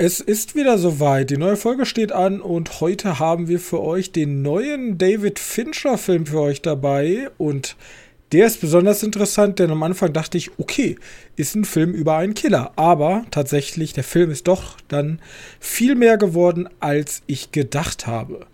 Es 0.00 0.20
ist 0.20 0.54
wieder 0.54 0.78
soweit. 0.78 1.30
Die 1.30 1.38
neue 1.38 1.56
Folge 1.56 1.84
steht 1.84 2.12
an 2.12 2.40
und 2.40 2.80
heute 2.80 3.18
haben 3.18 3.48
wir 3.48 3.58
für 3.58 3.82
euch 3.82 4.12
den 4.12 4.42
neuen 4.42 4.96
David 4.96 5.40
Fincher 5.40 5.98
Film 5.98 6.24
für 6.24 6.40
euch 6.40 6.62
dabei 6.62 7.30
und 7.36 7.74
der 8.30 8.46
ist 8.46 8.60
besonders 8.60 9.02
interessant, 9.02 9.58
denn 9.58 9.72
am 9.72 9.82
Anfang 9.82 10.12
dachte 10.12 10.38
ich, 10.38 10.56
okay, 10.56 10.94
ist 11.34 11.56
ein 11.56 11.64
Film 11.64 11.94
über 11.94 12.16
einen 12.16 12.34
Killer, 12.34 12.70
aber 12.76 13.24
tatsächlich 13.32 13.92
der 13.92 14.04
Film 14.04 14.30
ist 14.30 14.46
doch 14.46 14.76
dann 14.86 15.20
viel 15.58 15.96
mehr 15.96 16.16
geworden, 16.16 16.68
als 16.78 17.22
ich 17.26 17.50
gedacht 17.50 18.06
habe. 18.06 18.46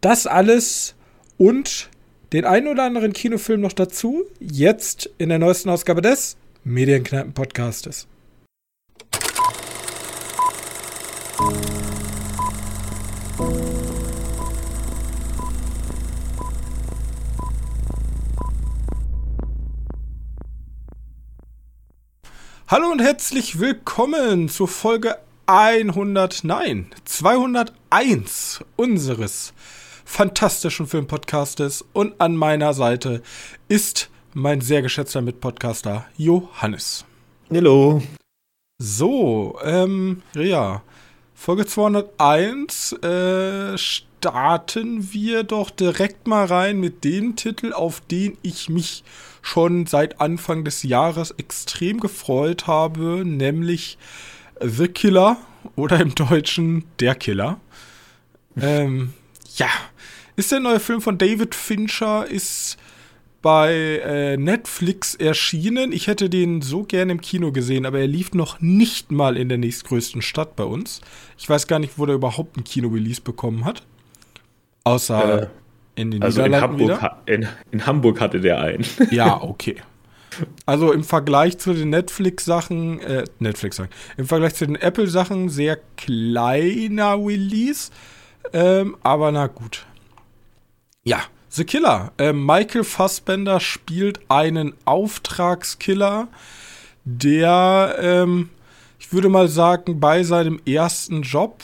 Das 0.00 0.28
alles 0.28 0.94
und 1.36 1.90
den 2.32 2.44
einen 2.44 2.68
oder 2.68 2.84
anderen 2.84 3.12
Kinofilm 3.12 3.60
noch 3.60 3.72
dazu, 3.72 4.22
jetzt 4.38 5.10
in 5.18 5.30
der 5.30 5.40
neuesten 5.40 5.68
Ausgabe 5.68 6.00
des 6.00 6.36
Medienkneipen 6.62 7.32
Podcastes. 7.32 8.06
Hallo 22.68 22.90
und 22.90 23.00
herzlich 23.00 23.60
willkommen 23.60 24.48
zur 24.48 24.66
Folge 24.66 25.18
100, 25.46 26.42
nein, 26.42 26.90
201 27.04 28.64
unseres 28.74 29.54
fantastischen 30.04 30.88
Filmpodcastes. 30.88 31.84
Und 31.92 32.20
an 32.20 32.34
meiner 32.34 32.74
Seite 32.74 33.22
ist 33.68 34.10
mein 34.34 34.62
sehr 34.62 34.82
geschätzter 34.82 35.22
Mitpodcaster 35.22 36.06
Johannes. 36.16 37.04
Hallo. 37.52 38.02
So, 38.78 39.60
ähm, 39.62 40.22
ja. 40.34 40.82
Folge 41.36 41.66
201 41.66 42.94
äh, 42.94 43.78
starten 43.78 45.12
wir 45.12 45.44
doch 45.44 45.70
direkt 45.70 46.26
mal 46.26 46.46
rein 46.46 46.80
mit 46.80 47.04
dem 47.04 47.36
Titel, 47.36 47.72
auf 47.72 48.00
den 48.00 48.36
ich 48.42 48.68
mich 48.68 49.04
schon 49.46 49.86
seit 49.86 50.20
Anfang 50.20 50.64
des 50.64 50.82
Jahres 50.82 51.30
extrem 51.30 52.00
gefreut 52.00 52.66
habe, 52.66 53.22
nämlich 53.24 53.96
The 54.60 54.88
Killer 54.88 55.36
oder 55.76 56.00
im 56.00 56.14
Deutschen 56.14 56.84
Der 56.98 57.14
Killer. 57.14 57.60
ähm, 58.60 59.12
ja, 59.56 59.68
ist 60.34 60.50
der 60.50 60.60
neue 60.60 60.80
Film 60.80 61.00
von 61.00 61.16
David 61.16 61.54
Fincher, 61.54 62.26
ist 62.26 62.76
bei 63.40 64.00
äh, 64.04 64.36
Netflix 64.36 65.14
erschienen. 65.14 65.92
Ich 65.92 66.08
hätte 66.08 66.28
den 66.28 66.60
so 66.62 66.82
gerne 66.82 67.12
im 67.12 67.20
Kino 67.20 67.52
gesehen, 67.52 67.86
aber 67.86 68.00
er 68.00 68.08
lief 68.08 68.34
noch 68.34 68.60
nicht 68.60 69.12
mal 69.12 69.36
in 69.36 69.48
der 69.48 69.58
nächstgrößten 69.58 70.22
Stadt 70.22 70.56
bei 70.56 70.64
uns. 70.64 71.00
Ich 71.38 71.48
weiß 71.48 71.68
gar 71.68 71.78
nicht, 71.78 71.98
wo 71.98 72.06
der 72.06 72.16
überhaupt 72.16 72.56
ein 72.56 72.64
Kino-Release 72.64 73.20
bekommen 73.20 73.64
hat. 73.64 73.84
Außer 74.82 75.42
äh, 75.42 75.46
in 75.96 76.10
den 76.10 76.22
also 76.22 76.42
Niederlanden 76.42 76.80
in 76.80 76.90
Hamburg, 76.90 77.16
in, 77.26 77.48
in 77.72 77.86
Hamburg 77.86 78.20
hatte 78.20 78.40
der 78.40 78.60
einen. 78.60 78.84
Ja, 79.10 79.42
okay. 79.42 79.76
Also 80.66 80.92
im 80.92 81.02
Vergleich 81.02 81.58
zu 81.58 81.72
den 81.72 81.90
Netflix-Sachen, 81.90 83.00
äh, 83.00 83.24
Netflix-Sachen, 83.38 83.90
im 84.18 84.26
Vergleich 84.26 84.54
zu 84.54 84.66
den 84.66 84.76
Apple-Sachen 84.76 85.48
sehr 85.48 85.78
kleiner 85.96 87.16
Release. 87.16 87.90
Ähm, 88.52 88.96
aber 89.02 89.32
na 89.32 89.46
gut. 89.46 89.86
Ja, 91.04 91.20
The 91.48 91.64
Killer. 91.64 92.12
Äh, 92.18 92.32
Michael 92.34 92.84
Fassbender 92.84 93.60
spielt 93.60 94.20
einen 94.28 94.74
Auftragskiller, 94.84 96.28
der, 97.04 97.96
ähm, 98.00 98.50
ich 98.98 99.12
würde 99.12 99.28
mal 99.28 99.48
sagen, 99.48 100.00
bei 100.00 100.22
seinem 100.22 100.60
ersten 100.66 101.22
Job 101.22 101.62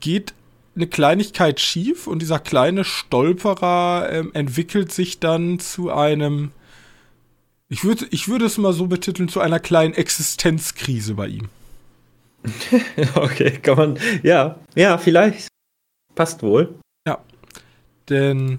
geht 0.00 0.34
eine 0.80 0.88
Kleinigkeit 0.88 1.60
schief 1.60 2.06
und 2.06 2.22
dieser 2.22 2.38
kleine 2.38 2.84
Stolperer 2.84 4.08
ähm, 4.10 4.30
entwickelt 4.32 4.92
sich 4.92 5.20
dann 5.20 5.58
zu 5.58 5.90
einem, 5.90 6.52
ich 7.68 7.84
würde 7.84 8.06
ich 8.10 8.28
würde 8.28 8.46
es 8.46 8.56
mal 8.56 8.72
so 8.72 8.86
betiteln, 8.86 9.28
zu 9.28 9.40
einer 9.40 9.60
kleinen 9.60 9.94
Existenzkrise 9.94 11.14
bei 11.14 11.28
ihm. 11.28 11.48
okay, 13.14 13.58
kann 13.62 13.76
man, 13.76 13.98
ja, 14.22 14.58
ja, 14.74 14.96
vielleicht. 14.96 15.48
Passt 16.14 16.42
wohl. 16.42 16.74
Ja. 17.06 17.22
Denn 18.08 18.58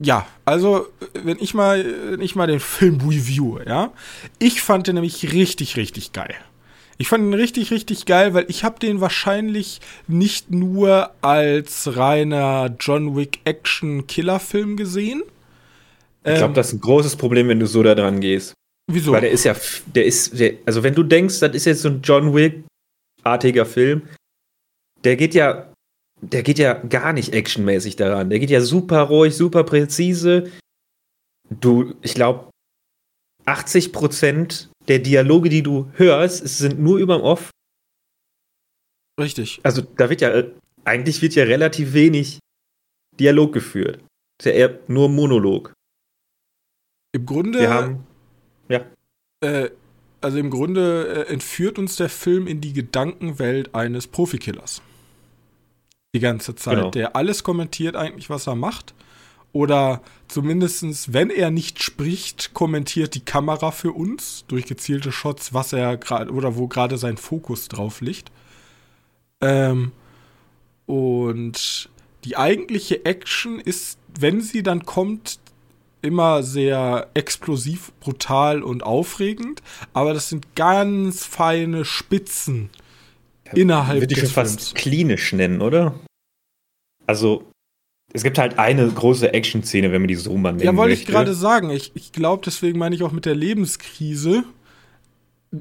ja, 0.00 0.28
also 0.44 0.86
wenn 1.14 1.38
ich 1.40 1.54
mal, 1.54 1.84
wenn 2.12 2.20
ich 2.20 2.36
mal 2.36 2.46
den 2.46 2.60
Film 2.60 3.00
review, 3.00 3.58
ja, 3.66 3.92
ich 4.38 4.62
fand 4.62 4.86
den 4.86 4.94
nämlich 4.94 5.32
richtig, 5.32 5.76
richtig 5.76 6.12
geil. 6.12 6.36
Ich 7.00 7.08
fand 7.08 7.24
ihn 7.24 7.34
richtig, 7.34 7.70
richtig 7.70 8.06
geil, 8.06 8.34
weil 8.34 8.46
ich 8.48 8.64
habe 8.64 8.80
den 8.80 9.00
wahrscheinlich 9.00 9.80
nicht 10.08 10.50
nur 10.50 11.12
als 11.20 11.96
reiner 11.96 12.74
John 12.80 13.16
Wick 13.16 13.38
Action-Killer-Film 13.44 14.76
gesehen. 14.76 15.22
Ich 16.24 16.34
glaube, 16.34 16.46
ähm, 16.46 16.54
das 16.54 16.68
ist 16.68 16.72
ein 16.74 16.80
großes 16.80 17.14
Problem, 17.14 17.46
wenn 17.48 17.60
du 17.60 17.66
so 17.66 17.84
da 17.84 17.94
dran 17.94 18.20
gehst. 18.20 18.52
Wieso? 18.90 19.12
Weil 19.12 19.20
der 19.20 19.30
ist 19.30 19.44
ja, 19.44 19.54
der 19.94 20.06
ist, 20.06 20.38
der, 20.40 20.54
also 20.66 20.82
wenn 20.82 20.94
du 20.94 21.04
denkst, 21.04 21.38
das 21.38 21.54
ist 21.54 21.66
jetzt 21.66 21.82
so 21.82 21.88
ein 21.88 22.00
John 22.02 22.34
Wick-artiger 22.34 23.64
Film, 23.64 24.02
der 25.04 25.16
geht 25.16 25.34
ja, 25.34 25.72
der 26.20 26.42
geht 26.42 26.58
ja 26.58 26.74
gar 26.74 27.12
nicht 27.12 27.32
actionmäßig 27.32 27.94
daran. 27.94 28.28
Der 28.28 28.40
geht 28.40 28.50
ja 28.50 28.60
super 28.60 29.02
ruhig, 29.02 29.36
super 29.36 29.62
präzise. 29.62 30.50
Du, 31.48 31.94
ich 32.02 32.14
glaube, 32.14 32.50
80 33.44 33.92
Prozent 33.92 34.68
der 34.88 34.98
Dialoge, 34.98 35.48
die 35.48 35.62
du 35.62 35.90
hörst, 35.94 36.46
sind 36.48 36.78
nur 36.80 36.98
überm 36.98 37.20
Off. 37.20 37.50
Richtig. 39.20 39.60
Also 39.62 39.82
da 39.82 40.08
wird 40.10 40.20
ja, 40.20 40.44
eigentlich 40.84 41.22
wird 41.22 41.34
ja 41.34 41.44
relativ 41.44 41.92
wenig 41.92 42.38
Dialog 43.18 43.52
geführt. 43.52 44.02
Ist 44.40 44.46
ja 44.46 44.52
eher 44.52 44.78
nur 44.86 45.08
Monolog. 45.08 45.72
Im 47.12 47.26
Grunde. 47.26 47.60
Wir 47.60 47.70
haben. 47.70 48.06
Ja. 48.68 48.86
Äh, 49.40 49.70
also 50.20 50.38
im 50.38 50.50
Grunde 50.50 51.26
äh, 51.26 51.32
entführt 51.32 51.78
uns 51.78 51.96
der 51.96 52.08
Film 52.08 52.46
in 52.46 52.60
die 52.60 52.72
Gedankenwelt 52.72 53.74
eines 53.74 54.06
Profikillers. 54.06 54.82
Die 56.14 56.20
ganze 56.20 56.54
Zeit. 56.54 56.76
Genau. 56.76 56.90
Der 56.90 57.16
alles 57.16 57.44
kommentiert 57.44 57.96
eigentlich, 57.96 58.30
was 58.30 58.46
er 58.46 58.54
macht. 58.54 58.94
Oder 59.58 60.02
zumindestens, 60.28 61.12
wenn 61.12 61.30
er 61.30 61.50
nicht 61.50 61.82
spricht, 61.82 62.54
kommentiert 62.54 63.16
die 63.16 63.24
Kamera 63.24 63.72
für 63.72 63.90
uns 63.90 64.44
durch 64.46 64.66
gezielte 64.66 65.10
Shots, 65.10 65.52
was 65.52 65.72
er 65.72 65.96
gerade 65.96 66.30
oder 66.30 66.54
wo 66.54 66.68
gerade 66.68 66.96
sein 66.96 67.16
Fokus 67.16 67.66
drauf 67.66 68.00
liegt. 68.00 68.30
Ähm, 69.40 69.90
und 70.86 71.90
die 72.22 72.36
eigentliche 72.36 73.04
Action 73.04 73.58
ist, 73.58 73.98
wenn 74.16 74.42
sie 74.42 74.62
dann 74.62 74.84
kommt, 74.84 75.40
immer 76.02 76.44
sehr 76.44 77.08
explosiv, 77.14 77.90
brutal 77.98 78.62
und 78.62 78.84
aufregend, 78.84 79.60
aber 79.92 80.14
das 80.14 80.28
sind 80.28 80.54
ganz 80.54 81.24
feine 81.24 81.84
Spitzen 81.84 82.70
ja, 83.44 83.54
innerhalb 83.54 84.02
Würde 84.02 84.14
ich 84.14 84.20
schon 84.20 84.28
fast 84.28 84.76
klinisch 84.76 85.32
nennen, 85.32 85.60
oder? 85.60 85.98
Also 87.08 87.47
es 88.12 88.22
gibt 88.22 88.38
halt 88.38 88.58
eine 88.58 88.88
große 88.88 89.32
Action-Szene, 89.32 89.92
wenn 89.92 90.02
man 90.02 90.08
die 90.08 90.14
so 90.14 90.36
mal 90.36 90.52
nennen 90.52 90.64
Ja, 90.64 90.76
wollte 90.76 90.94
ich 90.94 91.06
gerade 91.06 91.34
sagen. 91.34 91.70
Ich, 91.70 91.92
ich 91.94 92.12
glaube, 92.12 92.42
deswegen 92.44 92.78
meine 92.78 92.94
ich 92.94 93.02
auch 93.02 93.12
mit 93.12 93.26
der 93.26 93.34
Lebenskrise. 93.34 94.44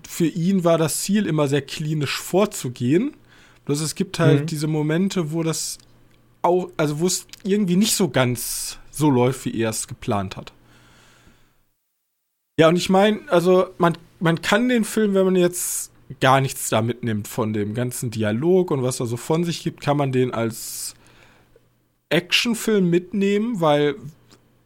Für 0.07 0.27
ihn 0.27 0.63
war 0.63 0.77
das 0.77 1.01
Ziel 1.01 1.25
immer 1.25 1.47
sehr 1.47 1.61
klinisch 1.61 2.17
vorzugehen. 2.19 3.15
Bloß 3.65 3.81
es 3.81 3.95
gibt 3.95 4.19
halt 4.19 4.41
mhm. 4.41 4.45
diese 4.45 4.67
Momente, 4.67 5.33
wo 5.33 5.43
das 5.43 5.77
auch, 6.41 6.69
also 6.77 6.99
wo 6.99 7.07
es 7.07 7.27
irgendwie 7.43 7.75
nicht 7.75 7.95
so 7.95 8.07
ganz 8.09 8.79
so 8.91 9.09
läuft, 9.09 9.43
wie 9.45 9.59
er 9.59 9.69
es 9.69 9.87
geplant 9.87 10.37
hat. 10.37 10.53
Ja, 12.57 12.69
und 12.69 12.77
ich 12.77 12.89
meine, 12.89 13.19
also 13.27 13.67
man, 13.77 13.97
man 14.19 14.41
kann 14.41 14.69
den 14.69 14.85
Film, 14.85 15.13
wenn 15.13 15.25
man 15.25 15.35
jetzt 15.35 15.91
gar 16.21 16.39
nichts 16.39 16.69
da 16.69 16.81
mitnimmt 16.81 17.27
von 17.27 17.51
dem 17.51 17.73
ganzen 17.73 18.09
Dialog 18.09 18.71
und 18.71 18.83
was 18.83 19.01
er 19.01 19.05
so 19.05 19.17
von 19.17 19.43
sich 19.43 19.61
gibt, 19.61 19.81
kann 19.81 19.97
man 19.97 20.13
den 20.13 20.33
als 20.33 20.95
Actionfilm 22.09 22.89
mitnehmen, 22.89 23.61
weil 23.61 23.95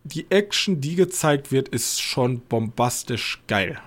die 0.04 0.26
Action, 0.30 0.82
die 0.82 0.96
gezeigt 0.96 1.52
wird, 1.52 1.70
ist 1.70 2.02
schon 2.02 2.42
bombastisch 2.42 3.42
geil. 3.48 3.80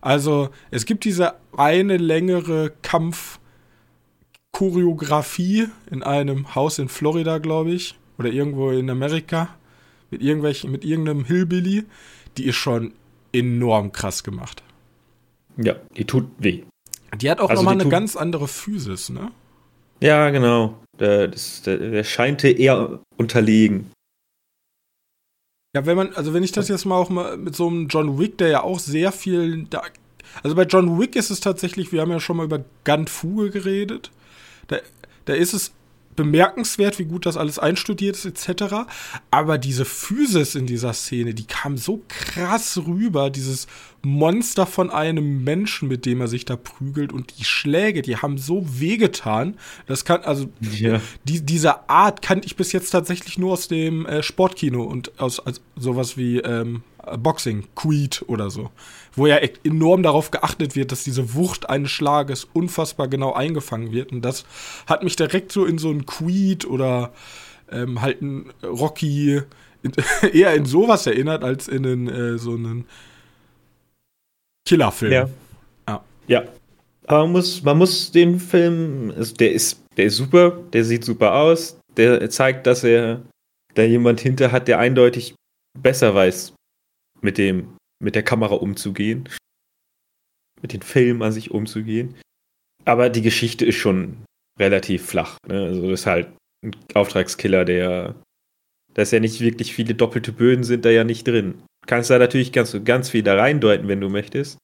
Also, 0.00 0.48
es 0.70 0.86
gibt 0.86 1.04
diese 1.04 1.34
eine 1.56 1.98
längere 1.98 2.72
Kampfchoreografie 2.82 5.68
in 5.90 6.02
einem 6.02 6.54
Haus 6.54 6.78
in 6.78 6.88
Florida, 6.88 7.36
glaube 7.38 7.72
ich, 7.72 7.98
oder 8.18 8.30
irgendwo 8.30 8.70
in 8.70 8.88
Amerika 8.88 9.50
mit 10.10 10.22
irgendwelchen 10.22 10.70
mit 10.70 10.84
irgendeinem 10.84 11.24
Hillbilly, 11.24 11.84
die 12.36 12.46
ist 12.46 12.56
schon 12.56 12.92
enorm 13.32 13.92
krass 13.92 14.24
gemacht. 14.24 14.62
Ja, 15.56 15.76
die 15.96 16.04
tut 16.04 16.28
weh. 16.38 16.64
Die 17.16 17.30
hat 17.30 17.40
auch 17.40 17.50
also 17.50 17.62
nochmal 17.62 17.80
eine 17.80 17.90
ganz 17.90 18.16
andere 18.16 18.48
Physis, 18.48 19.10
ne? 19.10 19.30
Ja, 20.00 20.30
genau. 20.30 20.78
Der, 21.00 21.28
das, 21.28 21.62
der, 21.62 21.78
der 21.78 22.04
scheinte 22.04 22.48
eher 22.48 23.00
unterlegen. 23.16 23.90
Ja, 25.74 25.86
wenn 25.86 25.96
man, 25.96 26.12
also 26.14 26.34
wenn 26.34 26.42
ich 26.42 26.52
das 26.52 26.68
jetzt 26.68 26.84
mal 26.84 26.96
auch 26.96 27.10
mal 27.10 27.36
mit 27.36 27.54
so 27.54 27.68
einem 27.68 27.88
John 27.88 28.18
Wick, 28.18 28.38
der 28.38 28.48
ja 28.48 28.62
auch 28.62 28.78
sehr 28.78 29.12
viel, 29.12 29.64
da 29.70 29.82
Also 30.42 30.56
bei 30.56 30.64
John 30.64 31.00
Wick 31.00 31.16
ist 31.16 31.30
es 31.30 31.40
tatsächlich, 31.40 31.92
wir 31.92 32.00
haben 32.00 32.10
ja 32.10 32.20
schon 32.20 32.36
mal 32.36 32.44
über 32.44 32.64
Gant 32.84 33.08
Fuge 33.08 33.50
geredet. 33.50 34.10
Da, 34.66 34.78
da 35.26 35.34
ist 35.34 35.54
es 35.54 35.72
bemerkenswert, 36.20 36.98
wie 36.98 37.06
gut 37.06 37.24
das 37.24 37.38
alles 37.38 37.58
einstudiert 37.58 38.14
ist, 38.14 38.26
etc. 38.26 38.74
Aber 39.30 39.56
diese 39.56 39.86
Physis 39.86 40.54
in 40.54 40.66
dieser 40.66 40.92
Szene, 40.92 41.32
die 41.32 41.46
kam 41.46 41.78
so 41.78 42.02
krass 42.08 42.78
rüber, 42.86 43.30
dieses 43.30 43.66
Monster 44.02 44.66
von 44.66 44.90
einem 44.90 45.44
Menschen, 45.44 45.88
mit 45.88 46.04
dem 46.04 46.20
er 46.20 46.28
sich 46.28 46.44
da 46.44 46.56
prügelt 46.56 47.12
und 47.12 47.38
die 47.38 47.44
Schläge, 47.44 48.02
die 48.02 48.18
haben 48.18 48.36
so 48.36 48.66
wehgetan. 48.68 49.56
Das 49.86 50.04
kann, 50.04 50.20
also, 50.22 50.50
ja. 50.60 51.00
die, 51.24 51.40
diese 51.40 51.88
Art 51.88 52.20
kannte 52.20 52.46
ich 52.46 52.56
bis 52.56 52.72
jetzt 52.72 52.90
tatsächlich 52.90 53.38
nur 53.38 53.54
aus 53.54 53.68
dem 53.68 54.04
äh, 54.04 54.22
Sportkino 54.22 54.82
und 54.82 55.18
aus 55.18 55.40
also 55.40 55.60
sowas 55.76 56.18
wie 56.18 56.38
ähm, 56.38 56.82
Boxing, 57.18 57.64
Creed 57.74 58.24
oder 58.26 58.50
so. 58.50 58.70
Wo 59.14 59.26
ja 59.26 59.36
enorm 59.64 60.02
darauf 60.02 60.30
geachtet 60.30 60.76
wird, 60.76 60.92
dass 60.92 61.02
diese 61.02 61.34
Wucht 61.34 61.68
eines 61.68 61.90
Schlages 61.90 62.46
unfassbar 62.52 63.08
genau 63.08 63.32
eingefangen 63.32 63.92
wird. 63.92 64.12
Und 64.12 64.22
das 64.22 64.44
hat 64.86 65.02
mich 65.02 65.16
direkt 65.16 65.50
so 65.50 65.64
in 65.64 65.78
so 65.78 65.90
ein 65.90 66.06
Creed 66.06 66.64
oder 66.64 67.12
ähm, 67.72 68.00
halt 68.00 68.22
ein 68.22 68.52
Rocky 68.62 69.42
in, 69.82 69.92
eher 70.32 70.54
in 70.54 70.64
sowas 70.64 71.06
erinnert, 71.06 71.44
als 71.44 71.68
in 71.68 71.86
einen, 71.86 72.08
äh, 72.08 72.38
so 72.38 72.54
einen 72.54 72.86
Killerfilm. 74.66 75.12
Ja. 75.12 75.28
ja. 75.88 76.04
Ja. 76.26 76.44
Aber 77.06 77.22
man 77.22 77.32
muss, 77.32 77.62
man 77.62 77.78
muss 77.78 78.12
den 78.12 78.38
Film, 78.38 79.12
also 79.16 79.34
der 79.34 79.52
ist, 79.52 79.82
der 79.96 80.04
ist 80.06 80.16
super, 80.16 80.52
der 80.72 80.84
sieht 80.84 81.04
super 81.04 81.34
aus, 81.34 81.76
der 81.96 82.30
zeigt, 82.30 82.66
dass 82.66 82.84
er 82.84 83.22
da 83.74 83.82
jemand 83.82 84.20
hinter 84.20 84.52
hat, 84.52 84.68
der 84.68 84.78
eindeutig 84.78 85.34
besser 85.76 86.14
weiß, 86.14 86.52
mit 87.20 87.38
dem, 87.38 87.76
mit 88.02 88.14
der 88.14 88.22
Kamera 88.22 88.54
umzugehen, 88.54 89.28
mit 90.62 90.72
den 90.72 90.82
Filmen 90.82 91.22
an 91.22 91.32
sich 91.32 91.50
umzugehen. 91.50 92.16
Aber 92.84 93.10
die 93.10 93.22
Geschichte 93.22 93.64
ist 93.64 93.76
schon 93.76 94.24
relativ 94.58 95.06
flach. 95.06 95.36
Ne? 95.46 95.64
Also 95.64 95.90
das 95.90 96.00
ist 96.00 96.06
halt 96.06 96.28
ein 96.64 96.76
Auftragskiller, 96.94 97.64
der, 97.64 98.14
da 98.94 99.02
ist 99.02 99.12
ja 99.12 99.20
nicht 99.20 99.40
wirklich 99.40 99.74
viele 99.74 99.94
doppelte 99.94 100.32
Böden 100.32 100.64
sind 100.64 100.84
da 100.84 100.90
ja 100.90 101.04
nicht 101.04 101.26
drin. 101.26 101.62
Kannst 101.86 102.10
da 102.10 102.18
natürlich 102.18 102.52
ganz, 102.52 102.76
ganz 102.84 103.10
viel 103.10 103.22
da 103.22 103.36
reindeuten, 103.36 103.88
wenn 103.88 104.00
du 104.00 104.08
möchtest. 104.08 104.58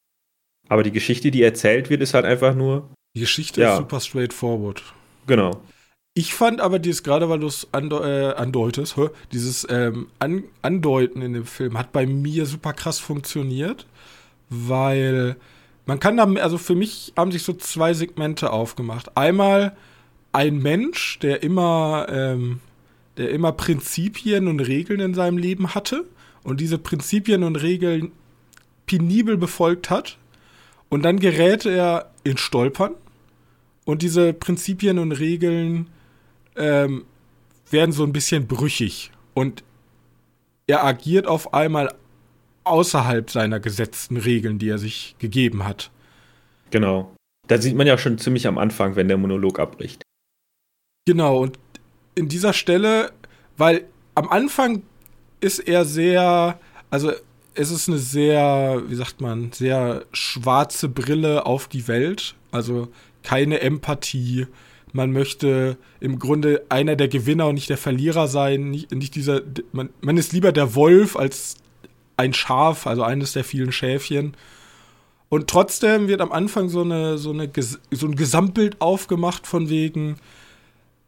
Aber 0.68 0.82
die 0.82 0.92
Geschichte, 0.92 1.30
die 1.30 1.42
erzählt 1.42 1.90
wird, 1.90 2.02
ist 2.02 2.14
halt 2.14 2.24
einfach 2.24 2.54
nur. 2.54 2.92
Die 3.14 3.20
Geschichte 3.20 3.60
ja. 3.60 3.72
ist 3.72 3.78
super 3.78 4.00
straightforward. 4.00 4.82
Genau. 5.26 5.62
Ich 6.18 6.32
fand 6.32 6.62
aber 6.62 6.78
dieses, 6.78 7.02
gerade 7.02 7.28
weil 7.28 7.40
du 7.40 7.46
es 7.46 7.68
ande 7.72 7.96
äh, 7.96 8.40
andeutest, 8.40 8.96
hä, 8.96 9.10
dieses 9.32 9.66
ähm, 9.68 10.06
An 10.18 10.44
Andeuten 10.62 11.20
in 11.20 11.34
dem 11.34 11.44
Film 11.44 11.76
hat 11.76 11.92
bei 11.92 12.06
mir 12.06 12.46
super 12.46 12.72
krass 12.72 12.98
funktioniert, 12.98 13.86
weil 14.48 15.36
man 15.84 16.00
kann 16.00 16.16
da, 16.16 16.24
also 16.40 16.56
für 16.56 16.74
mich 16.74 17.12
haben 17.18 17.32
sich 17.32 17.42
so 17.42 17.52
zwei 17.52 17.92
Segmente 17.92 18.50
aufgemacht. 18.50 19.14
Einmal 19.14 19.76
ein 20.32 20.62
Mensch, 20.62 21.18
der 21.18 21.42
immer, 21.42 22.06
ähm, 22.08 22.60
der 23.18 23.28
immer 23.30 23.52
Prinzipien 23.52 24.48
und 24.48 24.60
Regeln 24.60 25.00
in 25.00 25.12
seinem 25.12 25.36
Leben 25.36 25.74
hatte 25.74 26.06
und 26.42 26.62
diese 26.62 26.78
Prinzipien 26.78 27.42
und 27.42 27.56
Regeln 27.56 28.10
penibel 28.86 29.36
befolgt 29.36 29.90
hat. 29.90 30.16
Und 30.88 31.02
dann 31.02 31.20
gerät 31.20 31.66
er 31.66 32.10
in 32.24 32.38
Stolpern 32.38 32.94
und 33.84 34.00
diese 34.00 34.32
Prinzipien 34.32 34.98
und 34.98 35.12
Regeln 35.12 35.88
ähm, 36.56 37.04
werden 37.70 37.92
so 37.92 38.04
ein 38.04 38.12
bisschen 38.12 38.46
brüchig 38.46 39.10
und 39.34 39.64
er 40.66 40.84
agiert 40.84 41.26
auf 41.26 41.54
einmal 41.54 41.94
außerhalb 42.64 43.30
seiner 43.30 43.60
gesetzten 43.60 44.16
Regeln, 44.16 44.58
die 44.58 44.68
er 44.68 44.78
sich 44.78 45.14
gegeben 45.18 45.64
hat. 45.64 45.90
Genau. 46.70 47.12
Da 47.46 47.58
sieht 47.58 47.76
man 47.76 47.86
ja 47.86 47.96
schon 47.96 48.18
ziemlich 48.18 48.46
am 48.48 48.58
Anfang, 48.58 48.96
wenn 48.96 49.08
der 49.08 49.18
Monolog 49.18 49.60
abbricht. 49.60 50.02
Genau, 51.06 51.38
und 51.38 51.58
in 52.16 52.28
dieser 52.28 52.52
Stelle, 52.52 53.12
weil 53.56 53.86
am 54.16 54.28
Anfang 54.28 54.82
ist 55.40 55.60
er 55.60 55.84
sehr, 55.84 56.58
also 56.90 57.12
es 57.54 57.70
ist 57.70 57.88
eine 57.88 57.98
sehr, 57.98 58.82
wie 58.88 58.94
sagt 58.96 59.20
man, 59.20 59.52
sehr 59.52 60.04
schwarze 60.12 60.88
Brille 60.88 61.46
auf 61.46 61.68
die 61.68 61.86
Welt. 61.86 62.34
Also 62.50 62.88
keine 63.22 63.60
Empathie, 63.60 64.46
man 64.96 65.12
möchte 65.12 65.76
im 66.00 66.18
Grunde 66.18 66.64
einer 66.70 66.96
der 66.96 67.08
Gewinner 67.08 67.46
und 67.46 67.54
nicht 67.54 67.68
der 67.68 67.76
Verlierer 67.76 68.26
sein. 68.26 68.70
Nicht, 68.70 68.92
nicht 68.92 69.14
dieser, 69.14 69.42
man, 69.72 69.90
man 70.00 70.16
ist 70.16 70.32
lieber 70.32 70.50
der 70.50 70.74
Wolf 70.74 71.16
als 71.16 71.56
ein 72.16 72.32
Schaf, 72.32 72.86
also 72.86 73.02
eines 73.02 73.34
der 73.34 73.44
vielen 73.44 73.72
Schäfchen. 73.72 74.34
Und 75.28 75.48
trotzdem 75.48 76.08
wird 76.08 76.20
am 76.20 76.32
Anfang 76.32 76.68
so, 76.70 76.80
eine, 76.80 77.18
so, 77.18 77.30
eine, 77.30 77.50
so 77.90 78.06
ein 78.06 78.16
Gesamtbild 78.16 78.80
aufgemacht 78.80 79.46
von 79.46 79.68
wegen 79.68 80.16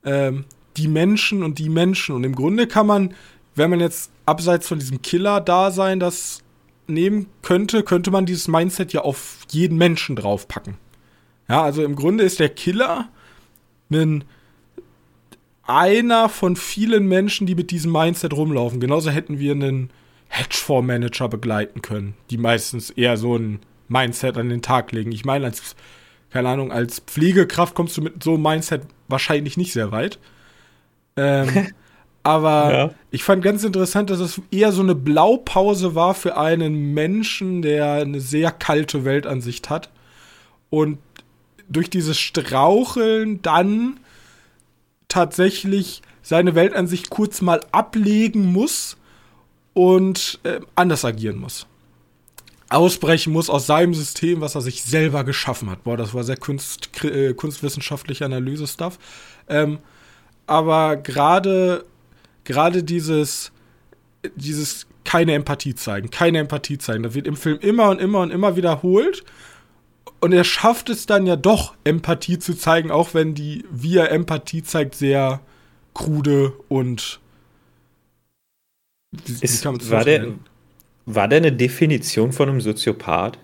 ähm, 0.05 0.45
die 0.77 0.89
Menschen 0.89 1.43
und 1.43 1.59
die 1.59 1.71
Menschen. 1.71 2.15
Und 2.15 2.25
im 2.25 2.35
Grunde 2.35 2.67
kann 2.67 2.87
man, 2.87 3.15
wenn 3.55 3.71
man 3.71 3.81
jetzt 3.81 4.11
abseits 4.27 4.69
von 4.69 4.79
diesem 4.79 5.01
Killer-Dasein 5.01 5.99
das 5.99 6.43
nehmen 6.87 7.27
könnte, 7.43 7.83
könnte 7.83 8.11
man 8.11 8.27
dieses 8.27 8.49
Mindset 8.49 8.93
ja 8.93 9.01
auf 9.01 9.47
jeden 9.51 9.79
Menschen 9.79 10.15
draufpacken. 10.15 10.75
Ja, 11.49 11.63
also 11.63 11.83
im 11.83 11.97
Grunde 11.97 12.25
ist 12.25 12.39
der 12.39 12.51
Killer 12.51 13.09
ein 13.91 14.25
einer 15.69 16.31
von 16.31 16.57
vielen 16.57 17.07
Menschen, 17.07 17.47
die 17.47 17.55
mit 17.55 17.71
diesem 17.71 17.93
Mindset 17.93 18.33
rumlaufen. 18.33 18.81
Genauso 18.81 19.11
hätten 19.11 19.39
wir 19.39 19.53
einen 19.53 19.91
Hedgefonds-Manager 20.29 21.29
begleiten 21.29 21.83
können, 21.83 22.15
die 22.31 22.39
meistens 22.39 22.91
eher 22.91 23.19
so 23.19 23.37
ein 23.37 23.61
Mindset 23.87 24.39
an 24.39 24.49
den 24.49 24.63
Tag 24.63 24.93
legen. 24.93 25.13
Ich 25.13 25.27
meine, 25.27 25.45
als, 25.45 25.77
keine 26.31 26.49
Ahnung, 26.49 26.73
als 26.73 27.01
Pflegekraft 27.01 27.75
kommst 27.75 27.97
du 27.99 28.03
mit 28.03 28.23
so 28.23 28.35
einem 28.35 28.43
Mindset 28.43 28.83
wahrscheinlich 29.09 29.59
nicht 29.59 29.75
sehr 29.75 29.93
weit. 29.93 30.19
Ähm, 31.17 31.69
aber 32.23 32.73
ja. 32.73 32.91
ich 33.11 33.23
fand 33.23 33.45
ganz 33.45 33.63
interessant, 33.63 34.09
dass 34.09 34.21
es 34.21 34.41
eher 34.51 34.73
so 34.73 34.83
eine 34.83 34.95
Blaupause 34.95 35.95
war 35.95 36.15
für 36.15 36.39
einen 36.39 36.95
Menschen, 36.95 37.61
der 37.61 37.93
eine 37.93 38.21
sehr 38.21 38.53
kalte 38.53 39.05
Weltansicht 39.05 39.69
hat 39.69 39.91
und 40.71 40.99
durch 41.69 41.91
dieses 41.91 42.19
Straucheln 42.19 43.43
dann 43.43 44.01
tatsächlich 45.09 46.03
seine 46.23 46.55
Weltansicht 46.55 47.11
kurz 47.11 47.41
mal 47.41 47.61
ablegen 47.73 48.53
muss 48.53 48.97
und 49.75 50.41
äh, 50.43 50.61
anders 50.75 51.05
agieren 51.05 51.39
muss. 51.39 51.67
Ausbrechen 52.71 53.33
muss 53.33 53.49
aus 53.49 53.67
seinem 53.67 53.95
System, 53.95 54.43
was 54.43 54.55
er 54.55 54.61
sich 54.61 54.83
selber 54.83 55.25
geschaffen 55.25 55.71
hat. 55.71 55.85
Boah, 55.85 55.97
das 55.97 56.13
war 56.13 56.23
sehr 56.25 56.37
kunst, 56.37 56.91
äh, 57.03 57.33
kunstwissenschaftliche 57.33 58.27
Analyse-Stuff. 58.27 58.99
Ähm, 59.49 59.79
aber 60.47 60.97
gerade 60.97 61.85
gerade 62.45 62.83
dieses 62.83 63.53
dieses 64.35 64.87
keine 65.05 65.33
Empathie 65.33 65.75
zeigen, 65.75 66.11
keine 66.11 66.39
Empathie 66.39 66.77
zeigen, 66.77 67.03
das 67.03 67.15
wird 67.15 67.27
im 67.27 67.37
Film 67.37 67.59
immer 67.61 67.91
und 67.91 68.01
immer 68.01 68.21
und 68.21 68.31
immer 68.31 68.57
wiederholt 68.57 69.25
und 70.21 70.33
er 70.33 70.45
schafft 70.45 70.89
es 70.91 71.07
dann 71.07 71.27
ja 71.27 71.37
doch, 71.37 71.75
Empathie 71.85 72.39
zu 72.39 72.55
zeigen, 72.55 72.91
auch 72.91 73.15
wenn 73.15 73.35
die, 73.35 73.65
wie 73.71 73.97
er 73.97 74.11
Empathie 74.11 74.63
zeigt, 74.63 74.95
sehr 74.95 75.41
krude 75.95 76.53
und. 76.69 77.21
Wie, 79.11 79.33
Ist, 79.41 79.65
wie 79.65 79.91
war, 79.91 80.05
der, 80.05 80.35
war 81.07 81.29
der 81.29 81.39
eine 81.39 81.53
Definition 81.53 82.33
von 82.33 82.49
einem 82.49 82.61
Soziopath? 82.61 83.39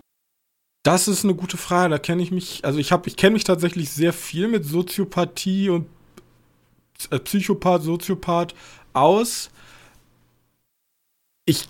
Das 0.82 1.08
ist 1.08 1.24
eine 1.24 1.34
gute 1.34 1.56
Frage. 1.56 1.90
Da 1.90 1.98
kenne 1.98 2.22
ich 2.22 2.30
mich, 2.30 2.64
also 2.64 2.78
ich 2.78 2.92
habe, 2.92 3.08
ich 3.08 3.16
kenne 3.16 3.32
mich 3.32 3.44
tatsächlich 3.44 3.90
sehr 3.90 4.12
viel 4.12 4.48
mit 4.48 4.66
Soziopathie 4.66 5.70
und 5.70 5.86
äh, 7.10 7.18
Psychopath, 7.18 7.82
Soziopath 7.82 8.54
aus. 8.92 9.50
Ich 11.46 11.68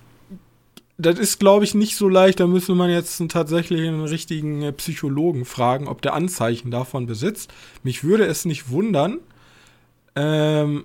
das 0.96 1.18
ist, 1.18 1.40
glaube 1.40 1.64
ich, 1.64 1.74
nicht 1.74 1.96
so 1.96 2.08
leicht. 2.08 2.40
Da 2.40 2.46
müsste 2.46 2.74
man 2.74 2.90
jetzt 2.90 3.20
tatsächlich 3.28 3.86
einen 3.86 4.04
richtigen 4.04 4.62
äh, 4.62 4.72
Psychologen 4.72 5.44
fragen, 5.44 5.88
ob 5.88 6.02
der 6.02 6.14
Anzeichen 6.14 6.70
davon 6.70 7.06
besitzt. 7.06 7.52
Mich 7.82 8.04
würde 8.04 8.24
es 8.26 8.44
nicht 8.44 8.70
wundern. 8.70 9.18
Ähm, 10.14 10.84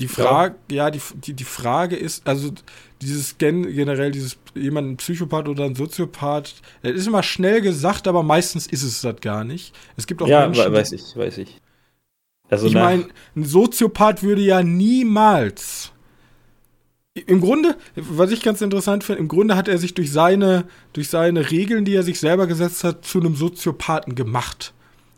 die 0.00 0.08
Frage, 0.08 0.56
ja, 0.70 0.86
ja 0.86 0.90
die, 0.90 1.00
die, 1.14 1.34
die 1.34 1.44
Frage 1.44 1.96
ist, 1.96 2.26
also 2.26 2.52
dieses 3.00 3.38
gen 3.38 3.62
generell, 3.74 4.10
dieses 4.10 4.38
jemand 4.54 4.90
ein 4.90 4.96
Psychopath 4.96 5.48
oder 5.48 5.64
ein 5.64 5.76
Soziopath, 5.76 6.54
das 6.82 6.92
ist 6.92 7.06
immer 7.06 7.22
schnell 7.22 7.60
gesagt, 7.60 8.08
aber 8.08 8.24
meistens 8.24 8.66
ist 8.66 8.82
es 8.82 9.00
das 9.00 9.20
gar 9.20 9.44
nicht. 9.44 9.74
Es 9.96 10.06
gibt 10.06 10.22
auch 10.22 10.28
ja, 10.28 10.46
Menschen. 10.46 10.64
Ja, 10.64 10.72
weiß 10.72 10.92
ich, 10.92 11.16
weiß 11.16 11.38
ich. 11.38 11.60
Also 12.50 12.66
ich 12.66 12.74
meine, 12.74 13.06
ein 13.36 13.44
Soziopath 13.44 14.22
würde 14.22 14.42
ja 14.42 14.62
niemals. 14.62 15.92
Im 17.14 17.40
Grunde, 17.40 17.76
was 17.96 18.30
ich 18.30 18.42
ganz 18.42 18.60
interessant 18.60 19.04
finde, 19.04 19.20
im 19.20 19.28
Grunde 19.28 19.56
hat 19.56 19.68
er 19.68 19.78
sich 19.78 19.94
durch 19.94 20.12
seine, 20.12 20.64
durch 20.92 21.08
seine 21.08 21.50
Regeln, 21.50 21.84
die 21.84 21.94
er 21.94 22.02
sich 22.02 22.20
selber 22.20 22.46
gesetzt 22.46 22.84
hat, 22.84 23.04
zu 23.04 23.18
einem 23.20 23.34
Soziopathen 23.34 24.14
gemacht. 24.14 24.72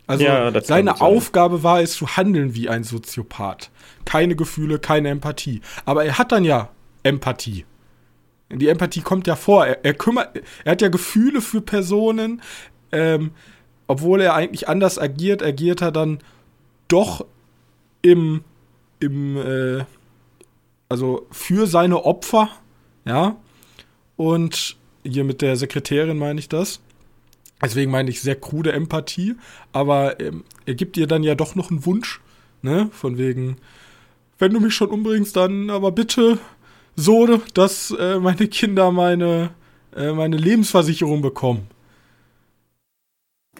Also 0.07 0.25
ja, 0.25 0.61
seine 0.61 0.99
Aufgabe 0.99 1.63
war 1.63 1.81
es 1.81 1.93
zu 1.93 2.17
handeln 2.17 2.55
wie 2.55 2.67
ein 2.67 2.83
Soziopath. 2.83 3.69
Keine 4.03 4.35
Gefühle, 4.35 4.79
keine 4.79 5.09
Empathie. 5.09 5.61
Aber 5.85 6.03
er 6.03 6.17
hat 6.17 6.31
dann 6.31 6.43
ja 6.43 6.69
Empathie. 7.03 7.65
Die 8.49 8.67
Empathie 8.67 9.01
kommt 9.01 9.27
ja 9.27 9.35
vor. 9.35 9.65
Er, 9.65 9.85
er 9.85 9.93
kümmert, 9.93 10.41
er 10.65 10.71
hat 10.73 10.81
ja 10.81 10.89
Gefühle 10.89 11.39
für 11.39 11.61
Personen. 11.61 12.41
Ähm, 12.91 13.31
obwohl 13.87 14.21
er 14.21 14.33
eigentlich 14.33 14.67
anders 14.67 14.99
agiert, 14.99 15.43
agiert 15.43 15.81
er 15.81 15.91
dann 15.91 16.19
doch 16.91 17.25
im, 18.01 18.43
im, 18.99 19.37
äh, 19.37 19.85
also 20.89 21.27
für 21.31 21.67
seine 21.67 22.05
Opfer, 22.05 22.49
ja. 23.05 23.35
Und 24.17 24.77
hier 25.03 25.23
mit 25.23 25.41
der 25.41 25.55
Sekretärin 25.55 26.17
meine 26.17 26.39
ich 26.39 26.49
das. 26.49 26.81
Deswegen 27.61 27.91
meine 27.91 28.09
ich 28.09 28.21
sehr 28.21 28.35
krude 28.35 28.71
Empathie, 28.71 29.35
aber 29.71 30.19
ähm, 30.19 30.43
er 30.65 30.75
gibt 30.75 30.97
ihr 30.97 31.07
dann 31.07 31.23
ja 31.23 31.35
doch 31.35 31.55
noch 31.55 31.69
einen 31.69 31.85
Wunsch, 31.85 32.19
ne? 32.61 32.89
Von 32.91 33.17
wegen, 33.17 33.57
wenn 34.39 34.53
du 34.53 34.59
mich 34.59 34.73
schon 34.73 34.89
umbringst, 34.89 35.35
dann 35.35 35.69
aber 35.69 35.91
bitte 35.91 36.39
so, 36.95 37.39
dass 37.53 37.91
äh, 37.91 38.19
meine 38.19 38.47
Kinder 38.47 38.91
meine, 38.91 39.51
äh, 39.95 40.11
meine 40.11 40.37
Lebensversicherung 40.37 41.21
bekommen. 41.21 41.67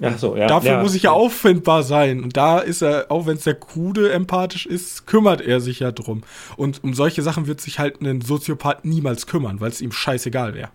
Ach 0.02 0.18
so, 0.18 0.38
ja. 0.38 0.48
Dafür 0.48 0.72
ja. 0.72 0.82
muss 0.82 0.96
ich 0.96 1.04
ja 1.04 1.12
auffindbar 1.12 1.84
sein. 1.84 2.24
Und 2.24 2.38
da 2.38 2.60
ist 2.60 2.82
er, 2.82 3.12
auch 3.12 3.26
wenn 3.26 3.38
es 3.38 3.44
sehr 3.44 3.56
krude 3.56 4.12
empathisch 4.12 4.66
ist, 4.66 5.06
kümmert 5.06 5.42
er 5.42 5.60
sich 5.60 5.80
ja 5.80 5.92
drum. 5.92 6.24
Und 6.56 6.84
um 6.84 6.94
solche 6.94 7.22
Sachen 7.22 7.48
wird 7.48 7.60
sich 7.60 7.78
halt 7.78 8.02
ein 8.02 8.22
Soziopath 8.22 8.86
niemals 8.86 9.28
kümmern, 9.28 9.60
weil 9.60 9.70
es 9.70 9.82
ihm 9.82 9.92
scheißegal 9.92 10.54
wäre. 10.54 10.70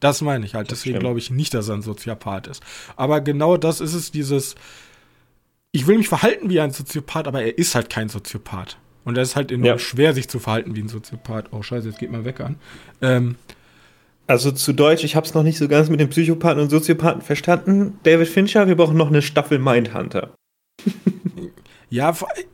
Das 0.00 0.20
meine 0.20 0.44
ich 0.44 0.54
halt. 0.54 0.70
Deswegen 0.70 1.00
glaube 1.00 1.18
ich 1.18 1.30
nicht, 1.30 1.54
dass 1.54 1.68
er 1.68 1.74
ein 1.74 1.82
Soziopath 1.82 2.46
ist. 2.46 2.62
Aber 2.96 3.20
genau 3.20 3.56
das 3.56 3.80
ist 3.80 3.94
es, 3.94 4.12
dieses, 4.12 4.54
ich 5.72 5.86
will 5.86 5.98
mich 5.98 6.08
verhalten 6.08 6.48
wie 6.48 6.60
ein 6.60 6.70
Soziopath, 6.70 7.26
aber 7.26 7.42
er 7.42 7.58
ist 7.58 7.74
halt 7.74 7.90
kein 7.90 8.08
Soziopath. 8.08 8.78
Und 9.04 9.16
es 9.18 9.30
ist 9.30 9.36
halt 9.36 9.50
enorm 9.50 9.64
ja. 9.64 9.78
schwer, 9.78 10.14
sich 10.14 10.28
zu 10.28 10.38
verhalten 10.38 10.76
wie 10.76 10.80
ein 10.80 10.88
Soziopath. 10.88 11.52
Oh, 11.52 11.62
scheiße, 11.62 11.88
jetzt 11.88 11.98
geht 11.98 12.10
mal 12.10 12.24
weg 12.24 12.40
an. 12.40 12.56
Ähm, 13.00 13.36
also 14.26 14.50
zu 14.50 14.72
Deutsch, 14.72 15.04
ich 15.04 15.16
habe 15.16 15.26
es 15.26 15.34
noch 15.34 15.42
nicht 15.42 15.58
so 15.58 15.68
ganz 15.68 15.88
mit 15.88 16.00
den 16.00 16.08
Psychopathen 16.08 16.60
und 16.60 16.70
Soziopathen 16.70 17.22
verstanden. 17.22 17.98
David 18.02 18.28
Fincher, 18.28 18.66
wir 18.66 18.76
brauchen 18.76 18.96
noch 18.96 19.08
eine 19.08 19.22
Staffel 19.22 19.58
Mindhunter. 19.58 20.34
ja, 21.90 22.10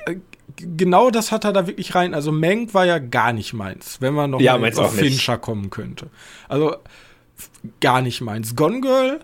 äh, 0.07 0.17
genau 0.57 1.11
das 1.11 1.33
hat 1.33 1.45
er 1.45 1.52
da 1.52 1.67
wirklich 1.67 1.95
rein. 1.95 2.14
Also 2.14 2.31
Mank 2.31 2.75
war 2.75 2.85
ja 2.85 2.99
gar 2.99 3.33
nicht 3.33 3.52
meins, 3.52 3.99
wenn 4.00 4.14
man 4.14 4.31
noch 4.31 4.41
ja, 4.41 4.59
mal 4.59 4.73
auf 4.79 4.95
Fincher 4.95 5.38
kommen 5.38 5.71
könnte. 5.71 6.09
Also 6.49 6.76
gar 7.81 8.02
nicht 8.02 8.21
meins. 8.21 8.55
Gone 8.55 8.81
Girl 8.81 9.21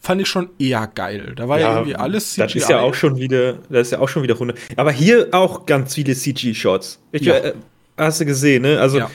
fand 0.00 0.22
ich 0.22 0.28
schon 0.28 0.48
eher 0.58 0.86
geil. 0.86 1.34
Da 1.36 1.48
war 1.48 1.60
ja, 1.60 1.68
ja 1.68 1.74
irgendwie 1.74 1.96
alles 1.96 2.32
CGI. 2.32 2.42
Das 2.42 2.54
ist 2.54 2.70
ja 2.70 2.80
auch 2.80 2.94
schon 2.94 3.16
wieder, 3.16 3.58
das 3.68 3.88
ist 3.88 3.90
ja 3.92 3.98
auch 3.98 4.08
schon 4.08 4.22
wieder 4.22 4.34
runter. 4.36 4.54
Aber 4.76 4.90
hier 4.90 5.28
auch 5.32 5.66
ganz 5.66 5.94
viele 5.94 6.14
CG-Shots. 6.14 7.00
Ja. 7.12 7.34
Äh, 7.34 7.54
hast 7.98 8.20
du 8.20 8.24
gesehen, 8.24 8.62
ne? 8.62 8.80
Also 8.80 8.98
ja. 9.00 9.10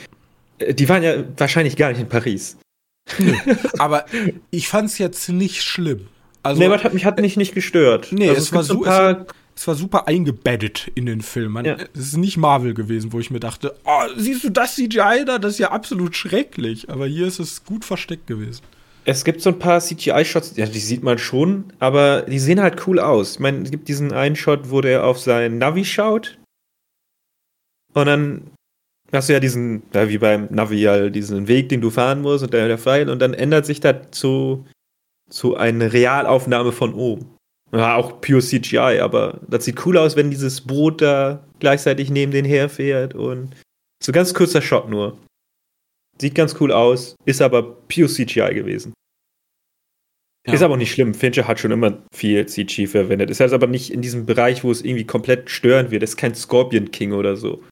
Äh, 0.59 0.73
die 0.73 0.87
waren 0.87 1.03
ja 1.03 1.15
wahrscheinlich 1.37 1.75
gar 1.75 1.89
nicht 1.89 1.99
in 1.99 2.09
Paris. 2.09 2.57
Aber 3.77 4.05
ich 4.51 4.67
fand 4.67 4.89
es 4.89 4.97
jetzt 4.97 5.29
nicht 5.29 5.63
schlimm. 5.63 6.07
Also, 6.43 6.61
nee, 6.61 6.69
hat 6.69 6.93
mich 6.93 7.05
hat 7.05 7.19
mich 7.19 7.37
nicht 7.37 7.53
gestört. 7.53 8.09
Nee, 8.11 8.29
also, 8.29 8.39
es, 8.39 8.47
es 8.47 8.53
war 8.53 8.63
so, 8.63 8.85
es, 8.85 9.25
es, 9.55 9.67
war 9.67 9.75
super 9.75 10.07
eingebettet 10.07 10.91
in 10.93 11.05
den 11.05 11.21
Film. 11.21 11.53
Man, 11.53 11.65
ja. 11.65 11.77
Es 11.93 12.01
ist 12.01 12.17
nicht 12.17 12.37
Marvel 12.37 12.73
gewesen, 12.73 13.13
wo 13.13 13.19
ich 13.19 13.31
mir 13.31 13.39
dachte, 13.39 13.75
oh, 13.83 14.01
siehst 14.15 14.43
du 14.43 14.49
das 14.49 14.75
CGI 14.75 15.23
da? 15.25 15.39
Das 15.39 15.53
ist 15.53 15.59
ja 15.59 15.71
absolut 15.71 16.15
schrecklich. 16.15 16.89
Aber 16.89 17.07
hier 17.07 17.25
ist 17.25 17.39
es 17.39 17.63
gut 17.63 17.83
versteckt 17.83 18.27
gewesen. 18.27 18.61
Es 19.07 19.23
gibt 19.23 19.41
so 19.41 19.51
ein 19.51 19.59
paar 19.59 19.79
CGI-Shots, 19.81 20.53
ja, 20.57 20.65
die 20.65 20.79
sieht 20.79 21.03
man 21.03 21.19
schon, 21.19 21.65
aber 21.77 22.23
die 22.23 22.39
sehen 22.39 22.59
halt 22.59 22.87
cool 22.87 22.99
aus. 22.99 23.33
Ich 23.33 23.39
meine, 23.39 23.61
es 23.61 23.69
gibt 23.69 23.87
diesen 23.87 24.11
einen 24.11 24.35
Shot, 24.35 24.71
wo 24.71 24.81
der 24.81 25.05
auf 25.05 25.19
sein 25.19 25.59
Navi 25.59 25.85
schaut. 25.85 26.39
Und 27.93 28.05
dann 28.07 28.51
hast 29.15 29.29
du 29.29 29.33
ja 29.33 29.39
diesen, 29.39 29.83
ja, 29.93 30.09
wie 30.09 30.17
beim 30.17 30.47
Navi, 30.51 30.81
ja, 30.81 31.09
diesen 31.09 31.47
Weg, 31.47 31.69
den 31.69 31.81
du 31.81 31.89
fahren 31.89 32.21
musst 32.21 32.43
und 32.43 32.53
der, 32.53 32.67
der 32.67 32.77
Pfeil 32.77 33.09
und 33.09 33.19
dann 33.19 33.33
ändert 33.33 33.65
sich 33.65 33.79
das 33.79 34.11
zu, 34.11 34.65
zu 35.29 35.55
einer 35.55 35.93
Realaufnahme 35.93 36.71
von 36.71 36.93
oben. 36.93 37.35
Ja, 37.71 37.95
auch 37.95 38.21
pure 38.21 38.41
CGI, 38.41 38.99
aber 39.01 39.39
das 39.47 39.65
sieht 39.65 39.85
cool 39.85 39.97
aus, 39.97 40.15
wenn 40.15 40.29
dieses 40.29 40.61
Boot 40.61 41.01
da 41.01 41.43
gleichzeitig 41.59 42.09
neben 42.09 42.31
den 42.31 42.45
herfährt 42.45 43.15
und 43.15 43.55
so 44.03 44.11
ganz 44.11 44.33
kurzer 44.33 44.61
Shot 44.61 44.89
nur. 44.89 45.17
Sieht 46.21 46.35
ganz 46.35 46.55
cool 46.59 46.71
aus, 46.71 47.15
ist 47.25 47.41
aber 47.41 47.63
pure 47.87 48.07
CGI 48.07 48.53
gewesen. 48.53 48.93
Ja. 50.45 50.53
Ist 50.53 50.61
aber 50.61 50.75
auch 50.75 50.79
nicht 50.79 50.91
schlimm. 50.91 51.13
Fincher 51.15 51.47
hat 51.47 51.59
schon 51.59 51.71
immer 51.71 52.03
viel 52.13 52.45
CG 52.45 52.85
verwendet. 52.85 53.31
Ist 53.31 53.39
halt 53.39 53.51
aber 53.51 53.67
nicht 53.67 53.91
in 53.91 54.01
diesem 54.01 54.27
Bereich, 54.27 54.63
wo 54.63 54.71
es 54.71 54.83
irgendwie 54.83 55.05
komplett 55.05 55.49
störend 55.49 55.89
wird. 55.89 56.03
Das 56.03 56.11
ist 56.11 56.17
kein 56.17 56.35
Scorpion 56.35 56.91
King 56.91 57.13
oder 57.13 57.35
so. 57.35 57.63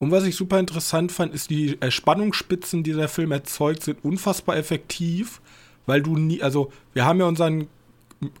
Und 0.00 0.10
was 0.10 0.24
ich 0.24 0.34
super 0.34 0.58
interessant 0.58 1.12
fand, 1.12 1.34
ist 1.34 1.50
die 1.50 1.80
äh, 1.80 1.90
Spannungsspitzen, 1.90 2.82
die 2.82 2.94
der 2.94 3.08
Film 3.08 3.32
erzeugt, 3.32 3.84
sind 3.84 4.02
unfassbar 4.02 4.56
effektiv, 4.56 5.42
weil 5.84 6.02
du 6.02 6.16
nie, 6.16 6.42
also 6.42 6.72
wir 6.94 7.04
haben 7.04 7.20
ja 7.20 7.26
unseren 7.26 7.68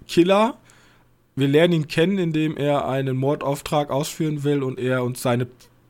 Killer, 0.08 0.56
wir 1.36 1.48
lernen 1.48 1.74
ihn 1.74 1.88
kennen, 1.88 2.18
indem 2.18 2.56
er 2.56 2.88
einen 2.88 3.16
Mordauftrag 3.16 3.90
ausführen 3.90 4.42
will 4.42 4.62
und 4.62 4.78
er 4.78 5.04
uns 5.04 5.20
seine 5.20 5.46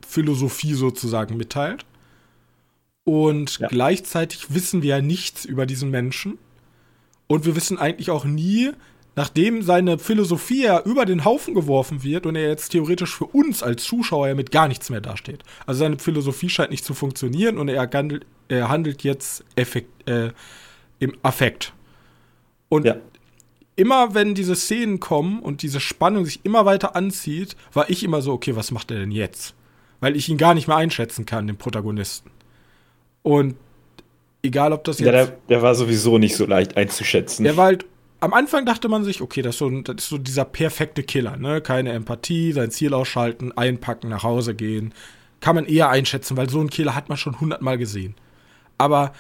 Philosophie 0.06 0.74
sozusagen 0.74 1.36
mitteilt. 1.36 1.86
Und 3.04 3.60
ja. 3.60 3.68
gleichzeitig 3.68 4.52
wissen 4.52 4.82
wir 4.82 4.96
ja 4.96 5.00
nichts 5.00 5.44
über 5.44 5.66
diesen 5.66 5.90
Menschen. 5.90 6.38
Und 7.28 7.46
wir 7.46 7.54
wissen 7.54 7.78
eigentlich 7.78 8.10
auch 8.10 8.24
nie, 8.24 8.72
nachdem 9.16 9.62
seine 9.62 9.98
Philosophie 9.98 10.64
ja 10.64 10.80
über 10.82 11.04
den 11.04 11.24
Haufen 11.24 11.54
geworfen 11.54 12.02
wird 12.02 12.26
und 12.26 12.36
er 12.36 12.48
jetzt 12.48 12.70
theoretisch 12.70 13.14
für 13.14 13.26
uns 13.26 13.62
als 13.62 13.84
Zuschauer 13.84 14.28
ja 14.28 14.34
mit 14.34 14.50
gar 14.50 14.68
nichts 14.68 14.90
mehr 14.90 15.00
dasteht. 15.00 15.42
Also 15.66 15.80
seine 15.80 15.98
Philosophie 15.98 16.48
scheint 16.48 16.70
nicht 16.70 16.84
zu 16.84 16.94
funktionieren 16.94 17.58
und 17.58 17.68
er 17.68 17.88
handelt, 17.92 18.26
er 18.48 18.68
handelt 18.68 19.02
jetzt 19.02 19.44
effekt, 19.56 20.08
äh, 20.08 20.30
im 20.98 21.16
Affekt. 21.22 21.72
Und 22.68 22.86
ja. 22.86 22.96
immer 23.76 24.14
wenn 24.14 24.34
diese 24.34 24.54
Szenen 24.54 25.00
kommen 25.00 25.40
und 25.40 25.62
diese 25.62 25.80
Spannung 25.80 26.24
sich 26.24 26.40
immer 26.44 26.64
weiter 26.64 26.94
anzieht, 26.94 27.56
war 27.72 27.90
ich 27.90 28.04
immer 28.04 28.22
so, 28.22 28.32
okay, 28.32 28.54
was 28.54 28.70
macht 28.70 28.90
er 28.90 28.98
denn 28.98 29.10
jetzt? 29.10 29.54
Weil 29.98 30.16
ich 30.16 30.28
ihn 30.28 30.38
gar 30.38 30.54
nicht 30.54 30.68
mehr 30.68 30.76
einschätzen 30.76 31.26
kann, 31.26 31.46
den 31.46 31.56
Protagonisten. 31.56 32.30
Und 33.22 33.56
egal, 34.42 34.72
ob 34.72 34.84
das 34.84 34.98
jetzt. 34.98 35.06
Ja, 35.06 35.12
der, 35.12 35.26
der 35.48 35.62
war 35.62 35.74
sowieso 35.74 36.18
nicht 36.18 36.36
so 36.36 36.46
leicht 36.46 36.76
einzuschätzen. 36.76 37.44
Der 37.44 37.56
war 37.56 37.66
halt 37.66 37.86
am 38.20 38.34
Anfang 38.34 38.66
dachte 38.66 38.88
man 38.88 39.04
sich, 39.04 39.22
okay, 39.22 39.42
das 39.42 39.54
ist, 39.54 39.58
so, 39.58 39.70
das 39.70 39.96
ist 39.96 40.08
so 40.08 40.18
dieser 40.18 40.44
perfekte 40.44 41.02
Killer, 41.02 41.36
ne? 41.36 41.60
Keine 41.60 41.92
Empathie, 41.92 42.52
sein 42.52 42.70
Ziel 42.70 42.94
ausschalten, 42.94 43.52
einpacken, 43.52 44.10
nach 44.10 44.22
Hause 44.22 44.54
gehen. 44.54 44.92
Kann 45.40 45.54
man 45.54 45.64
eher 45.64 45.88
einschätzen, 45.88 46.36
weil 46.36 46.50
so 46.50 46.60
einen 46.60 46.70
Killer 46.70 46.94
hat 46.94 47.08
man 47.08 47.16
schon 47.16 47.40
hundertmal 47.40 47.78
gesehen. 47.78 48.14
Aber 48.76 49.12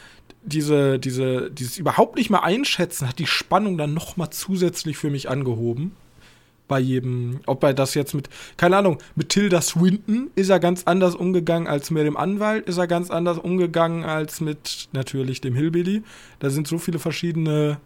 diese, 0.42 0.98
diese, 0.98 1.50
dieses 1.50 1.78
überhaupt 1.78 2.16
nicht 2.16 2.30
mehr 2.30 2.44
einschätzen 2.44 3.08
hat 3.08 3.18
die 3.18 3.26
Spannung 3.26 3.78
dann 3.78 3.94
noch 3.94 4.16
mal 4.16 4.30
zusätzlich 4.30 4.96
für 4.96 5.10
mich 5.10 5.28
angehoben. 5.28 5.92
Bei 6.68 6.78
jedem, 6.78 7.40
ob 7.46 7.64
er 7.64 7.74
das 7.74 7.94
jetzt 7.94 8.14
mit, 8.14 8.28
keine 8.56 8.76
Ahnung, 8.76 8.98
mit 9.16 9.30
Tilda 9.30 9.60
Swinton 9.60 10.30
ist 10.36 10.50
er 10.50 10.60
ganz 10.60 10.84
anders 10.84 11.16
umgegangen 11.16 11.66
als 11.66 11.90
mit 11.90 12.06
dem 12.06 12.16
Anwalt, 12.16 12.68
ist 12.68 12.78
er 12.78 12.86
ganz 12.86 13.10
anders 13.10 13.38
umgegangen 13.38 14.04
als 14.04 14.40
mit 14.40 14.88
natürlich 14.92 15.40
dem 15.40 15.54
Hillbilly. 15.54 16.04
Da 16.38 16.48
sind 16.48 16.68
so 16.68 16.78
viele 16.78 17.00
verschiedene 17.00 17.78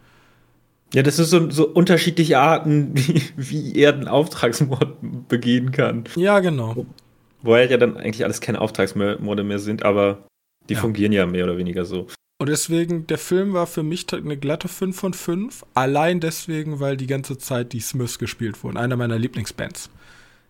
ja, 0.93 1.03
das 1.03 1.19
ist 1.19 1.31
so, 1.31 1.51
so 1.51 1.69
unterschiedliche 1.69 2.39
Arten, 2.39 2.91
wie, 2.95 3.23
wie 3.37 3.79
er 3.79 3.93
den 3.93 4.09
Auftragsmord 4.09 4.97
begehen 5.29 5.73
kann. 5.73 6.05
Ja, 6.17 6.41
genau. 6.41 6.87
Wo 7.43 7.55
halt 7.55 7.71
ja 7.71 7.77
dann 7.77 7.97
eigentlich 7.97 8.25
alles 8.25 8.41
keine 8.41 8.61
Auftragsmorde 8.61 9.45
mehr 9.45 9.59
sind, 9.59 9.85
aber 9.85 10.27
die 10.69 10.75
ja. 10.75 10.81
fungieren 10.81 11.13
ja 11.13 11.27
mehr 11.27 11.45
oder 11.45 11.59
weniger 11.59 11.85
so. 11.85 12.07
Und 12.41 12.49
deswegen, 12.49 13.07
der 13.07 13.19
Film 13.19 13.53
war 13.53 13.67
für 13.67 13.83
mich 13.83 14.07
eine 14.13 14.37
glatte 14.37 14.69
5 14.69 14.97
von 14.99 15.15
5. 15.15 15.65
Allein 15.75 16.21
deswegen, 16.21 16.81
weil 16.81 16.97
die 16.97 17.07
ganze 17.07 17.39
Zeit 17.39 17.73
die 17.73 17.81
Smiths 17.81 18.19
gespielt 18.19 18.63
wurden. 18.65 18.77
Einer 18.77 18.97
meiner 18.97 19.19
Lieblingsbands. 19.19 19.89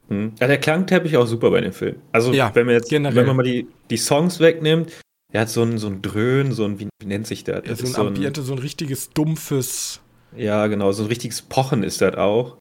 Mhm. 0.08 0.32
Ja, 0.40 0.46
der 0.46 0.58
Klangteppich 0.58 1.16
auch 1.16 1.26
super 1.26 1.50
bei 1.50 1.60
dem 1.60 1.72
Film. 1.72 1.96
Also, 2.12 2.32
ja, 2.32 2.54
wenn 2.54 2.66
man 2.66 2.74
jetzt, 2.74 2.88
generell. 2.88 3.16
wenn 3.16 3.26
man 3.26 3.36
mal 3.36 3.42
die, 3.42 3.66
die 3.90 3.96
Songs 3.96 4.40
wegnimmt, 4.40 4.92
er 5.32 5.42
hat 5.42 5.50
so 5.50 5.62
ein, 5.62 5.78
so 5.78 5.88
ein 5.88 6.00
Dröhn, 6.00 6.52
so 6.52 6.64
ein, 6.64 6.78
wie, 6.78 6.88
nennt 7.04 7.26
sich 7.26 7.44
das? 7.44 7.66
Ja, 7.66 7.74
so 7.74 7.86
ein 7.86 8.08
Ambiente, 8.08 8.42
so 8.42 8.52
ein 8.52 8.58
richtiges 8.58 9.10
dumpfes 9.10 10.00
ja, 10.36 10.66
genau, 10.66 10.92
so 10.92 11.02
ein 11.04 11.08
richtiges 11.08 11.42
Pochen 11.42 11.82
ist 11.82 12.00
das 12.00 12.16
auch. 12.16 12.58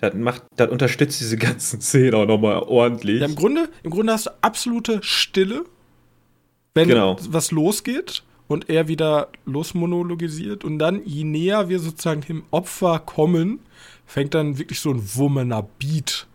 Das 0.00 0.14
macht, 0.14 0.44
das 0.56 0.70
unterstützt 0.70 1.20
diese 1.20 1.36
ganzen 1.36 1.80
Szenen 1.82 2.14
auch 2.14 2.26
nochmal 2.26 2.58
ordentlich. 2.58 3.20
Ja, 3.20 3.26
im 3.26 3.36
Grunde, 3.36 3.68
im 3.82 3.90
Grunde 3.90 4.12
hast 4.12 4.26
du 4.26 4.30
absolute 4.40 5.00
Stille, 5.02 5.64
wenn 6.74 6.88
genau. 6.88 7.16
was 7.28 7.50
losgeht 7.50 8.24
und 8.48 8.68
er 8.68 8.88
wieder 8.88 9.28
losmonologisiert 9.46 10.64
und 10.64 10.78
dann, 10.78 11.02
je 11.04 11.24
näher 11.24 11.68
wir 11.68 11.78
sozusagen 11.78 12.22
dem 12.22 12.44
Opfer 12.50 12.98
kommen, 12.98 13.60
fängt 14.06 14.34
dann 14.34 14.58
wirklich 14.58 14.80
so 14.80 14.90
ein 14.90 15.02
wummerner 15.14 15.66
Beat, 15.78 16.26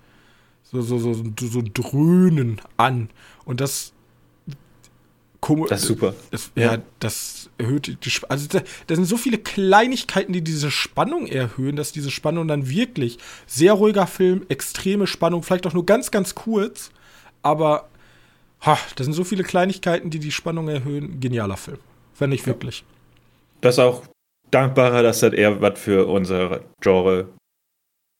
so, 0.64 0.82
so, 0.82 0.98
so, 0.98 1.14
so 1.14 1.62
Dröhnen 1.74 2.62
an. 2.78 3.10
Und 3.46 3.60
das 3.62 3.94
das 5.42 5.82
ist 5.82 5.88
super. 5.88 6.14
Das, 6.32 6.52
ja. 6.56 6.74
ja. 6.74 6.82
das 7.00 7.50
erhöht 7.58 7.98
die 8.04 8.10
Spannung. 8.10 8.32
Also 8.32 8.48
da, 8.48 8.62
da, 8.88 8.96
sind 8.96 9.06
so 9.06 9.18
viele 9.18 9.38
Kleinigkeiten, 9.38 10.34
die 10.34 10.44
diese 10.44 10.72
Spannung 10.72 11.28
erhöhen, 11.28 11.76
dass 11.76 11.92
diese 11.92 12.12
Spannung 12.12 12.48
dann 12.48 12.70
wirklich 12.70 13.18
sehr 13.48 13.74
ruhiger 13.74 14.08
Film, 14.08 14.46
extreme 14.50 15.08
Spannung, 15.08 15.44
vielleicht 15.44 15.66
auch 15.66 15.74
nur 15.74 15.86
ganz, 15.86 16.12
ganz 16.12 16.36
kurz, 16.36 16.92
aber 17.42 17.90
ha, 18.62 18.78
da 18.96 19.04
sind 19.04 19.14
so 19.14 19.24
viele 19.24 19.44
Kleinigkeiten, 19.44 20.10
die 20.10 20.20
die 20.20 20.32
Spannung 20.32 20.68
erhöhen. 20.68 21.20
Genialer 21.20 21.58
Film. 21.58 21.80
Wenn 22.18 22.32
nicht 22.32 22.46
wirklich. 22.46 22.84
Das 23.62 23.76
ist 23.76 23.80
auch 23.80 24.04
dankbarer, 24.52 25.04
dass 25.04 25.22
das 25.22 25.34
eher 25.34 25.62
was 25.62 25.80
für 25.80 26.08
unsere 26.08 26.66
Genre 26.82 27.30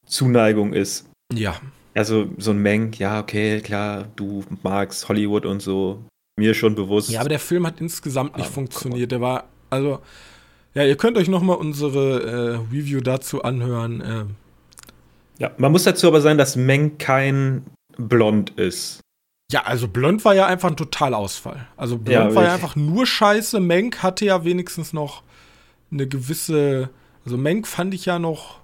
Zuneigung 0.06 0.72
ist. 0.72 1.08
Ja. 1.32 1.60
Also 1.94 2.30
so 2.38 2.52
ein 2.52 2.58
Menk, 2.58 2.98
ja, 2.98 3.20
okay, 3.20 3.60
klar, 3.60 4.08
du 4.16 4.44
magst 4.62 5.08
Hollywood 5.08 5.44
und 5.44 5.60
so, 5.60 6.04
mir 6.40 6.54
schon 6.54 6.74
bewusst. 6.74 7.10
Ja, 7.10 7.20
aber 7.20 7.28
der 7.28 7.38
Film 7.38 7.66
hat 7.66 7.80
insgesamt 7.80 8.36
nicht 8.36 8.48
ah, 8.48 8.52
funktioniert. 8.52 9.12
Der 9.12 9.20
war, 9.20 9.44
also, 9.68 10.00
ja, 10.74 10.84
ihr 10.84 10.96
könnt 10.96 11.16
euch 11.16 11.28
nochmal 11.28 11.56
unsere 11.56 12.22
äh, 12.22 12.56
Review 12.74 13.00
dazu 13.00 13.42
anhören. 13.42 14.00
Äh. 14.00 14.24
Ja, 15.38 15.52
man 15.58 15.70
muss 15.70 15.84
dazu 15.84 16.08
aber 16.08 16.20
sagen, 16.20 16.38
dass 16.38 16.56
Meng 16.56 16.98
kein 16.98 17.64
Blond 17.96 18.50
ist. 18.50 19.00
Ja, 19.52 19.62
also 19.64 19.88
Blond 19.88 20.24
war 20.24 20.34
ja 20.34 20.46
einfach 20.46 20.70
ein 20.70 20.76
Totalausfall. 20.76 21.66
Also 21.76 21.98
Blond 21.98 22.30
ja, 22.30 22.34
war 22.34 22.44
ja 22.44 22.54
einfach 22.54 22.76
nur 22.76 23.04
scheiße. 23.04 23.60
Menk 23.60 24.02
hatte 24.02 24.24
ja 24.24 24.44
wenigstens 24.44 24.92
noch 24.92 25.22
eine 25.90 26.06
gewisse. 26.06 26.88
Also 27.24 27.36
Menk 27.36 27.66
fand 27.66 27.92
ich 27.92 28.06
ja 28.06 28.18
noch. 28.18 28.59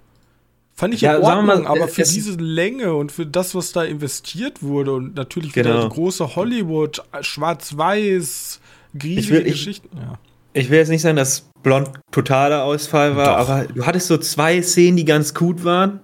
Fand 0.79 0.93
ich 0.93 1.01
ja, 1.01 1.17
in 1.17 1.23
Ordnung, 1.23 1.47
mal, 1.47 1.67
aber 1.67 1.89
für 1.89 2.03
diese 2.03 2.35
Länge 2.35 2.95
und 2.95 3.11
für 3.11 3.25
das, 3.25 3.55
was 3.55 3.73
da 3.73 3.83
investiert 3.83 4.63
wurde 4.63 4.93
und 4.93 5.15
natürlich 5.15 5.55
genau. 5.55 5.71
wieder 5.71 5.89
große 5.89 6.37
Hollywood, 6.37 7.03
schwarz-weiß, 7.23 8.61
riesige 9.03 9.43
Geschichten. 9.45 9.89
Ich, 9.91 9.99
ja. 9.99 10.19
ich 10.53 10.71
will 10.71 10.79
jetzt 10.79 10.91
nicht 10.91 11.01
sagen, 11.01 11.17
dass 11.17 11.49
Blond 11.63 11.91
totaler 12.13 12.65
Ausfall 12.65 13.17
war, 13.17 13.39
Doch. 13.39 13.49
aber 13.49 13.65
du 13.73 13.87
hattest 13.87 14.09
so 14.09 14.19
zwei 14.19 14.61
Szenen, 14.61 14.99
die 14.99 15.07
ganz 15.07 15.33
gut 15.33 15.65
waren. 15.65 16.01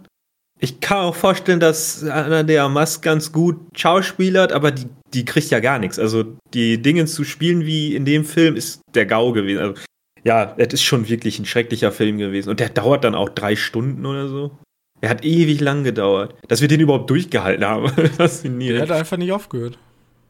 Ich 0.59 0.81
kann 0.81 0.99
auch 0.99 1.17
vorstellen, 1.17 1.61
dass 1.61 2.03
einer 2.05 2.43
der 2.43 2.69
Musk 2.69 3.03
ganz 3.03 3.31
gut 3.31 3.57
schauspielert, 3.77 4.53
aber 4.53 4.71
die, 4.71 4.87
die 5.13 5.25
kriegt 5.25 5.51
ja 5.51 5.61
gar 5.61 5.79
nichts. 5.79 5.99
Also 5.99 6.25
die 6.55 6.81
Dinge 6.81 7.05
zu 7.07 7.25
spielen 7.25 7.67
wie 7.67 7.95
in 7.95 8.05
dem 8.05 8.25
Film 8.25 8.57
ist 8.57 8.81
der 8.95 9.05
GAU 9.05 9.33
gewesen. 9.33 9.61
Also, 9.61 9.75
ja, 10.25 10.55
es 10.57 10.75
ist 10.75 10.83
schon 10.83 11.09
wirklich 11.09 11.39
ein 11.39 11.47
schrecklicher 11.47 11.93
Film 11.93 12.19
gewesen. 12.19 12.51
Und 12.51 12.61
der 12.61 12.69
dauert 12.69 13.05
dann 13.05 13.15
auch 13.15 13.29
drei 13.29 13.57
Stunden 13.57 14.07
oder 14.07 14.29
so. 14.29 14.51
Er 15.01 15.11
hat 15.11 15.25
ewig 15.25 15.61
lang 15.61 15.83
gedauert. 15.83 16.35
Dass 16.47 16.61
wir 16.61 16.69
den 16.69 16.81
überhaupt 16.81 17.11
durchgehalten 17.11 17.65
haben. 17.65 17.89
Faszinierend. 18.17 18.89
Der 18.89 18.89
hat 18.89 19.01
einfach 19.01 19.17
nicht 19.17 19.33
aufgehört. 19.33 19.79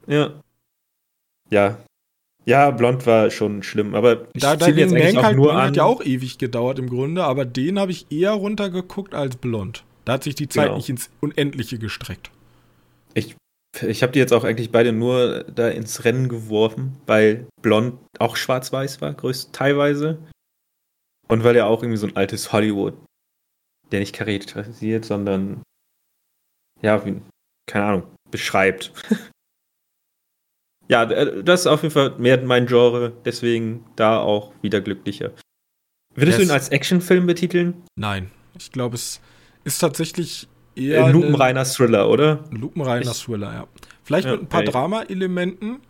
Ja. 0.06 0.32
Ja. 1.50 1.78
Ja, 2.44 2.70
Blond 2.70 3.06
war 3.06 3.30
schon 3.30 3.62
schlimm, 3.62 3.94
aber 3.94 4.26
ich 4.32 4.42
da, 4.42 4.56
da 4.56 4.66
jetzt 4.68 4.92
eigentlich 4.92 5.18
auch 5.18 5.32
nur 5.32 5.52
an. 5.52 5.68
hat 5.68 5.76
ja 5.76 5.84
auch 5.84 6.02
ewig 6.02 6.38
gedauert 6.38 6.80
im 6.80 6.88
Grunde, 6.88 7.22
aber 7.22 7.44
den 7.44 7.78
habe 7.78 7.92
ich 7.92 8.10
eher 8.10 8.32
runtergeguckt 8.32 9.14
als 9.14 9.36
Blond. 9.36 9.84
Da 10.04 10.14
hat 10.14 10.24
sich 10.24 10.34
die 10.34 10.48
Zeit 10.48 10.64
genau. 10.64 10.76
nicht 10.76 10.88
ins 10.88 11.10
Unendliche 11.20 11.78
gestreckt. 11.78 12.32
Ich, 13.14 13.36
ich 13.80 14.02
habe 14.02 14.12
die 14.12 14.18
jetzt 14.18 14.32
auch 14.32 14.44
eigentlich 14.44 14.70
beide 14.70 14.92
nur 14.92 15.44
da 15.44 15.68
ins 15.68 16.04
Rennen 16.04 16.28
geworfen, 16.28 17.00
weil 17.06 17.46
Blond 17.62 17.98
auch 18.18 18.36
schwarz-weiß 18.36 19.00
war, 19.00 19.14
größt 19.14 19.52
teilweise. 19.52 20.18
Und 21.28 21.44
weil 21.44 21.56
er 21.56 21.66
auch 21.66 21.82
irgendwie 21.82 21.98
so 21.98 22.06
ein 22.06 22.16
altes 22.16 22.52
Hollywood, 22.52 22.94
der 23.90 24.00
nicht 24.00 24.14
charakterisiert, 24.14 25.04
sondern 25.04 25.62
ja, 26.82 27.04
wie, 27.06 27.22
keine 27.66 27.84
Ahnung, 27.86 28.16
beschreibt. 28.30 28.92
ja, 30.88 31.06
das 31.06 31.60
ist 31.60 31.66
auf 31.66 31.82
jeden 31.82 31.94
Fall 31.94 32.18
mehr 32.18 32.42
mein 32.42 32.66
Genre, 32.66 33.12
deswegen 33.24 33.86
da 33.96 34.18
auch 34.18 34.52
wieder 34.60 34.80
glücklicher. 34.80 35.32
Würdest 36.14 36.38
yes. 36.38 36.48
du 36.48 36.52
ihn 36.52 36.54
als 36.54 36.68
Actionfilm 36.68 37.26
betiteln? 37.26 37.82
Nein, 37.96 38.30
ich 38.58 38.70
glaube, 38.72 38.96
es 38.96 39.20
ist 39.64 39.78
tatsächlich 39.78 40.48
eher. 40.74 41.04
Ein 41.06 41.12
lupenreiner 41.12 41.64
Thriller, 41.64 42.08
oder? 42.08 42.44
Ein 42.50 42.56
lupenreiner 42.56 43.12
Thriller, 43.12 43.52
ja. 43.52 43.66
Vielleicht 44.04 44.26
ja, 44.26 44.32
mit 44.32 44.42
ein 44.42 44.48
paar. 44.48 44.64
Drama-Elementen, 44.64 45.80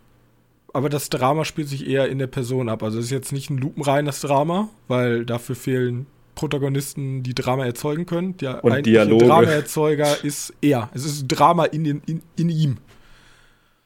aber 0.73 0.89
das 0.89 1.09
Drama 1.09 1.45
spielt 1.45 1.69
sich 1.69 1.87
eher 1.87 2.09
in 2.09 2.19
der 2.19 2.27
Person 2.27 2.69
ab. 2.69 2.83
Also 2.83 2.99
es 2.99 3.05
ist 3.05 3.11
jetzt 3.11 3.31
nicht 3.31 3.49
ein 3.49 3.57
lupenreines 3.57 4.21
Drama, 4.21 4.69
weil 4.87 5.25
dafür 5.25 5.55
fehlen 5.55 6.07
Protagonisten, 6.35 7.23
die 7.23 7.35
Drama 7.35 7.65
erzeugen 7.65 8.05
können. 8.05 8.37
Der 8.37 8.63
Und 8.63 8.85
Dialoge. 8.85 9.25
Drama-Erzeuger 9.25 10.23
ist 10.23 10.53
er. 10.61 10.89
Es 10.93 11.05
ist 11.05 11.27
Drama 11.27 11.65
in, 11.65 11.85
in, 11.85 12.01
in, 12.05 12.21
in 12.35 12.49
ihm. 12.49 12.77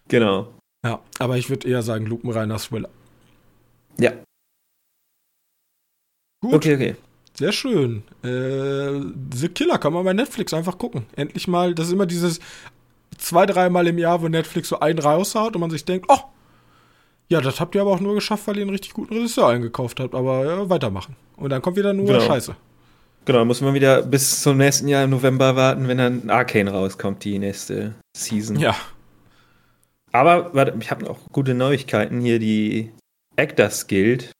Genau. 0.07 0.53
Ja, 0.85 1.01
aber 1.19 1.37
ich 1.37 1.49
würde 1.49 1.67
eher 1.67 1.81
sagen, 1.81 2.05
lupenreiner 2.05 2.57
Thriller. 2.57 2.89
Ja. 3.99 4.11
Gut. 6.41 6.53
Okay, 6.53 6.75
okay. 6.75 6.95
Sehr 7.37 7.51
schön. 7.51 8.03
Äh, 8.23 8.99
The 9.33 9.49
Killer 9.49 9.77
kann 9.77 9.93
man 9.93 10.03
bei 10.03 10.13
Netflix 10.13 10.53
einfach 10.53 10.77
gucken. 10.77 11.05
Endlich 11.15 11.47
mal, 11.47 11.75
das 11.75 11.87
ist 11.87 11.93
immer 11.93 12.07
dieses 12.07 12.39
zwei, 13.17 13.45
dreimal 13.45 13.85
im 13.87 13.99
Jahr, 13.99 14.21
wo 14.21 14.27
Netflix 14.27 14.69
so 14.69 14.79
einen 14.79 14.99
raushaut 14.99 15.55
und 15.55 15.61
man 15.61 15.69
sich 15.69 15.85
denkt, 15.85 16.07
oh, 16.09 16.19
ja, 17.29 17.41
das 17.41 17.59
habt 17.59 17.75
ihr 17.75 17.81
aber 17.81 17.91
auch 17.91 17.99
nur 17.99 18.15
geschafft, 18.15 18.47
weil 18.47 18.55
ihr 18.57 18.61
einen 18.61 18.71
richtig 18.71 18.93
guten 18.93 19.13
Regisseur 19.13 19.49
eingekauft 19.49 19.99
habt, 19.99 20.15
aber 20.15 20.45
ja, 20.45 20.69
weitermachen. 20.69 21.15
Und 21.35 21.51
dann 21.51 21.61
kommt 21.61 21.77
wieder 21.77 21.93
nur 21.93 22.07
genau. 22.07 22.21
Scheiße. 22.21 22.55
Genau, 23.25 23.43
muss 23.43 23.61
man 23.61 23.73
wieder 23.73 24.01
bis 24.01 24.41
zum 24.41 24.57
nächsten 24.57 24.87
Jahr 24.87 25.03
im 25.03 25.09
November 25.09 25.55
warten, 25.55 25.87
wenn 25.87 25.97
dann 25.97 26.29
Arcane 26.29 26.71
rauskommt, 26.71 27.23
die 27.25 27.37
nächste 27.37 27.93
Season. 28.15 28.57
Ja. 28.57 28.75
Aber, 30.13 30.53
warte, 30.55 30.75
ich 30.79 30.89
habe 30.89 31.03
noch 31.03 31.19
gute 31.33 31.53
Neuigkeiten 31.53 32.21
hier, 32.21 32.39
die 32.39 32.93
Actors 33.35 33.87
Guild. 33.87 34.31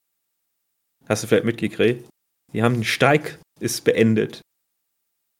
Hast 1.09 1.23
du 1.23 1.27
vielleicht 1.27 1.45
mitgekriegt? 1.45 2.07
Die 2.53 2.63
haben 2.63 2.75
den 2.75 2.83
Steig 2.83 3.39
ist 3.59 3.83
beendet. 3.83 4.41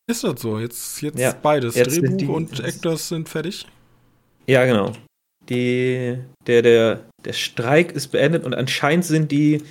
Ist 0.09 0.23
das 0.23 0.41
so? 0.41 0.59
Jetzt, 0.59 1.01
jetzt 1.01 1.19
ja, 1.19 1.33
beides. 1.33 1.75
Jetzt 1.75 1.97
Drehbuch 1.97 2.17
die, 2.17 2.25
und 2.27 2.59
Actors 2.59 3.09
sind 3.09 3.27
fertig? 3.27 3.67
Ja, 4.45 4.65
genau. 4.65 4.93
Die, 5.49 6.17
der, 6.45 6.61
der, 6.61 7.09
der 7.23 7.33
Streik 7.33 7.91
ist 7.91 8.09
beendet 8.09 8.45
und 8.45 8.53
anscheinend 8.53 9.05
sind 9.05 9.31
die 9.31 9.63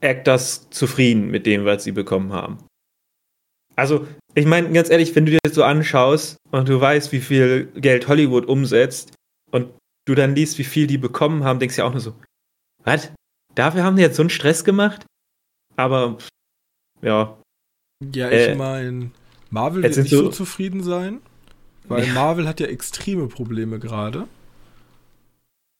Actors 0.00 0.68
zufrieden 0.70 1.30
mit 1.30 1.46
dem, 1.46 1.64
was 1.64 1.84
sie 1.84 1.92
bekommen 1.92 2.32
haben. 2.32 2.58
Also, 3.76 4.06
ich 4.34 4.46
meine, 4.46 4.70
ganz 4.72 4.90
ehrlich, 4.90 5.14
wenn 5.14 5.26
du 5.26 5.32
dir 5.32 5.38
das 5.42 5.54
so 5.54 5.64
anschaust 5.64 6.36
und 6.50 6.68
du 6.68 6.80
weißt, 6.80 7.12
wie 7.12 7.20
viel 7.20 7.66
Geld 7.74 8.08
Hollywood 8.08 8.46
umsetzt 8.46 9.14
und 9.50 9.72
du 10.06 10.14
dann 10.14 10.34
liest, 10.34 10.58
wie 10.58 10.64
viel 10.64 10.86
die 10.86 10.98
bekommen 10.98 11.44
haben, 11.44 11.58
denkst 11.58 11.76
du 11.76 11.82
ja 11.82 11.88
auch 11.88 11.92
nur 11.92 12.00
so, 12.00 12.14
was? 12.84 13.10
Dafür 13.54 13.84
haben 13.84 13.96
die 13.96 14.02
jetzt 14.02 14.16
so 14.16 14.22
einen 14.22 14.30
Stress 14.30 14.64
gemacht? 14.64 15.06
Aber 15.76 16.18
ja. 17.02 17.36
Ja, 18.14 18.30
ich 18.30 18.48
äh, 18.48 18.54
meine, 18.54 19.10
Marvel 19.50 19.82
wird 19.82 19.96
nicht 19.96 20.10
so, 20.10 20.24
so 20.24 20.28
zufrieden 20.30 20.82
sein, 20.82 21.20
weil 21.86 22.06
ja. 22.06 22.12
Marvel 22.12 22.48
hat 22.48 22.60
ja 22.60 22.66
extreme 22.66 23.28
Probleme 23.28 23.78
gerade. 23.78 24.26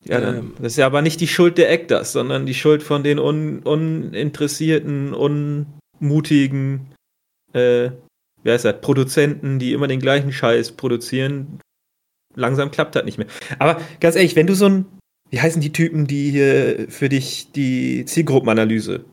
Ja, 0.05 0.21
ähm, 0.21 0.55
das 0.59 0.73
ist 0.73 0.79
ja 0.79 0.87
aber 0.87 1.03
nicht 1.03 1.21
die 1.21 1.29
Schuld 1.29 1.59
der 1.59 1.71
Actors, 1.71 2.13
sondern 2.13 2.47
die 2.47 2.55
Schuld 2.55 2.83
von 2.83 3.03
den 3.05 3.19
un 3.19 3.61
uninteressierten, 3.61 5.15
unmutigen, 5.15 6.93
äh, 7.53 7.91
wie 8.43 8.51
heißt 8.51 8.65
das, 8.65 8.81
Produzenten, 8.81 9.59
die 9.59 9.73
immer 9.73 9.87
den 9.87 10.01
gleichen 10.01 10.33
Scheiß 10.33 10.73
produzieren. 10.73 11.61
Langsam 12.35 12.71
klappt 12.71 12.97
das 12.97 13.05
nicht 13.05 13.19
mehr. 13.19 13.29
Aber 13.59 13.81
ganz 14.01 14.17
ehrlich, 14.17 14.35
wenn 14.35 14.47
du 14.47 14.55
so 14.55 14.67
ein, 14.67 14.87
wie 15.31 15.41
heißen 15.41 15.61
die 15.61 15.73
Typen, 15.73 16.07
die 16.07 16.31
hier 16.31 16.87
für 16.89 17.09
dich 17.09 17.53
die 17.53 18.05
Zielgruppenanalyse 18.05 19.05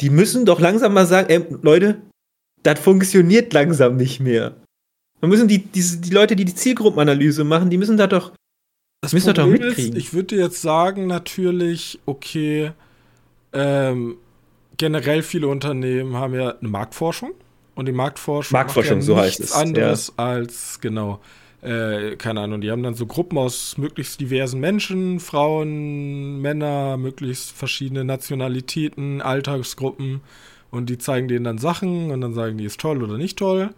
die 0.00 0.10
müssen 0.10 0.44
doch 0.44 0.60
langsam 0.60 0.94
mal 0.94 1.06
sagen, 1.06 1.30
ey, 1.30 1.44
Leute, 1.62 2.02
das 2.62 2.80
funktioniert 2.80 3.52
langsam 3.52 3.96
nicht 3.96 4.20
mehr. 4.20 4.56
Wir 5.20 5.28
müssen 5.28 5.48
die, 5.48 5.58
die, 5.58 6.00
die 6.00 6.10
Leute, 6.10 6.36
die 6.36 6.44
die 6.44 6.54
Zielgruppenanalyse 6.54 7.44
machen, 7.44 7.70
die 7.70 7.78
müssen 7.78 7.96
da 7.96 8.06
doch, 8.06 8.32
das 9.02 9.12
müssen 9.12 9.32
doch 9.34 9.46
mitkriegen. 9.46 9.96
Ist, 9.96 9.98
ich 9.98 10.12
würde 10.12 10.36
jetzt 10.36 10.60
sagen, 10.60 11.06
natürlich, 11.06 12.00
okay, 12.06 12.72
ähm, 13.52 14.16
generell 14.76 15.22
viele 15.22 15.48
Unternehmen 15.48 16.16
haben 16.16 16.34
ja 16.34 16.50
eine 16.50 16.68
Marktforschung 16.68 17.32
und 17.74 17.86
die 17.86 17.92
Marktforschung, 17.92 18.52
Marktforschung 18.52 18.98
ja 18.98 19.02
so 19.02 19.16
heißt 19.16 19.40
es. 19.40 19.52
anderes 19.52 20.12
ja. 20.18 20.24
als 20.24 20.80
genau 20.80 21.20
äh, 21.64 22.16
keine 22.16 22.40
Ahnung, 22.42 22.60
die 22.60 22.70
haben 22.70 22.82
dann 22.82 22.94
so 22.94 23.06
Gruppen 23.06 23.38
aus 23.38 23.78
möglichst 23.78 24.20
diversen 24.20 24.60
Menschen, 24.60 25.18
Frauen, 25.18 26.40
Männer, 26.40 26.96
möglichst 26.96 27.52
verschiedene 27.52 28.04
Nationalitäten, 28.04 29.22
Alltagsgruppen. 29.22 30.20
Und 30.70 30.90
die 30.90 30.98
zeigen 30.98 31.28
denen 31.28 31.44
dann 31.44 31.58
Sachen 31.58 32.10
und 32.10 32.20
dann 32.20 32.34
sagen 32.34 32.58
die, 32.58 32.64
ist 32.64 32.80
toll 32.80 33.02
oder 33.02 33.16
nicht 33.16 33.38
toll. 33.38 33.70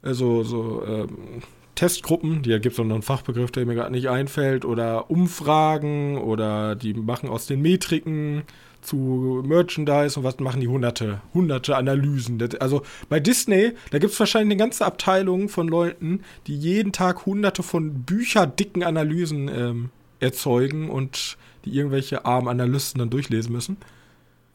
Also 0.00 0.42
so 0.42 0.84
ähm, 0.86 1.42
Testgruppen, 1.74 2.42
die 2.42 2.50
gibt 2.60 2.74
es 2.74 2.80
auch 2.80 2.84
noch 2.84 2.94
einen 2.94 3.02
Fachbegriff, 3.02 3.50
der 3.50 3.66
mir 3.66 3.74
gerade 3.74 3.92
nicht 3.92 4.08
einfällt, 4.08 4.64
oder 4.64 5.10
Umfragen 5.10 6.18
oder 6.18 6.76
die 6.76 6.94
machen 6.94 7.28
aus 7.28 7.46
den 7.46 7.60
Metriken 7.60 8.42
zu 8.82 9.42
Merchandise 9.46 10.18
und 10.18 10.24
was 10.24 10.38
machen 10.38 10.60
die 10.60 10.68
hunderte, 10.68 11.20
hunderte 11.32 11.76
Analysen. 11.76 12.38
Das, 12.38 12.54
also 12.56 12.82
bei 13.08 13.20
Disney, 13.20 13.72
da 13.90 13.98
gibt 13.98 14.12
es 14.12 14.20
wahrscheinlich 14.20 14.54
eine 14.54 14.64
ganze 14.64 14.84
Abteilung 14.84 15.48
von 15.48 15.68
Leuten, 15.68 16.20
die 16.46 16.56
jeden 16.56 16.92
Tag 16.92 17.24
hunderte 17.26 17.62
von 17.62 18.02
bücherdicken 18.02 18.82
Analysen 18.82 19.48
ähm, 19.48 19.90
erzeugen 20.20 20.90
und 20.90 21.36
die 21.64 21.74
irgendwelche 21.74 22.24
armen 22.24 22.48
Analysten 22.48 22.98
dann 22.98 23.10
durchlesen 23.10 23.52
müssen. 23.52 23.76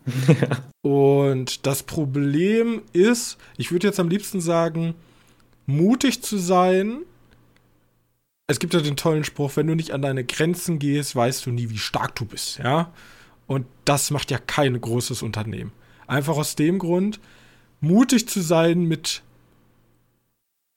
Und 0.81 1.65
das 1.65 1.83
Problem 1.83 2.81
ist, 2.93 3.37
ich 3.57 3.71
würde 3.71 3.87
jetzt 3.87 3.99
am 3.99 4.09
liebsten 4.09 4.41
sagen, 4.41 4.95
mutig 5.65 6.21
zu 6.21 6.37
sein. 6.37 6.99
Es 8.47 8.59
gibt 8.59 8.73
ja 8.73 8.79
den 8.79 8.95
tollen 8.95 9.25
Spruch, 9.25 9.51
wenn 9.55 9.67
du 9.67 9.75
nicht 9.75 9.91
an 9.91 10.01
deine 10.01 10.23
Grenzen 10.23 10.79
gehst, 10.79 11.15
weißt 11.15 11.45
du 11.45 11.51
nie, 11.51 11.69
wie 11.69 11.77
stark 11.77 12.15
du 12.15 12.25
bist, 12.25 12.59
ja. 12.59 12.93
Und 13.47 13.65
das 13.85 14.11
macht 14.11 14.29
ja 14.29 14.37
kein 14.37 14.79
großes 14.79 15.23
Unternehmen. 15.23 15.71
Einfach 16.05 16.37
aus 16.37 16.55
dem 16.55 16.79
Grund, 16.79 17.19
mutig 17.79 18.27
zu 18.27 18.41
sein 18.41 18.83
mit 18.83 19.23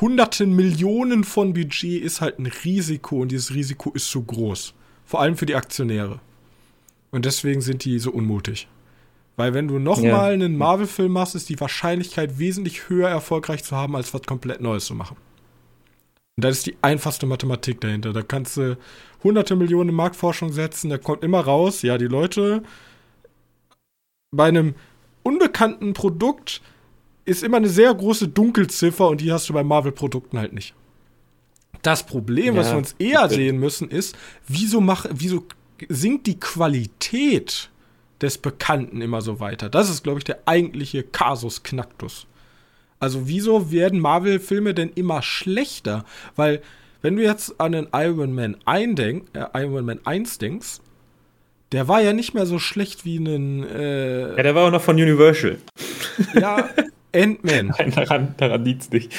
hunderten 0.01 0.55
Millionen 0.57 1.25
von 1.25 1.53
Budget 1.53 2.03
ist 2.03 2.21
halt 2.21 2.39
ein 2.39 2.47
Risiko 2.47 3.21
und 3.21 3.33
dieses 3.33 3.55
Risiko 3.55 3.91
ist 3.91 4.11
so 4.11 4.23
groß. 4.23 4.75
Vor 5.05 5.21
allem 5.21 5.37
für 5.37 5.47
die 5.47 5.57
Aktionäre. 5.57 6.21
Und 7.11 7.25
deswegen 7.25 7.61
sind 7.61 7.85
die 7.85 7.99
so 7.99 8.13
unmutig. 8.13 8.69
Weil 9.37 9.55
wenn 9.55 9.69
du 9.69 9.79
nochmal 9.79 10.31
ja. 10.31 10.35
einen 10.35 10.57
Marvel-Film 10.57 11.13
machst, 11.13 11.35
ist 11.35 11.49
die 11.49 11.59
Wahrscheinlichkeit 11.61 12.39
wesentlich 12.39 12.89
höher 12.89 13.09
erfolgreich 13.09 13.65
zu 13.65 13.77
haben, 13.77 13.97
als 13.97 14.15
was 14.15 14.23
komplett 14.23 14.61
Neues 14.61 14.85
zu 14.85 14.95
machen. 14.95 15.17
Und 16.41 16.45
das 16.45 16.57
ist 16.57 16.67
die 16.69 16.77
einfachste 16.81 17.27
Mathematik 17.27 17.83
dahinter. 17.83 18.15
Da 18.15 18.23
kannst 18.23 18.57
du 18.57 18.79
hunderte 19.23 19.57
Millionen 19.57 19.95
Marktforschung 19.95 20.53
setzen, 20.53 20.89
da 20.89 20.97
kommt 20.97 21.23
immer 21.23 21.41
raus, 21.41 21.83
ja, 21.83 21.99
die 21.99 22.07
Leute 22.07 22.63
bei 24.35 24.49
einem 24.49 24.75
unbekannten 25.23 25.93
Produkt 25.93 26.63
ist 27.27 27.43
immer 27.43 27.59
eine 27.59 27.69
sehr 27.69 27.93
große 27.93 28.29
Dunkelziffer 28.29 29.09
und 29.09 29.21
die 29.21 29.31
hast 29.31 29.51
du 29.51 29.53
bei 29.53 29.63
Marvel-Produkten 29.63 30.39
halt 30.39 30.55
nicht. 30.55 30.73
Das 31.83 32.07
Problem, 32.07 32.55
ja, 32.55 32.61
was 32.63 32.71
wir 32.71 32.79
uns 32.79 32.95
eher 32.99 33.29
sehen 33.29 33.59
müssen, 33.59 33.91
ist, 33.91 34.17
wieso, 34.49 34.81
mach, 34.81 35.05
wieso 35.11 35.45
sinkt 35.91 36.27
die 36.27 36.41
Qualität 36.41 37.69
des 38.23 38.39
Bekannten 38.39 39.03
immer 39.03 39.21
so 39.21 39.41
weiter? 39.41 39.69
Das 39.69 39.91
ist, 39.91 40.05
glaube 40.05 40.21
ich, 40.21 40.25
der 40.25 40.39
eigentliche 40.47 41.03
Kasus 41.03 41.63
Knacktus. 41.63 42.27
Also, 43.01 43.27
wieso 43.27 43.73
werden 43.73 43.99
Marvel-Filme 43.99 44.75
denn 44.75 44.91
immer 44.95 45.23
schlechter? 45.23 46.05
Weil, 46.37 46.63
wenn 47.03 47.17
du 47.17 47.23
jetzt 47.23 47.61
an 47.61 47.73
den 47.73 47.89
Iron 47.93 48.35
Man, 48.35 48.57
eindenk, 48.67 49.27
äh, 49.33 49.47
Iron 49.55 49.87
Man 49.87 50.01
1 50.05 50.39
denkst, 50.39 50.81
der 51.73 51.89
war 51.89 52.03
ja 52.03 52.13
nicht 52.13 52.35
mehr 52.35 52.47
so 52.47 52.59
schlecht 52.59 53.05
wie 53.05 53.17
ein. 53.19 53.65
Äh, 53.65 54.37
ja, 54.37 54.43
der 54.43 54.55
war 54.55 54.67
auch 54.67 54.71
noch 54.71 54.83
von 54.83 54.97
Universal. 54.97 55.59
Ja, 56.35 56.69
Ant-Man. 57.15 57.69
Nein, 57.79 57.93
daran, 57.93 58.35
daran 58.37 58.65
liegt's 58.65 58.91
nicht. 58.91 59.13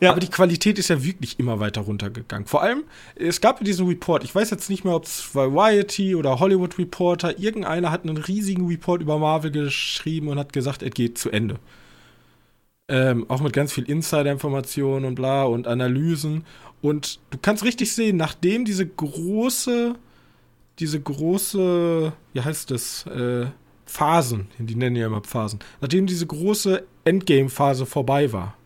Ja. 0.00 0.10
Aber 0.10 0.20
die 0.20 0.28
Qualität 0.28 0.78
ist 0.78 0.88
ja 0.88 1.02
wirklich 1.02 1.38
immer 1.38 1.58
weiter 1.58 1.80
runtergegangen. 1.80 2.46
Vor 2.46 2.62
allem, 2.62 2.84
es 3.14 3.40
gab 3.40 3.60
ja 3.60 3.64
diesen 3.64 3.86
Report, 3.86 4.24
ich 4.24 4.34
weiß 4.34 4.50
jetzt 4.50 4.68
nicht 4.68 4.84
mehr, 4.84 4.94
ob 4.94 5.04
es 5.04 5.34
Variety 5.34 6.14
oder 6.14 6.38
Hollywood 6.38 6.78
Reporter, 6.78 7.38
irgendeiner 7.38 7.90
hat 7.90 8.02
einen 8.02 8.18
riesigen 8.18 8.66
Report 8.66 9.00
über 9.00 9.18
Marvel 9.18 9.50
geschrieben 9.50 10.28
und 10.28 10.38
hat 10.38 10.52
gesagt, 10.52 10.82
er 10.82 10.90
geht 10.90 11.16
zu 11.16 11.30
Ende. 11.30 11.56
Ähm, 12.88 13.28
auch 13.28 13.40
mit 13.40 13.52
ganz 13.52 13.72
viel 13.72 13.84
Insider-Informationen 13.84 15.04
und 15.06 15.16
bla 15.16 15.44
und 15.44 15.66
Analysen. 15.66 16.44
Und 16.82 17.18
du 17.30 17.38
kannst 17.40 17.64
richtig 17.64 17.92
sehen, 17.92 18.16
nachdem 18.16 18.64
diese 18.64 18.86
große, 18.86 19.96
diese 20.78 21.00
große, 21.00 22.12
wie 22.32 22.40
heißt 22.40 22.70
das, 22.70 23.06
äh, 23.06 23.46
Phasen, 23.86 24.48
die 24.58 24.74
nennen 24.74 24.96
ja 24.96 25.06
immer 25.06 25.22
Phasen, 25.22 25.60
nachdem 25.80 26.06
diese 26.06 26.26
große 26.26 26.84
Endgame-Phase 27.04 27.86
vorbei 27.86 28.32
war, 28.32 28.56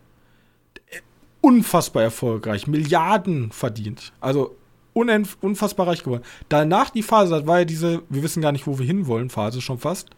unfassbar 1.40 2.02
erfolgreich, 2.02 2.66
Milliarden 2.66 3.52
verdient, 3.52 4.12
also 4.20 4.56
unfassbar 4.92 5.86
reich 5.86 6.02
geworden. 6.02 6.24
Danach 6.48 6.90
die 6.90 7.02
Phase, 7.02 7.34
das 7.34 7.46
war 7.46 7.60
ja 7.60 7.64
diese, 7.64 8.02
wir 8.08 8.22
wissen 8.22 8.42
gar 8.42 8.52
nicht, 8.52 8.66
wo 8.66 8.78
wir 8.78 8.86
hinwollen, 8.86 9.30
Phase 9.30 9.60
schon 9.60 9.78
fast. 9.78 10.10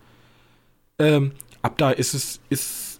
Ähm, 0.98 1.32
ab 1.60 1.78
da 1.78 1.90
ist 1.90 2.14
es, 2.14 2.40
ist 2.48 2.91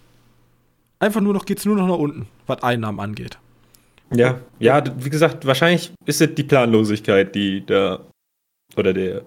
einfach 1.03 1.21
nur 1.21 1.33
noch, 1.33 1.45
geht's 1.45 1.65
nur 1.65 1.75
noch 1.75 1.87
nach 1.87 1.97
unten, 1.97 2.27
was 2.47 2.63
Einnahmen 2.63 2.99
angeht. 2.99 3.37
Ja, 4.13 4.39
ja, 4.59 4.83
wie 4.97 5.09
gesagt, 5.09 5.45
wahrscheinlich 5.45 5.91
ist 6.05 6.21
es 6.21 6.35
die 6.35 6.43
Planlosigkeit, 6.43 7.33
die 7.33 7.65
da, 7.65 7.99
oder 8.75 8.93
der, 8.93 9.23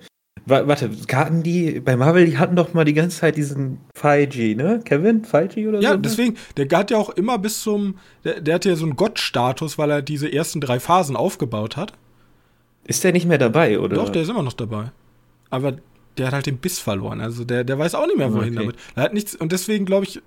Warte, 0.48 0.90
hatten 1.12 1.42
die 1.42 1.80
bei 1.80 1.96
Marvel, 1.96 2.24
die 2.24 2.38
hatten 2.38 2.54
doch 2.54 2.72
mal 2.72 2.84
die 2.84 2.94
ganze 2.94 3.18
Zeit 3.18 3.36
diesen 3.36 3.80
5G, 3.98 4.56
ne? 4.56 4.80
Kevin? 4.84 5.22
5G 5.22 5.68
oder 5.68 5.80
ja, 5.80 5.88
so? 5.88 5.94
Ja, 5.94 5.96
deswegen, 5.96 6.36
der 6.56 6.78
hat 6.78 6.92
ja 6.92 6.98
auch 6.98 7.10
immer 7.10 7.36
bis 7.38 7.62
zum, 7.62 7.98
der, 8.22 8.40
der 8.40 8.54
hatte 8.54 8.68
ja 8.68 8.76
so 8.76 8.84
einen 8.84 8.94
Gottstatus, 8.94 9.76
weil 9.76 9.90
er 9.90 10.02
diese 10.02 10.32
ersten 10.32 10.60
drei 10.60 10.78
Phasen 10.78 11.16
aufgebaut 11.16 11.76
hat. 11.76 11.94
Ist 12.84 13.02
der 13.02 13.10
nicht 13.10 13.26
mehr 13.26 13.38
dabei, 13.38 13.80
oder? 13.80 13.96
Doch, 13.96 14.08
der 14.08 14.22
ist 14.22 14.28
immer 14.28 14.44
noch 14.44 14.52
dabei. 14.52 14.92
Aber 15.50 15.78
der 16.18 16.26
hat 16.28 16.34
halt 16.34 16.46
den 16.46 16.58
Biss 16.58 16.78
verloren. 16.78 17.20
Also 17.20 17.44
der, 17.44 17.64
der 17.64 17.78
weiß 17.78 17.94
auch 17.94 18.06
nicht 18.06 18.16
mehr, 18.16 18.32
wohin 18.32 18.54
okay. 18.54 18.66
damit. 18.66 18.76
Er 18.94 19.02
hat 19.04 19.14
nichts, 19.14 19.34
und 19.34 19.52
deswegen 19.52 19.84
glaube 19.84 20.06
ich, 20.06 20.22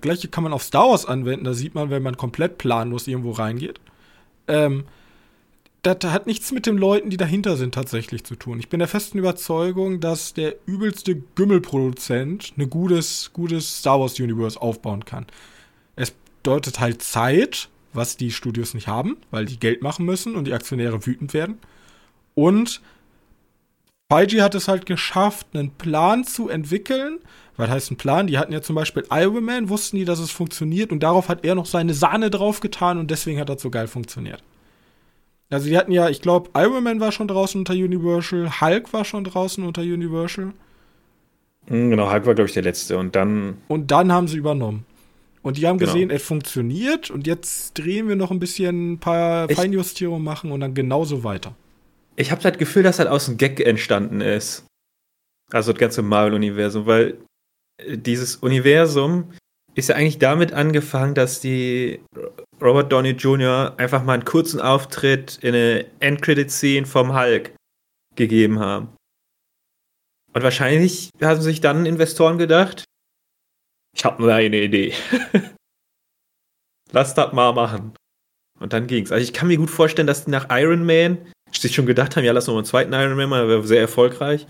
gleiche 0.00 0.28
kann 0.28 0.44
man 0.44 0.52
auf 0.52 0.62
Star 0.62 0.88
Wars 0.90 1.06
anwenden. 1.06 1.44
Da 1.44 1.54
sieht 1.54 1.74
man, 1.74 1.90
wenn 1.90 2.02
man 2.02 2.16
komplett 2.16 2.58
planlos 2.58 3.06
irgendwo 3.06 3.32
reingeht. 3.32 3.80
Ähm, 4.48 4.84
das 5.82 5.98
hat 6.04 6.26
nichts 6.26 6.52
mit 6.52 6.66
den 6.66 6.76
Leuten, 6.76 7.08
die 7.08 7.16
dahinter 7.16 7.56
sind, 7.56 7.74
tatsächlich 7.74 8.24
zu 8.24 8.36
tun. 8.36 8.58
Ich 8.60 8.68
bin 8.68 8.80
der 8.80 8.88
festen 8.88 9.18
Überzeugung, 9.18 10.00
dass 10.00 10.34
der 10.34 10.56
übelste 10.66 11.16
Gümmelproduzent 11.16 12.52
ein 12.58 12.68
gutes, 12.68 13.30
gutes 13.32 13.78
Star 13.78 13.98
Wars 13.98 14.20
Universe 14.20 14.60
aufbauen 14.60 15.06
kann. 15.06 15.26
Es 15.96 16.10
bedeutet 16.10 16.80
halt 16.80 17.02
Zeit, 17.02 17.70
was 17.94 18.18
die 18.18 18.30
Studios 18.30 18.74
nicht 18.74 18.88
haben, 18.88 19.16
weil 19.30 19.46
die 19.46 19.58
Geld 19.58 19.82
machen 19.82 20.04
müssen 20.04 20.36
und 20.36 20.44
die 20.44 20.52
Aktionäre 20.52 21.06
wütend 21.06 21.32
werden. 21.32 21.58
Und 22.34 22.82
Feige 24.10 24.42
hat 24.42 24.56
es 24.56 24.66
halt 24.66 24.86
geschafft, 24.86 25.46
einen 25.54 25.70
Plan 25.70 26.24
zu 26.24 26.48
entwickeln. 26.48 27.20
Was 27.56 27.70
heißt 27.70 27.92
ein 27.92 27.96
Plan? 27.96 28.26
Die 28.26 28.38
hatten 28.38 28.52
ja 28.52 28.60
zum 28.60 28.74
Beispiel 28.74 29.04
Iron 29.10 29.44
Man, 29.44 29.68
wussten 29.68 29.98
die, 29.98 30.04
dass 30.04 30.18
es 30.18 30.32
funktioniert 30.32 30.90
und 30.90 31.02
darauf 31.02 31.28
hat 31.28 31.44
er 31.44 31.54
noch 31.54 31.66
seine 31.66 31.94
Sahne 31.94 32.28
draufgetan 32.28 32.98
und 32.98 33.10
deswegen 33.10 33.38
hat 33.38 33.48
das 33.48 33.62
so 33.62 33.70
geil 33.70 33.86
funktioniert. 33.86 34.42
Also 35.48 35.68
die 35.68 35.78
hatten 35.78 35.92
ja, 35.92 36.08
ich 36.08 36.22
glaube, 36.22 36.50
Iron 36.56 36.82
Man 36.82 36.98
war 36.98 37.12
schon 37.12 37.28
draußen 37.28 37.60
unter 37.60 37.74
Universal, 37.74 38.60
Hulk 38.60 38.92
war 38.92 39.04
schon 39.04 39.22
draußen 39.22 39.62
unter 39.62 39.82
Universal. 39.82 40.54
Hm, 41.68 41.90
genau, 41.90 42.10
Hulk 42.10 42.26
war, 42.26 42.34
glaube 42.34 42.48
ich, 42.48 42.54
der 42.54 42.64
letzte. 42.64 42.98
Und 42.98 43.14
dann. 43.14 43.58
Und 43.68 43.92
dann 43.92 44.10
haben 44.10 44.26
sie 44.26 44.38
übernommen. 44.38 44.86
Und 45.42 45.56
die 45.56 45.68
haben 45.68 45.78
genau. 45.78 45.92
gesehen, 45.92 46.10
es 46.10 46.22
funktioniert 46.22 47.10
und 47.10 47.28
jetzt 47.28 47.78
drehen 47.78 48.08
wir 48.08 48.16
noch 48.16 48.32
ein 48.32 48.40
bisschen 48.40 48.92
ein 48.92 48.98
paar 48.98 49.48
Feinjustierungen 49.48 50.22
machen 50.22 50.50
und 50.50 50.60
dann 50.60 50.74
genauso 50.74 51.22
weiter. 51.22 51.54
Ich 52.20 52.30
habe 52.30 52.42
das 52.42 52.58
Gefühl, 52.58 52.82
dass 52.82 52.98
das 52.98 53.06
aus 53.06 53.24
dem 53.24 53.38
Gag 53.38 53.60
entstanden 53.60 54.20
ist. 54.20 54.66
Also 55.50 55.72
das 55.72 55.80
ganze 55.80 56.02
Marvel-Universum, 56.02 56.84
weil 56.84 57.18
äh, 57.78 57.96
dieses 57.96 58.36
Universum 58.36 59.32
ist 59.74 59.88
ja 59.88 59.96
eigentlich 59.96 60.18
damit 60.18 60.52
angefangen, 60.52 61.14
dass 61.14 61.40
die 61.40 62.00
Robert 62.60 62.92
Downey 62.92 63.12
Jr. 63.12 63.74
einfach 63.78 64.04
mal 64.04 64.12
einen 64.12 64.26
kurzen 64.26 64.60
Auftritt 64.60 65.38
in 65.40 65.54
eine 65.54 65.86
Endcredit-Scene 66.00 66.86
vom 66.86 67.18
Hulk 67.18 67.54
gegeben 68.16 68.58
haben. 68.58 68.94
Und 70.34 70.42
wahrscheinlich 70.42 71.08
haben 71.22 71.40
sich 71.40 71.62
dann 71.62 71.86
Investoren 71.86 72.36
gedacht, 72.36 72.84
ich 73.96 74.04
habe 74.04 74.20
nur 74.20 74.34
eine 74.34 74.60
Idee. 74.60 74.92
Lass 76.92 77.14
das 77.14 77.32
mal 77.32 77.54
machen. 77.54 77.94
Und 78.58 78.74
dann 78.74 78.86
ging's. 78.86 79.10
Also 79.10 79.24
ich 79.24 79.32
kann 79.32 79.48
mir 79.48 79.56
gut 79.56 79.70
vorstellen, 79.70 80.06
dass 80.06 80.26
die 80.26 80.30
nach 80.30 80.48
Iron 80.50 80.84
Man 80.84 81.32
sich 81.52 81.74
schon 81.74 81.86
gedacht 81.86 82.16
haben, 82.16 82.24
ja, 82.24 82.32
lass 82.32 82.46
noch 82.46 82.54
mal 82.54 82.60
einen 82.60 82.66
zweiten 82.66 82.92
Iron 82.92 83.16
Man 83.16 83.28
mal, 83.28 83.48
wäre 83.48 83.66
sehr 83.66 83.80
erfolgreich 83.80 84.46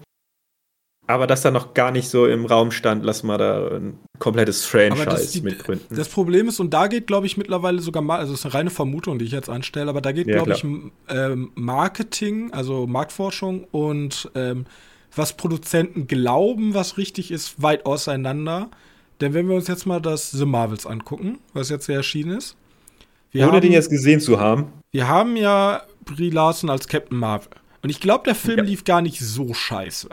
aber 1.11 1.27
dass 1.27 1.43
da 1.43 1.51
noch 1.51 1.75
gar 1.75 1.91
nicht 1.91 2.09
so 2.09 2.27
im 2.27 2.47
Raum 2.47 2.71
stand, 2.71 3.05
lass 3.05 3.23
mal 3.23 3.37
da 3.37 3.69
ein 3.77 3.99
komplettes 4.19 4.65
Franchise 4.65 5.33
die, 5.33 5.43
mitgründen. 5.43 5.97
Das 5.97 6.09
Problem 6.09 6.49
ist, 6.49 6.61
und 6.61 6.73
da 6.73 6.87
geht, 6.87 7.07
glaube 7.07 7.27
ich, 7.27 7.37
mittlerweile 7.37 7.81
sogar 7.81 8.03
mal, 8.03 8.19
also 8.19 8.33
es 8.33 8.41
ist 8.41 8.47
eine 8.47 8.55
reine 8.55 8.71
Vermutung, 8.71 9.19
die 9.19 9.25
ich 9.25 9.33
jetzt 9.33 9.51
anstelle, 9.51 9.91
aber 9.91 10.01
da 10.01 10.13
geht, 10.13 10.29
ja, 10.29 10.37
glaube 10.37 10.53
ich, 10.53 10.65
ähm, 11.09 11.51
Marketing, 11.55 12.53
also 12.53 12.87
Marktforschung 12.87 13.65
und 13.73 14.31
ähm, 14.35 14.67
was 15.15 15.37
Produzenten 15.37 16.07
glauben, 16.07 16.75
was 16.75 16.97
richtig 16.97 17.33
ist, 17.33 17.61
weit 17.61 17.87
auseinander. 17.87 18.71
Denn 19.21 19.35
wenn 19.35 19.49
wir 19.49 19.57
uns 19.57 19.67
jetzt 19.67 19.87
mal 19.87 20.01
das 20.01 20.31
The 20.31 20.47
Marvels 20.47 20.87
angucken, 20.87 21.41
was 21.53 21.71
jetzt 21.71 21.87
hier 21.87 21.97
erschienen 21.97 22.39
ist. 22.39 22.57
Ohne 23.35 23.47
haben, 23.47 23.61
den 23.61 23.73
jetzt 23.73 23.91
gesehen 23.91 24.21
zu 24.21 24.39
haben. 24.39 24.73
Wir 24.93 25.09
haben 25.09 25.37
ja 25.37 25.83
Brie 26.05 26.31
Larson 26.31 26.71
als 26.71 26.89
Captain 26.89 27.19
Marvel. 27.19 27.51
Und 27.83 27.91
ich 27.91 28.01
glaube, 28.01 28.25
der 28.25 28.35
Film 28.35 28.59
ja. 28.59 28.65
lief 28.65 28.85
gar 28.85 29.03
nicht 29.03 29.21
so 29.21 29.55
scheiße. 29.55 30.09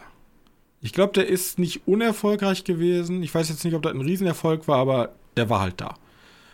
Ich 0.81 0.93
glaube, 0.93 1.13
der 1.13 1.27
ist 1.27 1.59
nicht 1.59 1.87
unerfolgreich 1.87 2.63
gewesen. 2.63 3.23
Ich 3.23 3.33
weiß 3.33 3.49
jetzt 3.49 3.65
nicht, 3.65 3.73
ob 3.73 3.81
das 3.81 3.93
ein 3.93 4.01
Riesenerfolg 4.01 4.67
war, 4.67 4.77
aber 4.77 5.15
der 5.35 5.49
war 5.49 5.59
halt 5.59 5.81
da. 5.81 5.95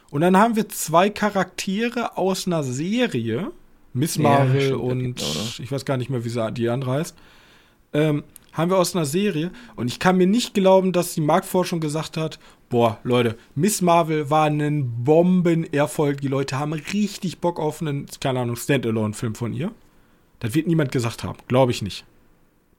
Und 0.09 0.21
dann 0.21 0.37
haben 0.37 0.55
wir 0.55 0.69
zwei 0.69 1.09
Charaktere 1.09 2.17
aus 2.17 2.47
einer 2.47 2.63
Serie, 2.63 3.51
Miss 3.93 4.17
Marvel 4.17 4.69
ja, 4.69 4.75
und 4.75 5.21
ich 5.59 5.71
weiß 5.71 5.85
gar 5.85 5.97
nicht 5.97 6.09
mehr, 6.09 6.23
wie 6.23 6.29
sie 6.29 6.51
die 6.51 6.69
andere 6.69 6.91
heißt, 6.91 7.15
ähm, 7.93 8.23
haben 8.53 8.71
wir 8.71 8.77
aus 8.77 8.95
einer 8.95 9.05
Serie. 9.05 9.51
Und 9.75 9.87
ich 9.87 9.99
kann 9.99 10.17
mir 10.17 10.27
nicht 10.27 10.53
glauben, 10.53 10.93
dass 10.93 11.13
die 11.13 11.21
Marktforschung 11.21 11.79
gesagt 11.79 12.17
hat, 12.17 12.39
boah, 12.69 12.99
Leute, 13.03 13.37
Miss 13.55 13.81
Marvel 13.81 14.29
war 14.29 14.45
ein 14.45 15.03
Bombenerfolg. 15.03 16.21
Die 16.21 16.27
Leute 16.27 16.57
haben 16.59 16.73
richtig 16.73 17.39
Bock 17.39 17.59
auf 17.59 17.81
einen, 17.81 18.07
keine 18.19 18.39
Ahnung, 18.39 18.55
Standalone-Film 18.55 19.35
von 19.35 19.53
ihr. 19.53 19.71
Das 20.39 20.53
wird 20.53 20.67
niemand 20.67 20.91
gesagt 20.91 21.23
haben. 21.23 21.37
Glaube 21.47 21.71
ich 21.71 21.81
nicht. 21.81 22.05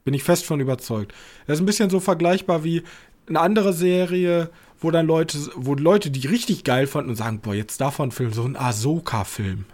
Bin 0.03 0.13
ich 0.13 0.23
fest 0.23 0.45
von 0.45 0.59
überzeugt. 0.59 1.13
Das 1.47 1.57
ist 1.57 1.63
ein 1.63 1.65
bisschen 1.65 1.89
so 1.89 1.99
vergleichbar 1.99 2.63
wie 2.63 2.83
eine 3.27 3.39
andere 3.39 3.73
Serie, 3.73 4.51
wo 4.79 4.91
dann 4.91 5.07
Leute, 5.07 5.37
wo 5.55 5.73
Leute 5.73 6.11
die 6.11 6.27
richtig 6.27 6.63
geil 6.63 6.85
fanden 6.87 7.09
und 7.09 7.15
sagen, 7.15 7.39
boah, 7.39 7.55
jetzt 7.55 7.81
davon 7.81 8.11
Film, 8.11 8.33
so 8.33 8.43
ein 8.43 8.55
Ahsoka-Film. 8.55 9.65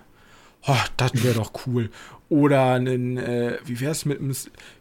Oh, 0.68 0.76
das 0.98 1.12
wäre 1.24 1.36
doch 1.36 1.52
cool. 1.66 1.90
Oder 2.32 2.76
einen, 2.76 3.18
äh, 3.18 3.58
wie 3.66 3.82
wär's 3.82 4.06
mit 4.06 4.20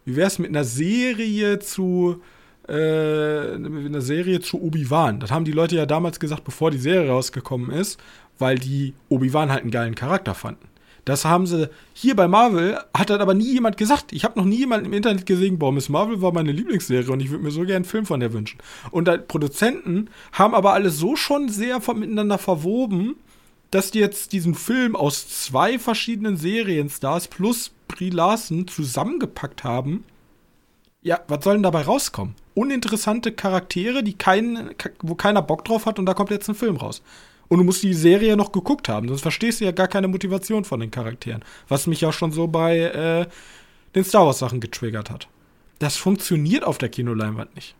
wie 0.05 0.15
wär's 0.15 0.39
mit 0.39 0.51
einer 0.51 0.63
Serie 0.63 1.59
zu 1.59 2.21
äh, 2.65 2.71
eine 2.71 3.99
Serie 3.99 4.39
zu 4.39 4.61
Obi-Wan. 4.61 5.19
Das 5.19 5.31
haben 5.31 5.43
die 5.43 5.51
Leute 5.51 5.75
ja 5.75 5.85
damals 5.85 6.21
gesagt, 6.21 6.45
bevor 6.45 6.71
die 6.71 6.77
Serie 6.77 7.09
rausgekommen 7.09 7.69
ist, 7.71 7.99
weil 8.39 8.57
die 8.57 8.93
Obi-Wan 9.09 9.51
halt 9.51 9.63
einen 9.63 9.71
geilen 9.71 9.95
Charakter 9.95 10.33
fanden. 10.33 10.69
Das 11.03 11.25
haben 11.25 11.45
sie 11.45 11.69
hier 11.93 12.15
bei 12.15 12.29
Marvel, 12.29 12.77
hat 12.95 13.09
das 13.09 13.19
aber 13.19 13.33
nie 13.33 13.51
jemand 13.51 13.75
gesagt. 13.75 14.13
Ich 14.13 14.23
habe 14.23 14.39
noch 14.39 14.45
nie 14.45 14.59
jemanden 14.59 14.85
im 14.85 14.93
Internet 14.93 15.25
gesehen, 15.25 15.59
boah, 15.59 15.73
Miss 15.73 15.89
Marvel 15.89 16.21
war 16.21 16.31
meine 16.31 16.53
Lieblingsserie 16.53 17.11
und 17.11 17.21
ich 17.21 17.31
würde 17.31 17.43
mir 17.43 17.51
so 17.51 17.61
gerne 17.61 17.77
einen 17.77 17.85
Film 17.85 18.05
von 18.05 18.21
der 18.21 18.31
wünschen. 18.31 18.59
Und 18.91 19.09
Produzenten 19.27 20.09
haben 20.31 20.55
aber 20.55 20.71
alles 20.71 20.97
so 20.97 21.17
schon 21.17 21.49
sehr 21.49 21.81
miteinander 21.95 22.37
verwoben, 22.37 23.17
dass 23.71 23.91
die 23.91 23.99
jetzt 23.99 24.33
diesen 24.33 24.53
Film 24.53 24.95
aus 24.95 25.27
zwei 25.27 25.79
verschiedenen 25.79 26.37
Serienstars 26.37 27.27
plus 27.29 27.71
Brie 27.87 28.09
Larson 28.09 28.67
zusammengepackt 28.67 29.63
haben. 29.63 30.03
Ja, 31.01 31.21
was 31.27 31.43
soll 31.43 31.53
denn 31.53 31.63
dabei 31.63 31.81
rauskommen? 31.81 32.35
Uninteressante 32.53 33.31
Charaktere, 33.31 34.03
die 34.03 34.13
keinen, 34.13 34.75
wo 35.01 35.15
keiner 35.15 35.41
Bock 35.41 35.65
drauf 35.65 35.85
hat 35.85 35.97
und 35.97 36.05
da 36.05 36.13
kommt 36.13 36.29
jetzt 36.29 36.47
ein 36.47 36.55
Film 36.55 36.77
raus. 36.77 37.01
Und 37.47 37.57
du 37.57 37.63
musst 37.63 37.83
die 37.83 37.93
Serie 37.93 38.37
noch 38.37 38.51
geguckt 38.51 38.87
haben, 38.87 39.07
sonst 39.07 39.21
verstehst 39.21 39.59
du 39.59 39.65
ja 39.65 39.71
gar 39.71 39.87
keine 39.87 40.07
Motivation 40.07 40.63
von 40.63 40.79
den 40.79 40.91
Charakteren. 40.91 41.43
Was 41.67 41.87
mich 41.87 42.01
ja 42.01 42.13
schon 42.13 42.31
so 42.31 42.47
bei 42.47 42.77
äh, 42.79 43.25
den 43.95 44.03
Star 44.03 44.25
Wars 44.25 44.39
Sachen 44.39 44.59
getriggert 44.59 45.09
hat. 45.09 45.27
Das 45.79 45.97
funktioniert 45.97 46.63
auf 46.63 46.77
der 46.77 46.89
Kinoleinwand 46.89 47.55
nicht. 47.55 47.75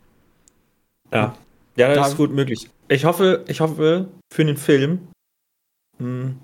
Ja, 1.13 1.35
ja, 1.75 1.87
das 1.89 1.97
da, 1.97 2.07
ist 2.07 2.17
gut 2.17 2.31
möglich. 2.31 2.69
Ich 2.87 3.05
hoffe, 3.05 3.45
ich 3.47 3.61
hoffe 3.61 4.09
für 4.33 4.43
den 4.43 4.57
Film. 4.57 5.07
Hm, 6.01 6.39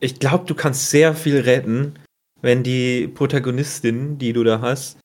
ich 0.00 0.18
glaube, 0.18 0.44
du 0.44 0.54
kannst 0.54 0.90
sehr 0.90 1.14
viel 1.14 1.40
retten, 1.40 1.98
wenn 2.42 2.62
die 2.62 3.08
Protagonistin, 3.08 4.18
die 4.18 4.32
du 4.32 4.44
da 4.44 4.60
hast, 4.60 4.98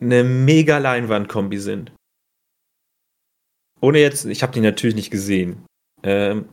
eine 0.00 0.24
mega 0.24 0.78
Leinwandkombi 0.78 1.58
sind. 1.58 1.92
Ohne 3.80 4.00
jetzt, 4.00 4.24
ich 4.24 4.42
habe 4.42 4.52
die 4.52 4.60
natürlich 4.60 4.96
nicht 4.96 5.10
gesehen, 5.10 5.64
ähm, 6.02 6.48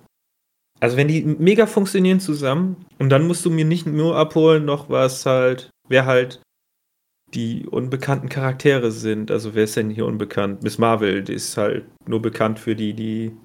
also 0.82 0.98
wenn 0.98 1.08
die 1.08 1.24
mega 1.24 1.68
funktionieren 1.68 2.20
zusammen 2.20 2.86
und 2.98 3.10
dann 3.10 3.28
musst 3.28 3.46
du 3.46 3.52
mir 3.52 3.66
nicht 3.66 3.86
nur 3.86 4.18
abholen, 4.18 4.66
noch 4.66 4.90
was 4.90 5.26
halt, 5.28 5.70
wer 5.88 6.06
halt 6.08 6.42
die 7.34 7.68
unbekannten 7.68 8.30
Charaktere 8.30 8.92
sind. 8.92 9.30
Also 9.30 9.54
wer 9.54 9.66
ist 9.66 9.78
denn 9.78 9.92
hier 9.92 10.08
unbekannt? 10.08 10.64
Miss 10.64 10.80
Marvel, 10.80 11.24
die 11.24 11.34
ist 11.34 11.56
halt 11.56 11.86
nur 12.08 12.22
bekannt 12.22 12.60
für 12.60 12.76
die, 12.76 12.94
die. 12.94 13.38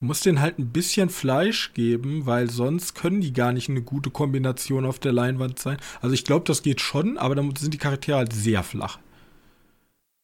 Du 0.00 0.06
musst 0.06 0.24
denen 0.24 0.40
halt 0.40 0.58
ein 0.58 0.70
bisschen 0.70 1.10
Fleisch 1.10 1.74
geben, 1.74 2.24
weil 2.24 2.48
sonst 2.48 2.94
können 2.94 3.20
die 3.20 3.34
gar 3.34 3.52
nicht 3.52 3.68
eine 3.68 3.82
gute 3.82 4.08
Kombination 4.08 4.86
auf 4.86 4.98
der 4.98 5.12
Leinwand 5.12 5.58
sein. 5.58 5.76
Also 6.00 6.14
ich 6.14 6.24
glaube, 6.24 6.46
das 6.46 6.62
geht 6.62 6.80
schon, 6.80 7.18
aber 7.18 7.34
dann 7.34 7.54
sind 7.54 7.74
die 7.74 7.78
Charaktere 7.78 8.16
halt 8.16 8.32
sehr 8.32 8.62
flach. 8.62 8.98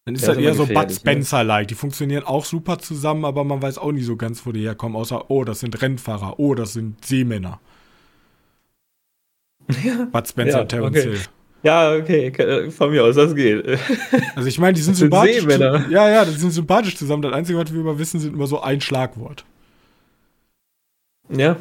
Dann 0.07 0.15
ist 0.15 0.23
ja, 0.23 0.29
das 0.29 0.39
eher 0.39 0.55
so 0.55 0.65
Bud 0.65 0.89
ne? 0.89 0.91
Spencer-like. 0.91 1.69
Die 1.69 1.75
funktionieren 1.75 2.25
auch 2.25 2.47
super 2.47 2.79
zusammen, 2.79 3.27
aber 3.27 3.45
man 3.45 3.61
weiß 3.61 3.77
auch 3.77 3.93
nie 3.93 4.03
so 4.03 4.17
ganz, 4.17 4.47
wo 4.47 4.53
die 4.53 4.63
herkommen, 4.63 4.97
außer, 4.97 5.31
oh, 5.31 5.45
das 5.45 5.61
sind 5.61 5.83
Rennfahrer, 5.83 6.39
oh, 6.39 6.55
das 6.55 6.73
sind 6.73 7.05
Seemänner. 7.05 7.61
Ja. 9.83 10.07
Bud 10.11 10.29
Spencer, 10.29 10.59
ja, 10.61 10.65
Terence 10.65 10.97
okay. 10.97 11.11
Hill. 11.11 11.21
Ja, 11.65 11.93
okay, 11.97 12.71
von 12.71 12.91
mir 12.91 13.05
aus, 13.05 13.17
das 13.17 13.35
geht. 13.35 13.67
Also 14.37 14.49
ich 14.49 14.59
meine, 14.59 14.75
die 14.75 14.83
sind 14.83 14.93
das 14.93 15.01
sympathisch. 15.01 15.45
Sind. 15.45 15.91
Ja, 15.91 16.09
ja, 16.09 16.25
die 16.25 16.31
sind 16.31 16.53
sympathisch 16.53 16.97
zusammen. 16.97 17.23
Das 17.23 17.33
Einzige, 17.33 17.59
was 17.59 17.73
wir 17.73 17.81
über 17.81 17.99
wissen, 17.99 18.21
sind 18.21 18.35
immer 18.35 18.47
so 18.47 18.61
ein 18.61 18.81
Schlagwort. 18.81 19.45
Ja. 21.29 21.57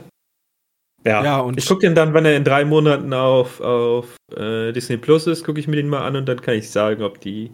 Ja, 1.06 1.24
ja 1.24 1.40
und 1.40 1.58
ich 1.58 1.68
gucke 1.68 1.82
den 1.82 1.96
dann, 1.96 2.14
wenn 2.14 2.26
er 2.26 2.36
in 2.36 2.44
drei 2.44 2.66
Monaten 2.66 3.14
auf, 3.14 3.62
auf 3.62 4.18
äh, 4.36 4.72
Disney 4.72 4.98
Plus 4.98 5.28
ist, 5.28 5.44
gucke 5.44 5.60
ich 5.60 5.68
mir 5.68 5.76
den 5.76 5.90
mal 5.90 6.06
an 6.06 6.16
und 6.16 6.26
dann 6.26 6.42
kann 6.42 6.56
ich 6.56 6.70
sagen, 6.72 7.04
ob 7.04 7.22
die 7.22 7.52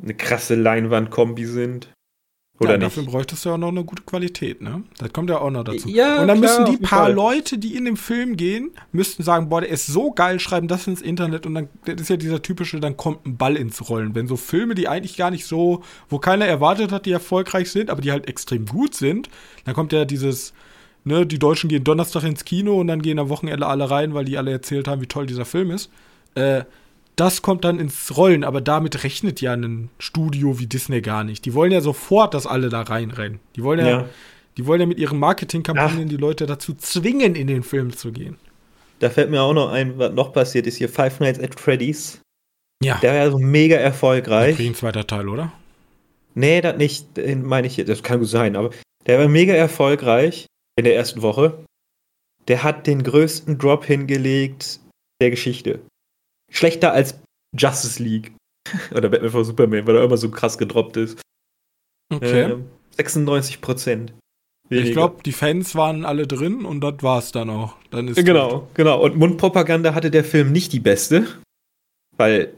eine 0.00 0.14
krasse 0.14 0.54
Leinwandkombi 0.54 1.46
sind. 1.46 1.92
Oder 2.58 2.72
ja, 2.72 2.78
nicht? 2.78 2.86
Dafür 2.86 3.02
bräuchtest 3.02 3.44
du 3.44 3.50
ja 3.50 3.54
auch 3.54 3.58
noch 3.58 3.68
eine 3.68 3.84
gute 3.84 4.02
Qualität, 4.02 4.62
ne? 4.62 4.82
Das 4.98 5.12
kommt 5.12 5.28
ja 5.28 5.38
auch 5.38 5.50
noch 5.50 5.64
dazu. 5.64 5.88
Ja, 5.88 6.22
und 6.22 6.28
dann 6.28 6.40
klar, 6.40 6.60
müssen 6.60 6.72
die 6.72 6.82
paar 6.82 7.04
Fall. 7.04 7.12
Leute, 7.12 7.58
die 7.58 7.76
in 7.76 7.84
den 7.84 7.98
Film 7.98 8.36
gehen, 8.36 8.70
müssten 8.92 9.22
sagen, 9.22 9.50
boah, 9.50 9.60
der 9.60 9.70
ist 9.70 9.86
so 9.86 10.10
geil, 10.12 10.40
schreiben 10.40 10.66
das 10.66 10.86
ins 10.86 11.02
Internet 11.02 11.44
und 11.44 11.54
dann, 11.54 11.68
das 11.84 12.00
ist 12.00 12.08
ja 12.08 12.16
dieser 12.16 12.40
typische, 12.40 12.80
dann 12.80 12.96
kommt 12.96 13.26
ein 13.26 13.36
Ball 13.36 13.56
ins 13.56 13.88
Rollen. 13.90 14.14
Wenn 14.14 14.26
so 14.26 14.36
Filme, 14.36 14.74
die 14.74 14.88
eigentlich 14.88 15.18
gar 15.18 15.30
nicht 15.30 15.44
so, 15.44 15.82
wo 16.08 16.18
keiner 16.18 16.46
erwartet 16.46 16.92
hat, 16.92 17.04
die 17.04 17.12
erfolgreich 17.12 17.70
sind, 17.70 17.90
aber 17.90 18.00
die 18.00 18.10
halt 18.10 18.26
extrem 18.26 18.64
gut 18.64 18.94
sind, 18.94 19.28
dann 19.64 19.74
kommt 19.74 19.92
ja 19.92 20.06
dieses, 20.06 20.54
ne, 21.04 21.26
die 21.26 21.38
Deutschen 21.38 21.68
gehen 21.68 21.84
Donnerstag 21.84 22.24
ins 22.24 22.46
Kino 22.46 22.80
und 22.80 22.86
dann 22.86 23.02
gehen 23.02 23.18
am 23.18 23.28
Wochenende 23.28 23.66
alle 23.66 23.90
rein, 23.90 24.14
weil 24.14 24.24
die 24.24 24.38
alle 24.38 24.50
erzählt 24.50 24.88
haben, 24.88 25.02
wie 25.02 25.06
toll 25.06 25.26
dieser 25.26 25.44
Film 25.44 25.70
ist. 25.70 25.90
Äh, 26.34 26.64
das 27.16 27.40
kommt 27.40 27.64
dann 27.64 27.80
ins 27.80 28.16
Rollen, 28.16 28.44
aber 28.44 28.60
damit 28.60 29.02
rechnet 29.02 29.40
ja 29.40 29.54
ein 29.54 29.88
Studio 29.98 30.58
wie 30.58 30.66
Disney 30.66 31.00
gar 31.00 31.24
nicht. 31.24 31.46
Die 31.46 31.54
wollen 31.54 31.72
ja 31.72 31.80
sofort, 31.80 32.34
dass 32.34 32.46
alle 32.46 32.68
da 32.68 32.82
reinrennen. 32.82 33.40
Die 33.56 33.62
wollen 33.62 33.80
ja, 33.80 33.88
ja. 33.88 34.08
die 34.58 34.66
wollen 34.66 34.82
ja 34.82 34.86
mit 34.86 34.98
ihren 34.98 35.18
Marketingkampagnen 35.18 36.08
die 36.08 36.18
Leute 36.18 36.44
dazu 36.44 36.74
zwingen, 36.74 37.34
in 37.34 37.46
den 37.46 37.62
Film 37.62 37.96
zu 37.96 38.12
gehen. 38.12 38.36
Da 38.98 39.08
fällt 39.08 39.30
mir 39.30 39.40
auch 39.42 39.54
noch 39.54 39.72
ein, 39.72 39.98
was 39.98 40.12
noch 40.12 40.32
passiert 40.32 40.66
ist 40.66 40.76
hier, 40.76 40.90
Five 40.90 41.20
Nights 41.20 41.40
at 41.40 41.58
Freddy's. 41.58 42.20
Ja. 42.82 42.98
Der 42.98 43.12
war 43.12 43.18
ja 43.18 43.30
so 43.30 43.38
mega 43.38 43.76
erfolgreich. 43.76 44.58
Das 44.58 44.66
ein 44.66 44.74
zweiter 44.74 45.06
Teil, 45.06 45.28
oder? 45.28 45.52
Nee, 46.34 46.60
das 46.60 46.76
nicht, 46.76 47.06
meine 47.42 47.66
ich, 47.66 47.76
das 47.76 48.02
kann 48.02 48.18
gut 48.18 48.28
sein, 48.28 48.56
aber 48.56 48.70
der 49.06 49.18
war 49.18 49.28
mega 49.28 49.54
erfolgreich 49.54 50.46
in 50.76 50.84
der 50.84 50.94
ersten 50.94 51.22
Woche. 51.22 51.64
Der 52.48 52.62
hat 52.62 52.86
den 52.86 53.02
größten 53.02 53.56
Drop 53.56 53.86
hingelegt 53.86 54.80
der 55.22 55.30
Geschichte 55.30 55.80
schlechter 56.50 56.92
als 56.92 57.18
Justice 57.56 58.02
League. 58.02 58.32
Oder 58.90 59.08
Batman 59.08 59.30
vs. 59.30 59.48
Superman, 59.48 59.86
weil 59.86 59.96
er 59.96 60.04
immer 60.04 60.16
so 60.16 60.30
krass 60.30 60.58
gedroppt 60.58 60.96
ist. 60.96 61.20
Okay. 62.12 62.52
Äh, 62.52 62.58
96 62.96 63.60
Prozent. 63.60 64.12
Ich 64.68 64.92
glaube, 64.92 65.22
die 65.22 65.32
Fans 65.32 65.76
waren 65.76 66.04
alle 66.04 66.26
drin 66.26 66.64
und 66.64 66.80
das 66.80 66.94
war's 67.02 67.30
dann 67.30 67.50
auch. 67.50 67.76
Dann 67.90 68.08
ist 68.08 68.24
genau, 68.24 68.50
tot. 68.50 68.74
genau. 68.74 69.00
Und 69.00 69.16
Mundpropaganda 69.16 69.94
hatte 69.94 70.10
der 70.10 70.24
Film 70.24 70.50
nicht 70.50 70.72
die 70.72 70.80
beste, 70.80 71.26
weil, 72.16 72.52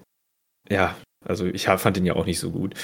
ja, 0.70 0.96
also 1.26 1.44
ich 1.44 1.66
fand 1.66 1.98
ihn 1.98 2.06
ja 2.06 2.16
auch 2.16 2.24
nicht 2.24 2.38
so 2.38 2.50
gut. 2.50 2.82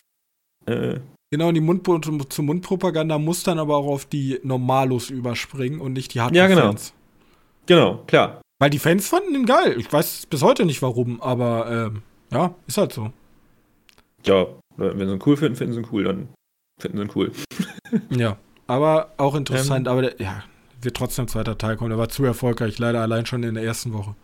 Äh, 0.67 1.01
genau, 1.31 1.49
und 1.49 1.55
die 1.55 1.63
Mund 1.63 1.87
zur 2.29 2.45
Mundpropaganda 2.45 3.19
muss 3.19 3.43
dann 3.45 3.59
aber 3.59 3.77
auch 3.77 3.87
auf 3.87 4.05
die 4.05 4.41
Normalos 4.43 5.09
überspringen 5.09 5.81
und 5.81 5.95
nicht 5.95 6.13
die 6.13 6.21
Hardcore-Fans. 6.21 6.95
Ja, 7.67 7.75
genau. 7.77 7.95
Genau, 7.95 8.05
klar. 8.07 8.43
Weil 8.59 8.71
die 8.71 8.79
Fans 8.79 9.09
fanden 9.09 9.35
ihn 9.35 9.47
geil. 9.47 9.77
Ich 9.79 9.93
weiß 9.93 10.27
bis 10.27 10.43
heute 10.43 10.65
nicht 10.65 10.83
warum, 10.83 11.21
aber 11.21 11.71
ähm, 11.71 12.03
ja, 12.31 12.55
ist 12.67 12.79
halt 12.79 12.93
so. 12.93 13.13
Ja, 14.25 14.47
wenn 14.77 15.09
sie 15.09 15.15
ihn 15.15 15.23
cool 15.27 15.37
finden, 15.37 15.57
finden 15.57 15.75
sie 15.75 15.81
ihn 15.81 15.89
cool, 15.93 16.05
dann 16.05 16.29
finden 16.81 16.99
sie 16.99 17.05
ihn 17.05 17.11
cool. 17.15 17.33
ja, 18.11 18.37
aber 18.67 19.13
auch 19.17 19.35
interessant, 19.35 19.87
ähm, 19.87 19.93
aber 19.93 20.03
der, 20.03 20.21
ja, 20.21 20.45
wird 20.81 20.97
trotzdem 20.97 21.29
zweiter 21.29 21.59
Teil 21.59 21.77
kommen. 21.77 21.91
Der 21.91 21.99
war 21.99 22.09
zu 22.09 22.25
erfolgreich, 22.25 22.79
leider 22.79 23.01
allein 23.01 23.27
schon 23.27 23.43
in 23.43 23.55
der 23.55 23.65
ersten 23.65 23.93
Woche. 23.93 24.15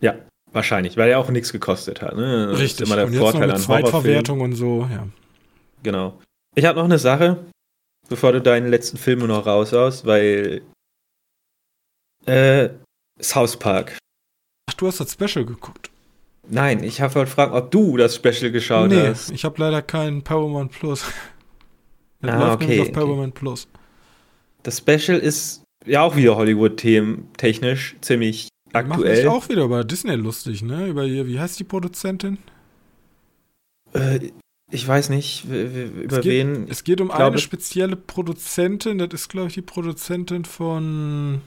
Ja, 0.00 0.16
wahrscheinlich, 0.52 0.96
weil 0.96 1.10
er 1.10 1.18
auch 1.18 1.30
nichts 1.30 1.52
gekostet 1.52 2.02
hat. 2.02 2.16
Ne? 2.16 2.48
Das 2.48 2.58
Richtig. 2.58 2.82
Ist 2.82 2.86
immer 2.86 2.96
der 2.96 3.06
und 3.06 3.14
Vorteil 3.14 3.48
jetzt 3.50 3.68
noch 3.68 3.76
mit 3.76 3.86
Zweitverwertung 3.86 4.40
und 4.40 4.54
so, 4.54 4.88
ja. 4.90 5.06
Genau. 5.82 6.20
Ich 6.54 6.64
habe 6.64 6.78
noch 6.78 6.84
eine 6.84 6.98
Sache, 6.98 7.44
bevor 8.08 8.32
du 8.32 8.40
deinen 8.40 8.68
letzten 8.68 8.96
Film 8.96 9.20
noch 9.20 9.46
raushaust, 9.46 10.06
weil 10.06 10.62
äh, 12.26 12.70
South 13.20 13.56
Park. 13.58 13.98
Ach, 14.68 14.74
du 14.74 14.86
hast 14.86 15.00
das 15.00 15.12
Special 15.12 15.44
geguckt. 15.44 15.90
Nein, 16.48 16.82
ich 16.82 17.00
habe 17.00 17.14
halt 17.14 17.26
gefragt, 17.26 17.52
ob 17.52 17.70
du 17.70 17.96
das 17.96 18.16
Special 18.16 18.50
geschaut 18.50 18.90
nee, 18.90 19.06
hast. 19.06 19.30
ich 19.30 19.44
habe 19.44 19.58
leider 19.58 19.82
keinen 19.82 20.22
Powerman 20.22 20.68
Plus. 20.68 21.04
Das 22.20 22.32
ah, 22.36 22.38
läuft 22.38 22.62
okay, 22.62 22.80
auf 22.80 22.92
Powerman 22.92 23.28
okay. 23.30 23.38
Plus. 23.38 23.68
Das 24.62 24.78
Special 24.78 25.18
ist 25.18 25.62
ja 25.84 26.00
auch 26.00 26.16
wieder 26.16 26.36
Hollywood-Themen 26.36 27.28
technisch 27.36 27.96
ziemlich 28.00 28.48
aktuell. 28.72 29.26
Macht 29.26 29.36
auch 29.36 29.48
wieder 29.50 29.64
über 29.64 29.84
Disney 29.84 30.14
lustig, 30.14 30.62
ne? 30.62 30.86
Über 30.86 31.04
hier, 31.04 31.26
wie 31.26 31.38
heißt 31.38 31.60
die 31.60 31.64
Produzentin? 31.64 32.38
Äh, 33.92 34.30
ich 34.70 34.88
weiß 34.88 35.10
nicht, 35.10 35.44
über 35.44 36.16
es 36.16 36.22
geht, 36.22 36.32
wen. 36.32 36.66
Es 36.68 36.82
geht 36.82 37.02
um 37.02 37.10
eine 37.10 37.36
spezielle 37.36 37.96
Produzentin, 37.96 38.96
das 38.96 39.08
ist, 39.12 39.28
glaube 39.28 39.48
ich, 39.48 39.54
die 39.54 39.62
Produzentin 39.62 40.46
von 40.46 41.42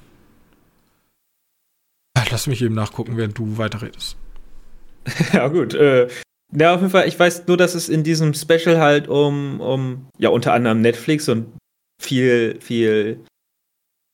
Lass 2.32 2.47
mich 2.47 2.62
eben 2.62 2.75
nachgucken, 2.75 3.17
während 3.17 3.38
du 3.38 3.58
weiterredest. 3.58 4.17
ja, 5.34 5.47
gut. 5.47 5.73
Äh, 5.73 6.08
ja, 6.53 6.73
auf 6.73 6.82
jeden 6.82 6.91
Fall, 6.91 7.08
ich 7.08 7.19
weiß 7.19 7.47
nur, 7.47 7.58
dass 7.58 7.75
es 7.75 7.89
in 7.89 8.03
diesem 8.03 8.34
Special 8.34 8.80
halt 8.80 9.08
um, 9.08 9.60
um 9.60 10.08
ja, 10.17 10.30
unter 10.30 10.53
anderem 10.53 10.82
Netflix 10.82 11.27
und 11.27 11.53
viel, 12.01 12.60
viel, 12.62 13.25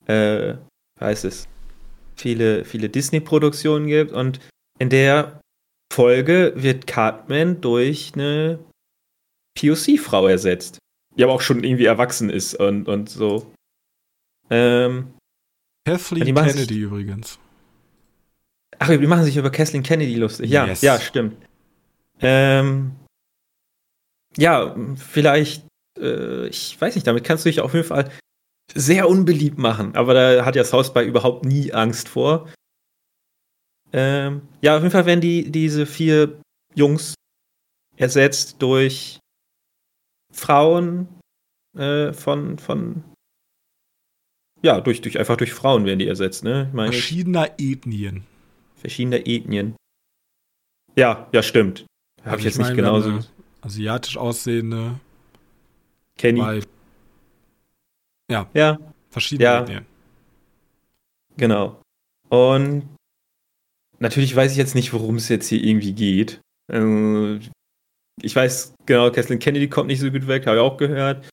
äh, 0.08 0.56
heißt 1.00 1.26
es, 1.26 1.48
viele, 2.16 2.66
viele 2.66 2.90
Disney-Produktionen 2.90 3.88
gibt 3.88 4.12
und 4.12 4.40
in 4.80 4.90
der 4.90 5.40
Folge 5.94 6.54
wird 6.56 6.88
Cartman 6.88 7.62
durch 7.62 8.14
eine 8.16 8.60
POC-Frau 9.60 10.28
ersetzt. 10.28 10.80
Die 11.16 11.24
aber 11.24 11.34
auch 11.34 11.42
schon 11.42 11.64
irgendwie 11.64 11.86
erwachsen 11.86 12.32
ist 12.32 12.56
und, 12.56 12.88
und 12.88 13.08
so. 13.08 13.54
Ähm, 14.50 15.14
Kathleen 15.86 16.34
Kennedy 16.34 16.80
übrigens. 16.80 17.38
Ach, 18.80 18.90
die 18.90 19.08
machen 19.08 19.24
sich 19.24 19.38
über 19.38 19.52
Kathleen 19.52 19.84
Kennedy 19.84 20.16
lustig. 20.16 20.50
Ja, 20.50 20.66
yes. 20.66 20.82
ja, 20.82 21.00
stimmt. 21.00 21.38
Ähm, 22.22 22.96
ja, 24.38 24.76
vielleicht, 24.96 25.66
äh, 26.00 26.48
ich 26.48 26.80
weiß 26.80 26.96
nicht, 26.96 27.08
damit 27.08 27.24
kannst 27.24 27.46
du 27.46 27.50
dich 27.50 27.62
auf 27.62 27.74
jeden 27.74 27.88
Fall 27.88 28.10
sehr 28.74 29.10
unbeliebt 29.10 29.58
machen. 29.58 29.96
Aber 29.96 30.14
da 30.14 30.46
hat 30.46 30.56
ja 30.56 30.64
South 30.64 30.94
Park 30.94 31.06
überhaupt 31.06 31.46
nie 31.46 31.74
Angst 31.74 32.10
vor. 32.10 32.50
Ähm, 33.92 34.42
ja, 34.62 34.76
auf 34.76 34.82
jeden 34.82 34.92
Fall 34.92 35.06
werden 35.06 35.22
die, 35.22 35.52
diese 35.52 35.86
vier 35.86 36.42
Jungs 36.74 37.14
ersetzt 37.96 38.62
durch 38.62 39.20
Frauen 40.32 41.08
äh, 41.78 42.12
von, 42.14 42.58
von 42.58 43.04
ja, 44.64 44.80
durch, 44.80 45.02
durch, 45.02 45.20
einfach 45.20 45.38
durch 45.38 45.54
Frauen 45.54 45.86
werden 45.86 46.00
die 46.00 46.08
ersetzt, 46.08 46.44
ne? 46.44 46.68
Ich 46.70 46.74
meine, 46.74 46.94
verschiedener 46.94 47.52
Ethnien. 47.60 48.24
Verschiedener 48.84 49.26
Ethnien. 49.26 49.78
Ja, 50.98 51.30
ja, 51.32 51.42
stimmt. 51.42 51.86
Habe 52.20 52.32
also 52.32 52.40
ich 52.40 52.44
jetzt 52.44 52.56
ich 52.56 52.66
nicht 52.66 52.76
genauso. 52.76 53.20
Asiatisch 53.62 54.18
aussehende. 54.18 55.00
Kenny. 56.18 56.42
Bei, 56.42 56.60
ja. 58.30 58.50
Ja. 58.54 58.78
Verschiedene 59.10 59.46
ja. 59.46 59.62
Ethnien. 59.62 59.86
Genau. 61.38 61.82
Und 62.28 62.90
natürlich 64.00 64.36
weiß 64.36 64.52
ich 64.52 64.58
jetzt 64.58 64.76
nicht, 64.76 64.92
worum 64.92 65.16
es 65.16 65.30
jetzt 65.30 65.48
hier 65.48 65.64
irgendwie 65.64 65.94
geht. 65.94 66.42
Ähm, 66.70 67.40
ich 68.22 68.36
weiß 68.36 68.76
genau, 68.86 69.12
Kathleen 69.12 69.40
Kennedy 69.40 69.70
kommt 69.70 69.88
nicht 69.88 70.02
so 70.02 70.12
gut 70.12 70.28
weg, 70.28 70.46
habe 70.46 70.58
ich 70.58 70.62
auch 70.62 70.76
gehört. 70.76 71.30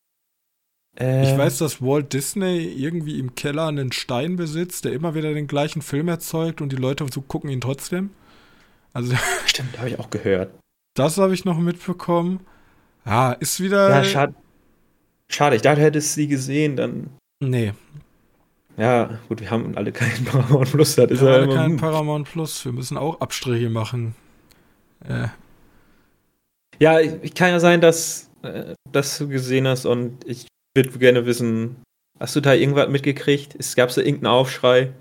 Ich 0.97 1.39
weiß, 1.39 1.59
dass 1.59 1.81
Walt 1.81 2.13
Disney 2.13 2.59
irgendwie 2.59 3.19
im 3.19 3.35
Keller 3.35 3.69
einen 3.69 3.93
Stein 3.93 4.37
besitzt, 4.37 4.85
der 4.85 4.93
immer 4.93 5.15
wieder 5.15 5.33
den 5.33 5.47
gleichen 5.47 5.83
Film 5.83 6.09
erzeugt 6.09 6.61
und 6.61 6.73
die 6.73 6.77
Leute 6.77 7.07
so 7.11 7.23
gucken 7.23 7.49
ihn 7.49 7.61
trotzdem. 7.61 8.11
Also, 8.93 9.15
Stimmt, 9.47 9.79
habe 9.79 9.89
ich 9.89 9.99
auch 9.99 10.11
gehört. 10.11 10.53
Das 10.95 11.17
habe 11.19 11.33
ich 11.33 11.45
noch 11.45 11.59
mitbekommen. 11.59 12.41
Ah, 13.05 13.33
ist 13.39 13.61
wieder. 13.61 13.89
Ja, 13.89 14.05
schade. 14.05 14.35
Schade, 15.29 15.57
ich 15.57 15.63
dachte, 15.63 15.81
hättest 15.81 16.17
du 16.17 16.23
sie 16.23 16.29
gesehen, 16.29 16.77
dann. 16.77 17.11
Nee. 17.41 17.73
Ja, 18.77 19.19
gut, 19.29 19.41
wir 19.41 19.51
haben 19.51 19.77
alle 19.77 19.93
keinen 19.93 20.25
Paramount 20.27 20.73
Plus. 20.73 20.97
Das 20.97 21.11
ist 21.11 21.21
wir 21.21 21.29
haben 21.29 21.51
alle 21.51 21.55
keinen 21.55 21.77
Paramount 21.77 22.29
Plus. 22.29 22.65
Wir 22.65 22.73
müssen 22.73 22.97
auch 22.97 23.21
Abstriche 23.21 23.71
machen. 23.71 24.15
Äh. 25.05 25.29
Ja, 26.79 26.99
ich, 26.99 27.35
kann 27.35 27.51
ja 27.51 27.61
sein, 27.61 27.81
dass, 27.81 28.31
äh, 28.43 28.75
dass 28.91 29.19
du 29.19 29.29
gesehen 29.29 29.69
hast 29.69 29.87
und 29.87 30.25
ich 30.27 30.47
würde 30.75 30.99
gerne 30.99 31.27
wissen, 31.27 31.83
hast 32.19 32.37
du 32.37 32.41
da 32.41 32.55
irgendwas 32.55 32.89
mitgekriegt? 32.89 33.57
Gab 33.77 33.89
es 33.89 33.97
da 33.97 34.03
irgendeinen 34.03 34.35
Aufschrei? 34.35 34.93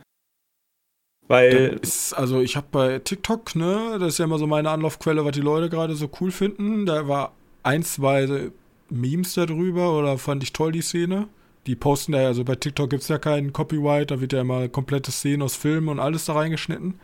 Weil. 1.28 1.80
Ist, 1.82 2.14
also 2.14 2.42
ich 2.42 2.56
habe 2.56 2.68
bei 2.72 3.00
TikTok, 3.00 3.56
ne, 3.56 3.98
das 4.00 4.14
ist 4.14 4.18
ja 4.18 4.26
immer 4.26 4.40
so 4.40 4.48
meine 4.48 4.72
Anlaufquelle, 4.72 5.24
was 5.26 5.34
die 5.34 5.42
Leute 5.42 5.70
gerade 5.70 5.96
so 5.96 6.10
cool 6.20 6.32
finden. 6.32 6.86
Da 6.86 7.08
war 7.08 7.34
ein, 7.64 7.84
zwei 7.84 8.52
Memes 8.90 9.36
darüber 9.36 9.98
oder 9.98 10.18
fand 10.18 10.44
ich 10.44 10.54
toll 10.54 10.72
die 10.72 10.82
Szene. 10.82 11.28
Die 11.68 11.76
posten 11.76 12.14
da, 12.14 12.26
also 12.26 12.44
bei 12.44 12.56
TikTok 12.56 12.90
gibt 12.90 13.04
es 13.04 13.10
ja 13.10 13.20
keinen 13.20 13.54
Copyright, 13.54 14.10
da 14.10 14.22
wird 14.22 14.34
ja 14.34 14.42
immer 14.42 14.70
komplette 14.70 15.12
Szenen 15.12 15.44
aus 15.44 15.56
Filmen 15.56 15.90
und 15.90 16.00
alles 16.00 16.26
da 16.26 16.34
reingeschnitten. 16.34 17.00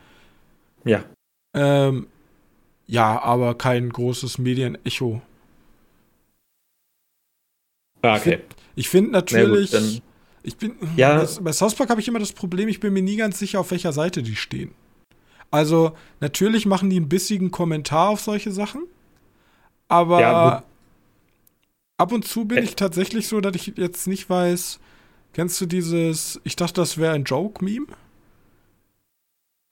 Ja. 0.85 1.03
Ähm, 1.53 2.07
ja, 2.87 3.21
aber 3.21 3.55
kein 3.55 3.89
großes 3.89 4.37
Medienecho. 4.39 5.21
Ah, 8.05 8.17
okay. 8.17 8.39
Ich 8.75 8.89
finde 8.89 9.09
find 9.09 9.13
natürlich, 9.13 9.71
ja, 9.71 9.79
gut, 9.79 10.01
ich 10.43 10.57
bin, 10.57 10.75
ja. 10.95 11.17
das, 11.17 11.43
bei 11.43 11.51
South 11.51 11.75
Park 11.75 11.89
habe 11.89 12.01
ich 12.01 12.07
immer 12.07 12.19
das 12.19 12.33
Problem, 12.33 12.67
ich 12.67 12.79
bin 12.79 12.93
mir 12.93 13.01
nie 13.01 13.15
ganz 13.15 13.39
sicher, 13.39 13.59
auf 13.59 13.71
welcher 13.71 13.93
Seite 13.93 14.21
die 14.21 14.35
stehen. 14.35 14.73
Also, 15.49 15.93
natürlich 16.19 16.65
machen 16.65 16.89
die 16.89 16.97
einen 16.97 17.09
bissigen 17.09 17.51
Kommentar 17.51 18.09
auf 18.09 18.21
solche 18.21 18.51
Sachen, 18.51 18.83
aber 19.87 20.19
ja, 20.19 20.63
ab 21.97 22.11
und 22.11 22.25
zu 22.25 22.45
bin 22.45 22.63
ich 22.63 22.75
tatsächlich 22.75 23.27
so, 23.27 23.41
dass 23.41 23.55
ich 23.55 23.73
jetzt 23.75 24.07
nicht 24.07 24.29
weiß, 24.29 24.79
kennst 25.33 25.59
du 25.61 25.65
dieses, 25.65 26.41
ich 26.43 26.55
dachte, 26.55 26.81
das 26.81 26.97
wäre 26.97 27.13
ein 27.13 27.23
Joke-Meme? 27.23 27.87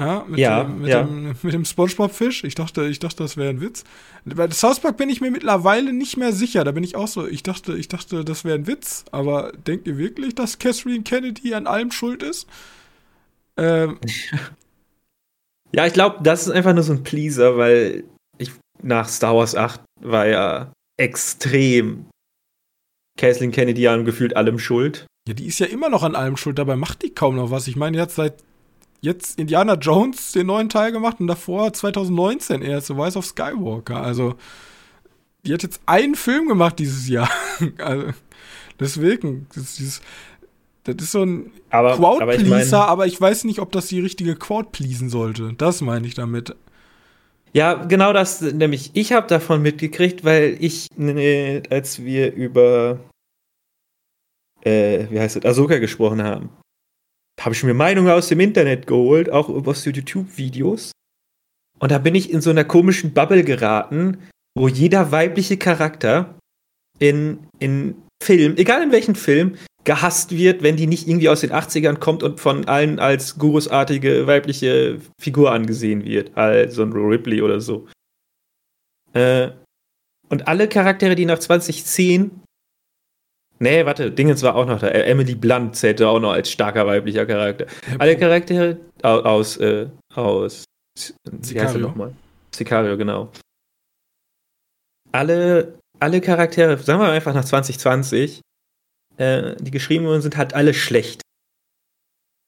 Ja, 0.02 0.26
mit, 0.28 0.40
ja, 0.40 0.64
dem, 0.64 0.82
mit, 0.82 0.90
ja. 0.90 1.04
Dem, 1.04 1.36
mit 1.42 1.54
dem 1.54 1.66
Spongebob-Fisch. 1.66 2.44
Ich 2.44 2.56
dachte, 2.56 2.86
ich 2.88 3.00
dachte, 3.00 3.24
das 3.24 3.38
wäre 3.38 3.50
ein 3.50 3.62
Witz. 3.62 3.84
Bei 4.26 4.50
South 4.50 4.80
Park 4.80 4.98
bin 4.98 5.10
ich 5.10 5.22
mir 5.22 5.30
mittlerweile 5.30 5.94
nicht 5.94 6.18
mehr 6.18 6.34
sicher. 6.34 6.64
Da 6.64 6.72
bin 6.72 6.84
ich 6.84 6.96
auch 6.96 7.08
so. 7.08 7.28
Ich 7.28 7.44
dachte, 7.44 7.78
ich 7.78 7.90
dachte, 7.90 8.26
das 8.26 8.44
wäre 8.44 8.56
ein 8.56 8.68
Witz. 8.68 9.06
Aber 9.12 9.52
denkt 9.52 9.88
ihr 9.88 9.98
wirklich, 9.98 10.34
dass 10.34 10.58
Catherine 10.58 11.04
Kennedy 11.04 11.54
an 11.54 11.68
allem 11.68 11.92
schuld 11.92 12.24
ist? 12.24 12.48
Ähm. 13.56 14.00
ja, 15.72 15.86
ich 15.86 15.94
glaube, 15.94 16.18
das 16.24 16.48
ist 16.48 16.50
einfach 16.50 16.74
nur 16.74 16.84
so 16.84 16.94
ein 16.94 17.04
Pleaser, 17.04 17.58
weil 17.58 18.04
ich 18.40 18.52
nach 18.82 19.08
Star 19.08 19.36
Wars 19.36 19.56
8 19.56 19.80
war 20.02 20.28
ja 20.28 20.74
extrem 20.98 22.08
Kathleen 23.18 23.52
Kennedy 23.52 23.88
an 23.88 24.06
gefühlt 24.06 24.36
allem 24.36 24.58
schuld. 24.58 25.06
Ja, 25.28 25.36
die 25.36 25.46
ist 25.46 25.60
ja 25.60 25.68
immer 25.68 25.90
noch 25.90 26.04
an 26.04 26.16
allem 26.16 26.36
schuld, 26.36 26.58
dabei 26.58 26.76
macht 26.76 27.04
die 27.04 27.14
kaum 27.14 27.36
noch 27.36 27.52
was. 27.52 27.68
Ich 27.68 27.76
meine, 27.76 27.96
die 27.96 28.02
hat 28.02 28.12
seit 28.12 28.44
jetzt 29.04 29.38
Indiana 29.38 29.74
Jones 29.76 30.32
den 30.32 30.48
neuen 30.48 30.70
Teil 30.70 30.92
gemacht 30.94 31.20
und 31.20 31.28
davor 31.28 31.74
2019 31.74 32.62
erst 32.62 32.88
The 32.88 32.94
Rise 32.94 33.20
of 33.20 33.26
Skywalker. 33.26 34.02
Also, 34.02 34.36
die 35.46 35.54
hat 35.54 35.62
jetzt 35.62 35.82
einen 35.86 36.16
Film 36.16 36.48
gemacht 36.48 36.80
dieses 36.80 37.08
Jahr. 37.10 37.30
also, 37.78 38.08
deswegen, 38.80 39.48
das, 39.54 39.76
dieses, 39.76 40.02
das 40.86 40.96
ist 40.96 41.12
so 41.12 41.24
ein 41.24 41.52
Crowd-Pleaser, 41.70 42.22
aber, 42.22 42.36
ich 42.36 42.48
mein, 42.48 42.74
aber 42.74 43.06
ich 43.06 43.20
weiß 43.20 43.44
nicht, 43.44 43.60
ob 43.60 43.74
das 43.74 43.88
die 43.88 44.00
richtige 44.00 44.38
Crowd 44.38 44.70
pleasen 44.72 45.10
sollte. 45.10 45.54
Das 45.58 45.82
meine 45.82 46.08
ich 46.08 46.14
damit. 46.14 46.56
Ja, 47.52 47.74
genau 47.74 48.14
das, 48.14 48.42
nämlich 48.42 48.92
ich 48.94 49.12
habe 49.12 49.28
davon 49.28 49.62
mitgekriegt, 49.62 50.24
weil 50.24 50.56
ich, 50.62 50.88
ne, 50.96 51.62
als 51.70 52.04
wir 52.04 52.34
über, 52.34 53.00
äh, 54.62 55.08
wie 55.10 55.20
heißt 55.20 55.36
es, 55.36 55.46
Ahsoka 55.46 55.78
gesprochen 55.78 56.24
haben, 56.24 56.50
habe 57.40 57.56
ich 57.56 57.64
mir 57.64 57.74
Meinungen 57.74 58.12
aus 58.12 58.30
dem 58.30 58.40
Internet 58.40 58.88
geholt, 58.88 59.30
auch 59.30 59.50
aus 59.50 59.86
YouTube-Videos. 59.86 60.92
Und 61.80 61.92
da 61.92 61.98
bin 61.98 62.16
ich 62.16 62.32
in 62.32 62.42
so 62.42 62.50
einer 62.50 62.64
komischen 62.64 63.14
Bubble 63.14 63.44
geraten, 63.44 64.20
wo 64.58 64.68
jeder 64.68 65.12
weibliche 65.12 65.58
Charakter 65.58 66.38
in, 67.00 67.48
in 67.60 67.96
Film, 68.24 68.56
egal 68.58 68.84
in 68.84 68.92
welchem 68.92 69.16
Film, 69.16 69.56
gehasst 69.84 70.32
wird, 70.32 70.64
wenn 70.64 70.78
die 70.78 70.88
nicht 70.88 71.08
irgendwie 71.08 71.30
aus 71.30 71.42
den 71.42 71.52
80ern 71.52 71.98
kommt 71.98 72.24
und 72.24 72.40
von 72.40 72.66
allen 72.66 73.00
als 73.00 73.38
gurusartige 73.38 74.28
weibliche 74.28 75.02
Figur 75.20 75.52
angesehen 75.52 76.06
wird. 76.06 76.38
Also 76.38 76.84
ein 76.84 76.94
Ripley 76.94 77.42
oder 77.42 77.60
so. 77.60 77.88
Äh, 79.12 79.52
und 80.30 80.48
alle 80.48 80.70
Charaktere, 80.70 81.16
die 81.16 81.26
nach 81.26 81.40
2010 81.40 82.43
Nee, 83.64 83.86
warte, 83.86 84.12
Dingens 84.12 84.44
war 84.44 84.56
auch 84.56 84.66
noch 84.66 84.80
da. 84.80 84.90
Äh, 84.90 85.04
Emily 85.04 85.36
Blunt 85.36 85.78
zählte 85.78 86.10
auch 86.10 86.20
noch 86.20 86.34
als 86.34 86.52
starker 86.52 86.86
weiblicher 86.86 87.26
Charakter. 87.26 87.66
Alle 87.98 88.18
Charaktere 88.18 88.78
aus, 89.02 89.56
äh, 89.56 89.88
aus 90.14 90.66
Sicario. 91.40 91.80
nochmal? 91.80 92.14
Sicario, 92.54 92.98
genau. 92.98 93.32
Alle, 95.14 95.80
alle 95.98 96.20
Charaktere, 96.20 96.78
sagen 96.78 97.00
wir 97.00 97.10
einfach 97.10 97.34
nach 97.34 97.46
2020, 97.46 98.42
äh, 99.16 99.56
die 99.62 99.72
geschrieben 99.72 100.08
wurden, 100.08 100.22
sind 100.22 100.36
halt 100.36 100.54
alle 100.54 100.74
schlecht. 100.74 101.22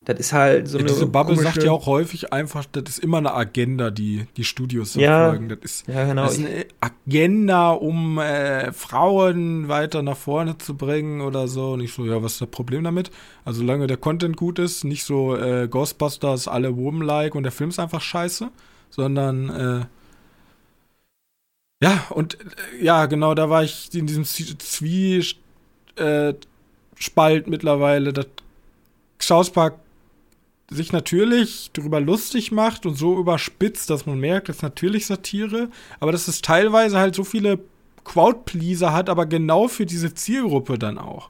Das 0.05 0.19
ist 0.19 0.33
halt 0.33 0.67
so 0.67 0.77
ja, 0.77 0.83
eine. 0.83 0.93
Diese 0.93 1.07
Bubble 1.07 1.35
sagt 1.35 1.63
ja 1.63 1.71
auch 1.71 1.87
häufig 1.87 2.31
einfach, 2.31 2.65
das 2.71 2.83
ist 2.87 2.99
immer 2.99 3.17
eine 3.17 3.33
Agenda, 3.33 3.89
die 3.89 4.27
die 4.37 4.43
Studios 4.43 4.91
verfolgen. 4.91 5.49
Ja, 5.49 5.55
das 5.55 5.65
ist, 5.65 5.87
ja, 5.87 6.05
genau. 6.05 6.25
das 6.25 6.37
ist 6.37 6.45
eine 6.45 6.65
Agenda, 6.79 7.71
um 7.71 8.19
äh, 8.19 8.71
Frauen 8.71 9.67
weiter 9.67 10.03
nach 10.03 10.15
vorne 10.15 10.59
zu 10.59 10.77
bringen 10.77 11.21
oder 11.21 11.47
so. 11.47 11.73
Und 11.73 11.81
ich 11.81 11.91
so, 11.93 12.05
ja, 12.05 12.21
was 12.21 12.33
ist 12.33 12.41
das 12.41 12.49
Problem 12.49 12.83
damit? 12.83 13.09
Also, 13.45 13.61
solange 13.61 13.87
der 13.87 13.97
Content 13.97 14.37
gut 14.37 14.59
ist, 14.59 14.83
nicht 14.83 15.05
so 15.05 15.35
äh, 15.35 15.67
Ghostbusters, 15.67 16.47
alle 16.47 16.77
Woman-like 16.77 17.33
und 17.33 17.41
der 17.41 17.51
Film 17.51 17.71
ist 17.71 17.79
einfach 17.79 18.01
scheiße, 18.01 18.49
sondern. 18.91 19.49
Äh, 19.49 19.85
ja, 21.81 22.05
und 22.11 22.35
äh, 22.35 22.83
ja, 22.83 23.07
genau, 23.07 23.33
da 23.33 23.49
war 23.49 23.63
ich 23.63 23.91
in 23.93 24.05
diesem 24.05 24.23
Zwiespalt 24.23 25.37
mittlerweile, 27.47 28.13
dass 28.13 28.27
South 29.19 29.49
Park 29.49 29.79
sich 30.69 30.91
natürlich 30.91 31.69
darüber 31.73 31.99
lustig 31.99 32.51
macht 32.51 32.85
und 32.85 32.95
so 32.95 33.17
überspitzt, 33.19 33.89
dass 33.89 34.05
man 34.05 34.19
merkt, 34.19 34.49
das 34.49 34.57
ist 34.57 34.61
natürlich 34.63 35.05
Satire, 35.05 35.69
aber 35.99 36.11
dass 36.11 36.27
es 36.27 36.41
teilweise 36.41 36.97
halt 36.97 37.15
so 37.15 37.23
viele 37.23 37.59
Crowdpleaser 38.03 38.93
hat, 38.93 39.09
aber 39.09 39.25
genau 39.25 39.67
für 39.67 39.85
diese 39.85 40.13
Zielgruppe 40.13 40.77
dann 40.79 40.97
auch. 40.97 41.29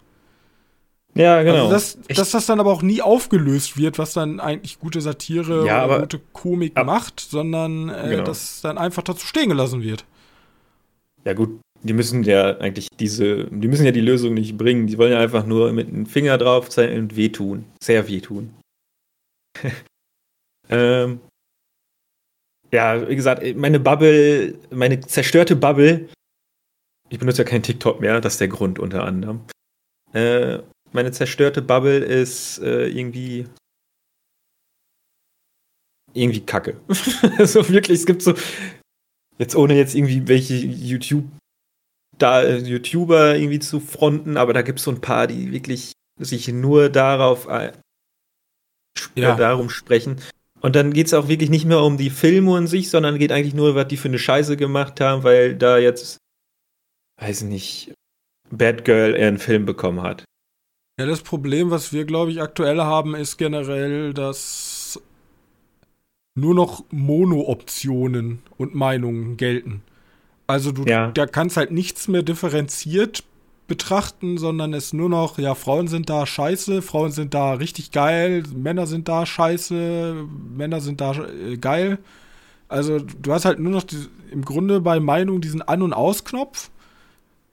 Ja, 1.16 1.42
genau. 1.44 1.70
Also 1.70 1.70
das, 1.70 1.98
dass 2.10 2.32
das 2.32 2.46
dann 2.46 2.60
aber 2.60 2.72
auch 2.72 2.82
nie 2.82 3.02
aufgelöst 3.02 3.78
wird, 3.78 3.98
was 3.98 4.14
dann 4.14 4.42
eigentlich 4.42 4.80
gute 4.80 5.00
Satire 5.00 5.66
ja, 5.66 5.86
oder 5.86 6.02
gute 6.02 6.20
Komik 6.34 6.76
ab, 6.76 6.88
macht, 6.88 7.22
sondern 7.22 7.90
äh, 7.90 8.10
genau. 8.10 8.24
dass 8.24 8.62
dann 8.62 8.78
einfach 8.78 9.02
dazu 9.02 9.26
stehen 9.26 9.48
gelassen 9.48 9.82
wird. 9.82 10.04
Ja, 11.24 11.34
gut, 11.34 11.62
die 11.84 11.94
müssen 11.94 12.24
ja 12.24 12.58
eigentlich 12.58 12.90
diese, 13.00 13.46
die 13.46 13.68
müssen 13.70 13.86
ja 13.86 13.92
die 13.92 14.02
Lösung 14.02 14.34
nicht 14.34 14.58
bringen. 14.58 14.88
Die 14.88 14.98
wollen 14.98 15.14
ja 15.14 15.20
einfach 15.20 15.46
nur 15.46 15.72
mit 15.72 15.88
dem 15.88 16.06
Finger 16.06 16.38
drauf 16.38 16.70
zeigen 16.70 17.00
und 17.00 17.16
wehtun. 17.16 17.64
Sehr 17.82 18.08
wehtun. 18.10 18.50
ähm, 20.70 21.20
ja, 22.72 23.08
wie 23.08 23.16
gesagt, 23.16 23.44
meine 23.56 23.80
Bubble, 23.80 24.60
meine 24.70 25.00
zerstörte 25.02 25.56
Bubble 25.56 26.10
Ich 27.10 27.20
benutze 27.20 27.44
ja 27.44 27.50
kein 27.50 27.64
TikTok 27.64 28.02
mehr, 28.02 28.20
das 28.20 28.34
ist 28.34 28.42
der 28.42 28.48
Grund 28.48 28.80
unter 28.80 29.04
anderem. 29.04 29.42
Äh, 30.14 30.60
meine 30.92 31.12
zerstörte 31.12 31.62
Bubble 31.62 32.00
ist 32.00 32.60
äh, 32.60 32.88
irgendwie 32.88 33.48
irgendwie 36.16 36.42
kacke. 36.46 36.80
also 37.38 37.68
wirklich, 37.70 38.00
es 38.00 38.06
gibt 38.06 38.22
so, 38.22 38.34
jetzt 39.38 39.56
ohne 39.56 39.76
jetzt 39.76 39.94
irgendwie 39.96 40.28
welche 40.28 40.56
YouTube, 40.56 41.26
da, 42.18 42.48
YouTuber 42.48 43.36
irgendwie 43.36 43.60
zu 43.60 43.80
fronten, 43.80 44.38
aber 44.38 44.54
da 44.54 44.62
gibt 44.62 44.80
es 44.80 44.86
so 44.86 44.92
ein 44.92 45.02
paar, 45.02 45.28
die 45.28 45.52
wirklich 45.52 45.92
sich 46.20 46.48
nur 46.48 46.90
darauf 46.90 47.48
ja. 49.16 49.36
darum 49.36 49.70
sprechen. 49.70 50.18
Und 50.62 50.76
dann 50.76 50.94
geht 50.94 51.08
es 51.08 51.14
auch 51.14 51.28
wirklich 51.28 51.50
nicht 51.50 51.66
mehr 51.66 51.82
um 51.82 51.98
die 51.98 52.10
Filme 52.10 52.56
an 52.58 52.68
sich, 52.68 52.90
sondern 52.90 53.20
geht 53.20 53.32
eigentlich 53.32 53.54
nur, 53.54 53.76
was 53.76 53.88
die 53.88 53.98
für 53.98 54.08
eine 54.08 54.20
Scheiße 54.20 54.58
gemacht 54.58 55.00
haben, 55.00 55.24
weil 55.24 55.56
da 55.56 55.78
jetzt, 55.78 56.18
weiß 57.22 57.44
nicht, 57.44 57.94
Bad 58.50 58.86
Girl 58.86 59.16
einen 59.16 59.38
Film 59.38 59.66
bekommen 59.66 60.02
hat. 60.02 60.24
Ja, 61.00 61.06
das 61.06 61.22
Problem, 61.22 61.72
was 61.72 61.92
wir, 61.92 62.06
glaube 62.06 62.32
ich, 62.32 62.42
aktuell 62.42 62.80
haben, 62.80 63.16
ist 63.16 63.38
generell, 63.38 64.14
dass 64.14 65.00
nur 66.36 66.56
noch 66.56 66.84
Mono-Optionen 66.90 68.42
und 68.58 68.76
Meinungen 68.76 69.38
gelten. 69.38 69.84
Also 70.48 70.72
du 70.72 70.84
ja. 70.84 71.12
da 71.12 71.26
kannst 71.26 71.58
halt 71.58 71.72
nichts 71.72 72.08
mehr 72.08 72.22
differenziert 72.22 73.24
betrachten, 73.68 74.38
sondern 74.38 74.74
es 74.74 74.94
nur 74.94 75.10
noch, 75.10 75.38
ja, 75.40 75.56
Frauen 75.56 75.88
sind 75.88 76.10
da 76.10 76.26
scheiße, 76.26 76.82
Frauen 76.82 77.12
sind 77.12 77.34
da 77.34 77.54
richtig 77.54 77.92
geil, 77.92 78.44
Männer 78.56 78.88
sind 78.88 79.08
da 79.08 79.26
scheiße, 79.26 80.26
Männer 80.56 80.82
sind 80.82 81.02
da 81.02 81.14
äh, 81.14 81.58
geil. 81.58 82.00
Also 82.68 83.00
du 83.00 83.34
hast 83.34 83.46
halt 83.46 83.60
nur 83.60 83.72
noch 83.72 83.84
die, 83.84 84.08
im 84.32 84.44
Grunde 84.44 84.82
bei 84.82 85.00
Meinung 85.00 85.42
diesen 85.42 85.62
An- 85.62 85.82
und 85.82 85.94
Ausknopf. 85.94 86.70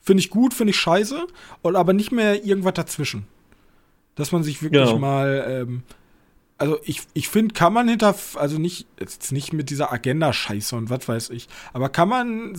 Finde 0.01 0.21
ich 0.21 0.31
gut, 0.31 0.53
finde 0.53 0.73
ich 0.73 0.77
scheiße, 0.79 1.27
und 1.63 1.77
aber 1.77 1.93
nicht 1.93 2.11
mehr 2.13 2.45
irgendwas 2.45 2.75
dazwischen. 2.75 3.27
Dass 4.17 4.33
man 4.33 4.43
sich 4.43 4.63
wirklich 4.63 4.85
genau. 4.85 4.99
mal 4.99 5.45
ähm, 5.49 5.83
also 6.63 6.79
ich, 6.85 7.03
ich 7.13 7.29
finde, 7.29 7.55
kann 7.55 7.73
man 7.73 7.89
hinter, 7.89 8.15
also 8.37 8.57
nicht, 8.57 8.87
jetzt 9.01 9.33
nicht 9.33 9.53
mit 9.53 9.69
dieser 9.69 9.93
Agenda-Scheiße 9.93 10.77
und 10.77 10.91
was 10.91 11.09
weiß 11.09 11.31
ich, 11.31 11.49
aber 11.73 11.89
kann 11.89 12.09
man, 12.09 12.57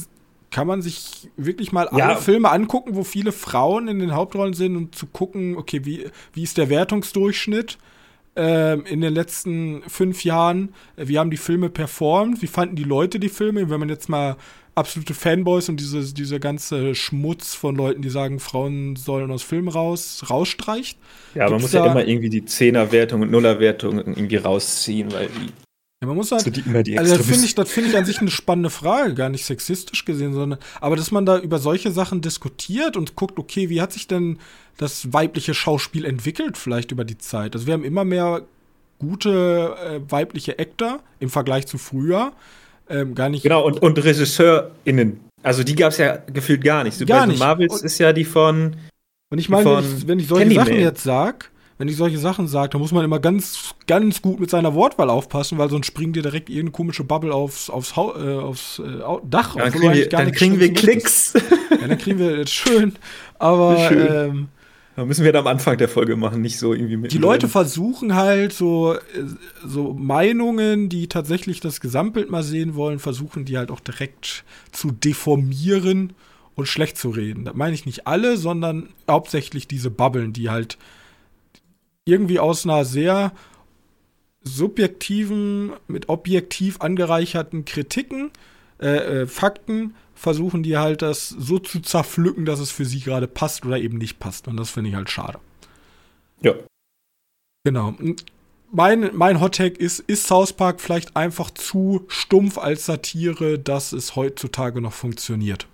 kann 0.53 0.67
man 0.67 0.81
sich 0.81 1.29
wirklich 1.35 1.71
mal 1.71 1.89
ja. 1.91 2.09
alle 2.09 2.17
Filme 2.21 2.51
angucken, 2.51 2.95
wo 2.95 3.03
viele 3.03 3.31
Frauen 3.31 3.87
in 3.87 3.99
den 3.99 4.13
Hauptrollen 4.13 4.53
sind 4.53 4.77
und 4.77 4.95
zu 4.95 5.07
gucken, 5.07 5.57
okay, 5.57 5.81
wie, 5.83 6.05
wie 6.31 6.43
ist 6.43 6.57
der 6.57 6.69
Wertungsdurchschnitt? 6.69 7.79
Ähm, 8.35 8.85
in 8.85 9.01
den 9.01 9.13
letzten 9.13 9.81
fünf 9.87 10.23
Jahren, 10.23 10.73
wie 10.95 11.19
haben 11.19 11.31
die 11.31 11.37
Filme 11.37 11.69
performt, 11.69 12.41
wie 12.41 12.47
fanden 12.47 12.75
die 12.75 12.83
Leute 12.83 13.19
die 13.19 13.29
Filme, 13.29 13.69
wenn 13.69 13.79
man 13.79 13.89
jetzt 13.89 14.09
mal 14.09 14.37
absolute 14.75 15.13
Fanboys 15.13 15.69
und 15.69 15.79
diese, 15.79 16.13
diese 16.13 16.39
ganze 16.39 16.95
Schmutz 16.95 17.55
von 17.55 17.75
Leuten, 17.75 18.01
die 18.01 18.09
sagen, 18.09 18.39
Frauen 18.39 18.95
sollen 18.95 19.31
aus 19.31 19.43
Filmen 19.43 19.67
raus, 19.69 20.23
rausstreicht. 20.29 20.97
Ja, 21.35 21.49
man 21.49 21.61
muss 21.61 21.73
ja 21.73 21.85
immer 21.85 22.05
irgendwie 22.05 22.29
die 22.29 22.45
Zehner-Wertung 22.45 23.21
und 23.21 23.31
Nuller-Wertung 23.31 23.97
irgendwie 23.97 24.37
rausziehen, 24.37 25.11
weil 25.11 25.27
die. 25.27 25.51
Ja, 26.03 26.07
man 26.07 26.17
muss 26.17 26.33
halt, 26.33 26.53
die, 26.53 26.59
immer 26.65 26.83
die 26.83 26.99
also 26.99 27.15
das 27.15 27.25
finde 27.25 27.45
ich, 27.45 27.55
das 27.55 27.71
finde 27.71 27.89
ich 27.89 27.95
an 27.95 28.03
sich 28.03 28.19
eine 28.19 28.29
spannende 28.29 28.69
Frage, 28.69 29.13
gar 29.13 29.29
nicht 29.29 29.45
sexistisch 29.45 30.03
gesehen, 30.03 30.33
sondern, 30.33 30.59
aber 30.81 30.97
dass 30.97 31.11
man 31.11 31.25
da 31.25 31.39
über 31.39 31.59
solche 31.59 31.93
Sachen 31.93 32.19
diskutiert 32.19 32.97
und 32.97 33.15
guckt, 33.15 33.39
okay, 33.39 33.69
wie 33.69 33.79
hat 33.79 33.93
sich 33.93 34.05
denn 34.05 34.37
das 34.75 35.13
weibliche 35.13 35.53
Schauspiel 35.53 36.03
entwickelt, 36.03 36.57
vielleicht 36.57 36.91
über 36.91 37.05
die 37.05 37.17
Zeit? 37.17 37.55
Also 37.55 37.67
wir 37.67 37.73
haben 37.73 37.85
immer 37.85 38.03
mehr 38.03 38.41
gute 38.99 39.77
äh, 39.81 40.11
weibliche 40.11 40.59
Actor 40.59 40.99
im 41.21 41.29
Vergleich 41.29 41.67
zu 41.67 41.77
früher. 41.77 42.33
Ähm, 42.89 43.15
gar 43.15 43.29
nicht. 43.29 43.43
Genau, 43.43 43.65
und, 43.65 43.81
und 43.81 44.03
RegisseurInnen. 44.03 45.21
Also 45.41 45.63
die 45.63 45.75
gab 45.75 45.93
es 45.93 45.99
ja 45.99 46.17
gefühlt 46.17 46.65
gar 46.65 46.83
nicht. 46.83 46.97
So 46.97 47.05
gar 47.05 47.25
nicht. 47.27 47.39
Marvels 47.39 47.75
und, 47.75 47.85
ist 47.85 47.97
ja 47.97 48.11
die 48.11 48.25
von. 48.25 48.75
Und 49.29 49.39
ich 49.39 49.47
meine, 49.47 49.65
wenn 49.65 49.79
ich, 49.79 50.07
wenn 50.07 50.19
ich 50.19 50.27
solche 50.27 50.43
Candyman. 50.43 50.65
Sachen 50.65 50.79
jetzt 50.81 51.03
sag, 51.03 51.49
wenn 51.83 51.89
ich 51.89 51.97
solche 51.97 52.17
Sachen 52.17 52.47
sage, 52.47 52.69
dann 52.69 52.79
muss 52.79 52.93
man 52.93 53.03
immer 53.03 53.19
ganz, 53.19 53.75
ganz 53.87 54.21
gut 54.21 54.39
mit 54.39 54.49
seiner 54.49 54.73
Wortwahl 54.73 55.09
aufpassen, 55.09 55.57
weil 55.57 55.69
sonst 55.69 55.87
springt 55.87 56.15
dir 56.15 56.21
direkt 56.21 56.49
irgendeine 56.49 56.71
komische 56.71 57.03
Bubble 57.03 57.33
aufs, 57.33 57.69
aufs, 57.69 57.97
Hau 57.97 58.15
äh, 58.15 58.37
aufs 58.37 58.79
äh, 58.79 58.83
Dach. 59.25 59.57
Ja, 59.63 59.63
dann 59.65 59.73
kriegen 59.73 59.93
wir, 59.93 60.07
dann 60.07 60.31
kriegen 60.31 60.59
wir 60.61 60.73
Klicks. 60.73 61.33
Ja, 61.69 61.87
dann 61.87 61.97
kriegen 61.97 62.19
wir 62.19 62.47
schön. 62.47 62.95
Aber 63.37 63.89
schön. 63.89 64.07
Ähm, 64.09 64.47
da 64.95 65.03
müssen 65.03 65.25
wir 65.25 65.33
da 65.33 65.39
am 65.39 65.47
Anfang 65.47 65.77
der 65.77 65.89
Folge 65.89 66.15
machen, 66.15 66.41
nicht 66.41 66.57
so 66.57 66.73
irgendwie 66.73 66.95
mit. 66.95 67.11
Die 67.11 67.17
Leute 67.17 67.49
versuchen 67.49 68.15
halt 68.15 68.53
so, 68.53 68.95
so 69.65 69.91
Meinungen, 69.91 70.87
die 70.87 71.09
tatsächlich 71.09 71.59
das 71.59 71.81
Gesamtbild 71.81 72.31
mal 72.31 72.43
sehen 72.43 72.75
wollen, 72.75 72.99
versuchen 72.99 73.43
die 73.43 73.57
halt 73.57 73.71
auch 73.71 73.81
direkt 73.81 74.45
zu 74.71 74.91
deformieren 74.91 76.13
und 76.55 76.67
schlecht 76.67 76.97
zu 76.97 77.09
reden. 77.09 77.43
Das 77.43 77.55
meine 77.55 77.73
ich 77.73 77.85
nicht 77.85 78.07
alle, 78.07 78.37
sondern 78.37 78.87
hauptsächlich 79.09 79.67
diese 79.67 79.91
Bubbeln, 79.91 80.31
die 80.31 80.49
halt 80.49 80.77
irgendwie 82.05 82.39
aus 82.39 82.65
einer 82.65 82.85
sehr 82.85 83.31
subjektiven, 84.41 85.73
mit 85.87 86.09
objektiv 86.09 86.81
angereicherten 86.81 87.65
Kritiken, 87.65 88.31
äh, 88.81 89.21
äh, 89.21 89.27
Fakten 89.27 89.95
versuchen 90.13 90.63
die 90.63 90.77
halt 90.77 91.01
das 91.01 91.29
so 91.29 91.59
zu 91.59 91.79
zerpflücken, 91.79 92.45
dass 92.45 92.59
es 92.59 92.71
für 92.71 92.85
sie 92.85 92.99
gerade 92.99 93.27
passt 93.27 93.65
oder 93.65 93.77
eben 93.77 93.97
nicht 93.97 94.19
passt. 94.19 94.47
Und 94.47 94.57
das 94.57 94.69
finde 94.69 94.89
ich 94.89 94.95
halt 94.95 95.09
schade. 95.09 95.39
Ja. 96.41 96.53
Genau. 97.63 97.95
Mein, 98.71 99.11
mein 99.13 99.39
Hot 99.39 99.55
Take 99.55 99.79
ist, 99.79 99.99
ist 99.99 100.27
South 100.27 100.53
Park 100.53 100.81
vielleicht 100.81 101.15
einfach 101.15 101.51
zu 101.51 102.05
stumpf 102.07 102.57
als 102.57 102.85
Satire, 102.85 103.59
dass 103.59 103.93
es 103.93 104.15
heutzutage 104.15 104.81
noch 104.81 104.93
funktioniert? 104.93 105.67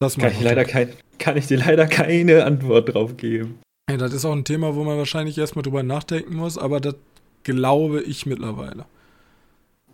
Das 0.00 0.16
kann, 0.16 0.30
ich 0.30 0.40
leider 0.40 0.64
kein, 0.64 0.92
kann 1.18 1.36
ich 1.36 1.46
dir 1.46 1.58
leider 1.58 1.86
keine 1.86 2.44
Antwort 2.44 2.94
drauf 2.94 3.16
geben. 3.16 3.58
Ja, 3.90 3.96
das 3.96 4.12
ist 4.12 4.24
auch 4.24 4.32
ein 4.32 4.44
Thema, 4.44 4.74
wo 4.74 4.84
man 4.84 4.98
wahrscheinlich 4.98 5.38
erstmal 5.38 5.62
drüber 5.62 5.82
nachdenken 5.82 6.36
muss, 6.36 6.58
aber 6.58 6.80
das 6.80 6.94
glaube 7.42 8.02
ich 8.02 8.26
mittlerweile. 8.26 8.84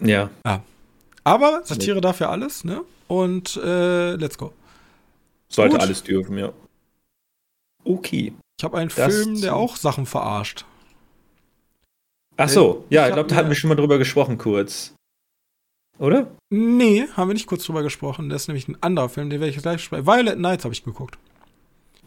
Ja. 0.01 0.31
Ja, 0.45 0.63
aber 1.23 1.63
Satire 1.65 1.97
nee. 1.97 2.01
dafür 2.03 2.29
alles, 2.29 2.65
ne? 2.65 2.83
Und 3.09 3.57
äh, 3.57 4.15
let's 4.17 4.37
go. 4.37 4.53
Sollte 5.49 5.77
Gut. 5.77 5.83
alles 5.83 6.03
dürfen, 6.03 6.37
ja. 6.37 6.53
Okay. 7.85 8.33
Ich 8.59 8.65
habe 8.65 8.79
einen 8.79 8.91
das 8.95 9.15
Film, 9.15 9.41
der 9.41 9.57
auch 9.57 9.77
Sachen 9.77 10.07
verarscht. 10.07 10.65
Ach 12.37 12.49
so, 12.49 12.85
ja, 12.91 13.03
ich, 13.03 13.09
ich 13.09 13.15
glaube, 13.15 13.29
da 13.29 13.37
hatten 13.37 13.49
wir 13.49 13.55
schon 13.55 13.69
mal 13.69 13.77
drüber 13.77 13.99
gesprochen 13.99 14.39
kurz. 14.39 14.94
Oder? 15.99 16.31
Nee, 16.51 17.07
haben 17.17 17.29
wir 17.29 17.35
nicht 17.35 17.47
kurz 17.47 17.65
drüber 17.65 17.83
gesprochen. 17.83 18.29
Das 18.29 18.43
ist 18.43 18.49
nämlich 18.49 18.69
ein 18.69 18.77
anderer 18.81 19.09
Film, 19.09 19.31
den 19.31 19.41
werde 19.41 19.55
ich 19.55 19.63
gleich 19.63 19.83
sprechen. 19.83 20.07
Violet 20.07 20.39
Nights 20.39 20.65
habe 20.65 20.75
ich 20.75 20.85
geguckt. 20.85 21.19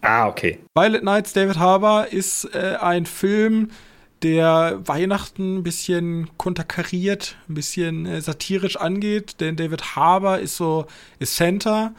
Ah, 0.01 0.27
okay. 0.27 0.59
Violet 0.75 1.03
Nights, 1.03 1.33
David 1.33 1.57
Harbour, 1.57 2.07
ist 2.07 2.45
äh, 2.53 2.77
ein 2.79 3.05
Film, 3.05 3.69
der 4.23 4.81
Weihnachten 4.85 5.57
ein 5.57 5.63
bisschen 5.63 6.29
konterkariert, 6.37 7.37
ein 7.49 7.53
bisschen 7.53 8.05
äh, 8.05 8.21
satirisch 8.21 8.77
angeht, 8.77 9.39
denn 9.39 9.55
David 9.55 9.95
Harbour 9.95 10.39
ist 10.39 10.57
so, 10.57 10.85
ist 11.19 11.35
Santa, 11.35 11.93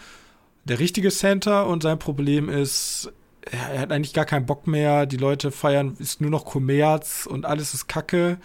der 0.65 0.79
richtige 0.79 1.11
Santa 1.11 1.63
und 1.63 1.83
sein 1.83 1.99
Problem 1.99 2.49
ist, 2.49 3.13
er 3.51 3.81
hat 3.81 3.93
eigentlich 3.93 4.15
gar 4.15 4.27
keinen 4.27 4.47
Bock 4.47 4.67
mehr, 4.67 5.07
die 5.07 5.17
Leute 5.17 5.51
feiern, 5.51 5.97
ist 5.99 6.21
nur 6.21 6.31
noch 6.31 6.45
Kommerz 6.45 7.27
und 7.27 7.47
alles 7.47 7.73
ist 7.73 7.89
Kacke 7.89 8.39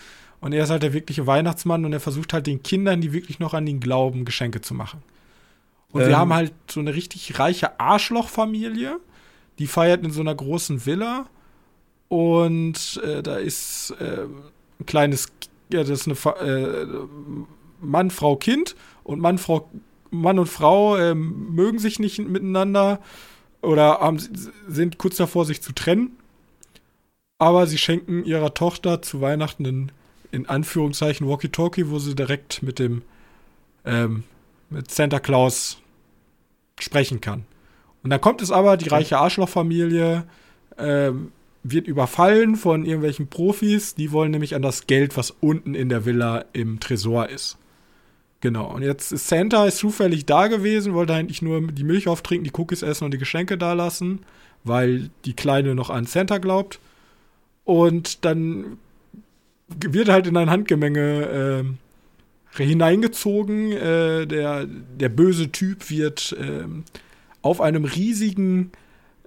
und 0.43 0.51
er 0.51 0.65
ist 0.65 0.69
halt 0.69 0.83
der 0.83 0.91
wirkliche 0.91 1.25
Weihnachtsmann 1.25 1.85
und 1.85 1.93
er 1.93 2.01
versucht 2.01 2.33
halt 2.33 2.47
den 2.47 2.61
Kindern, 2.63 2.99
die 2.99 3.13
wirklich 3.13 3.39
noch 3.39 3.53
an 3.53 3.65
ihn 3.65 3.79
glauben, 3.79 4.25
Geschenke 4.25 4.59
zu 4.59 4.73
machen. 4.73 5.01
Und 5.93 6.01
ähm. 6.01 6.09
wir 6.09 6.17
haben 6.17 6.33
halt 6.33 6.53
so 6.69 6.81
eine 6.81 6.93
richtig 6.93 7.39
reiche 7.39 7.79
Arschlochfamilie, 7.79 8.99
die 9.57 9.67
feiert 9.67 10.03
in 10.03 10.11
so 10.11 10.19
einer 10.19 10.35
großen 10.35 10.85
Villa 10.85 11.27
und 12.09 13.01
äh, 13.05 13.23
da 13.23 13.37
ist 13.37 13.95
äh, 14.01 14.25
ein 14.79 14.85
kleines, 14.85 15.31
ja, 15.71 15.83
das 15.83 16.05
ist 16.05 16.27
eine 16.27 16.35
äh, 16.41 16.87
Mann, 17.79 18.11
Frau, 18.11 18.35
Kind. 18.35 18.75
Und 19.05 19.21
Mann, 19.21 19.37
Frau, 19.37 19.69
Mann 20.11 20.39
und 20.39 20.49
Frau 20.49 20.97
ähm, 20.97 21.55
mögen 21.55 21.79
sich 21.79 21.99
nicht 21.99 22.19
miteinander 22.19 22.99
oder 23.61 23.99
haben, 24.01 24.19
sind 24.67 24.97
kurz 24.97 25.15
davor, 25.15 25.45
sich 25.45 25.61
zu 25.61 25.71
trennen. 25.71 26.17
Aber 27.39 27.65
sie 27.65 27.77
schenken 27.77 28.25
ihrer 28.25 28.53
Tochter 28.53 29.01
zu 29.01 29.21
Weihnachten 29.21 29.65
einen, 29.65 29.91
in 30.33 30.49
Anführungszeichen 30.49 31.27
Walkie-Talkie, 31.27 31.89
wo 31.89 31.99
sie 31.99 32.15
direkt 32.15 32.63
mit 32.63 32.79
dem 32.79 33.03
ähm, 33.85 34.23
mit 34.69 34.89
Santa 34.89 35.19
Claus 35.19 35.77
sprechen 36.79 37.21
kann. 37.21 37.45
Und 38.01 38.09
dann 38.09 38.19
kommt 38.19 38.41
es 38.41 38.51
aber, 38.51 38.75
die 38.75 38.89
reiche 38.89 39.19
Arschlochfamilie 39.19 40.23
ähm, 40.77 41.31
wird 41.61 41.87
überfallen 41.87 42.55
von 42.55 42.83
irgendwelchen 42.83 43.27
Profis. 43.27 43.93
Die 43.93 44.11
wollen 44.11 44.31
nämlich 44.31 44.55
an 44.55 44.63
das 44.63 44.87
Geld, 44.87 45.15
was 45.15 45.31
unten 45.31 45.75
in 45.75 45.89
der 45.89 46.05
Villa 46.05 46.45
im 46.51 46.79
Tresor 46.79 47.29
ist. 47.29 47.57
Genau. 48.41 48.73
Und 48.73 48.81
jetzt 48.81 49.11
ist 49.13 49.29
Santa 49.29 49.65
ist 49.67 49.77
zufällig 49.77 50.25
da 50.25 50.47
gewesen, 50.47 50.95
wollte 50.95 51.13
eigentlich 51.13 51.43
nur 51.43 51.61
die 51.61 51.83
Milch 51.83 52.07
auftrinken, 52.07 52.43
die 52.43 52.59
Cookies 52.59 52.81
essen 52.81 53.05
und 53.05 53.11
die 53.11 53.19
Geschenke 53.19 53.57
da 53.57 53.73
lassen, 53.73 54.19
weil 54.63 55.11
die 55.25 55.33
Kleine 55.33 55.75
noch 55.75 55.91
an 55.91 56.05
Santa 56.05 56.39
glaubt. 56.39 56.79
Und 57.63 58.25
dann 58.25 58.77
wird 59.67 60.09
halt 60.09 60.27
in 60.27 60.37
ein 60.37 60.49
Handgemenge, 60.49 61.65
äh, 61.65 62.63
hineingezogen. 62.63 63.71
Äh, 63.71 64.27
der, 64.27 64.65
der 64.65 65.09
böse 65.09 65.51
Typ 65.51 65.89
wird 65.89 66.35
äh, 66.39 66.65
auf 67.41 67.61
einem 67.61 67.85
riesigen 67.85 68.71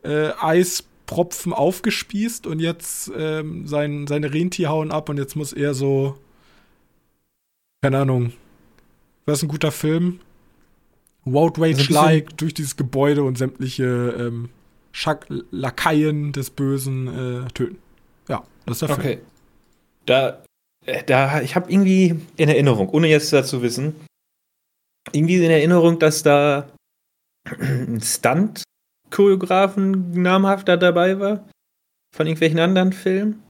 äh, 0.03 0.30
Eispropfen 0.41 1.53
aufgespießt 1.53 2.47
und 2.47 2.61
jetzt 2.61 3.11
ähm, 3.16 3.66
sein, 3.66 4.07
seine 4.07 4.32
Rentier 4.32 4.70
hauen 4.70 4.91
ab 4.91 5.09
und 5.09 5.18
jetzt 5.18 5.37
muss 5.37 5.53
er 5.53 5.74
so, 5.74 6.16
keine 7.82 7.99
Ahnung, 7.99 8.32
was 9.24 9.39
ist 9.39 9.45
ein 9.45 9.49
guter 9.49 9.72
Film? 9.72 10.20
Outrage-like 11.24 12.26
also 12.26 12.37
durch 12.37 12.55
dieses 12.55 12.76
Gebäude 12.76 13.24
und 13.24 13.37
sämtliche 13.37 14.14
ähm, 14.16 14.49
Lakaien 15.51 16.32
des 16.32 16.51
Bösen 16.51 17.09
äh, 17.09 17.49
töten. 17.49 17.78
Ja, 18.28 18.45
das 18.64 18.80
ist 18.80 18.89
der 18.89 18.91
okay. 18.97 19.03
Film. 19.03 19.20
Da, 20.07 20.42
äh, 20.86 21.04
da, 21.04 21.42
ich 21.42 21.54
habe 21.57 21.70
irgendwie 21.70 22.18
in 22.36 22.48
Erinnerung, 22.48 22.88
ohne 22.88 23.09
jetzt 23.09 23.30
dazu 23.32 23.62
wissen, 23.62 23.96
irgendwie 25.12 25.44
in 25.44 25.50
Erinnerung, 25.50 25.98
dass 25.98 26.22
da 26.22 26.70
ein 27.61 28.00
Stunt-Choreografen 28.00 30.20
namhafter 30.20 30.76
dabei 30.76 31.20
war. 31.20 31.48
Von 32.14 32.26
irgendwelchen 32.26 32.59
anderen 32.59 32.92
Filmen. 32.92 33.44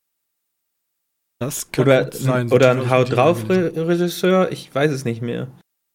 Das 1.38 1.70
kann 1.70 1.84
oder, 1.84 2.11
sein. 2.12 2.50
Oder 2.50 2.72
ein 2.72 2.90
Haut 2.90 3.12
drauf 3.12 3.48
Regisseur, 3.48 4.50
ich 4.50 4.74
weiß 4.74 4.90
es 4.90 5.04
nicht 5.04 5.22
mehr. 5.22 5.46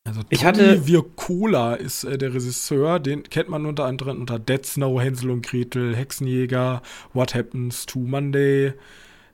Also 0.08 0.22
ich 0.30 0.46
hatte 0.46 0.88
Virkola 0.88 1.76
ist 1.76 2.04
äh, 2.04 2.18
der 2.18 2.34
Regisseur, 2.34 3.00
den 3.00 3.22
kennt 3.24 3.50
man 3.50 3.68
unter 3.68 3.86
anderem 3.86 4.20
unter 4.20 4.40
Dead 4.40 4.66
Snow, 4.66 5.00
Hänsel 5.00 5.30
und 5.30 5.46
Gretel, 5.46 5.96
Hexenjäger, 5.96 6.82
What 7.14 7.36
Happens 7.36 7.86
to 7.86 8.00
Monday, 8.00 8.74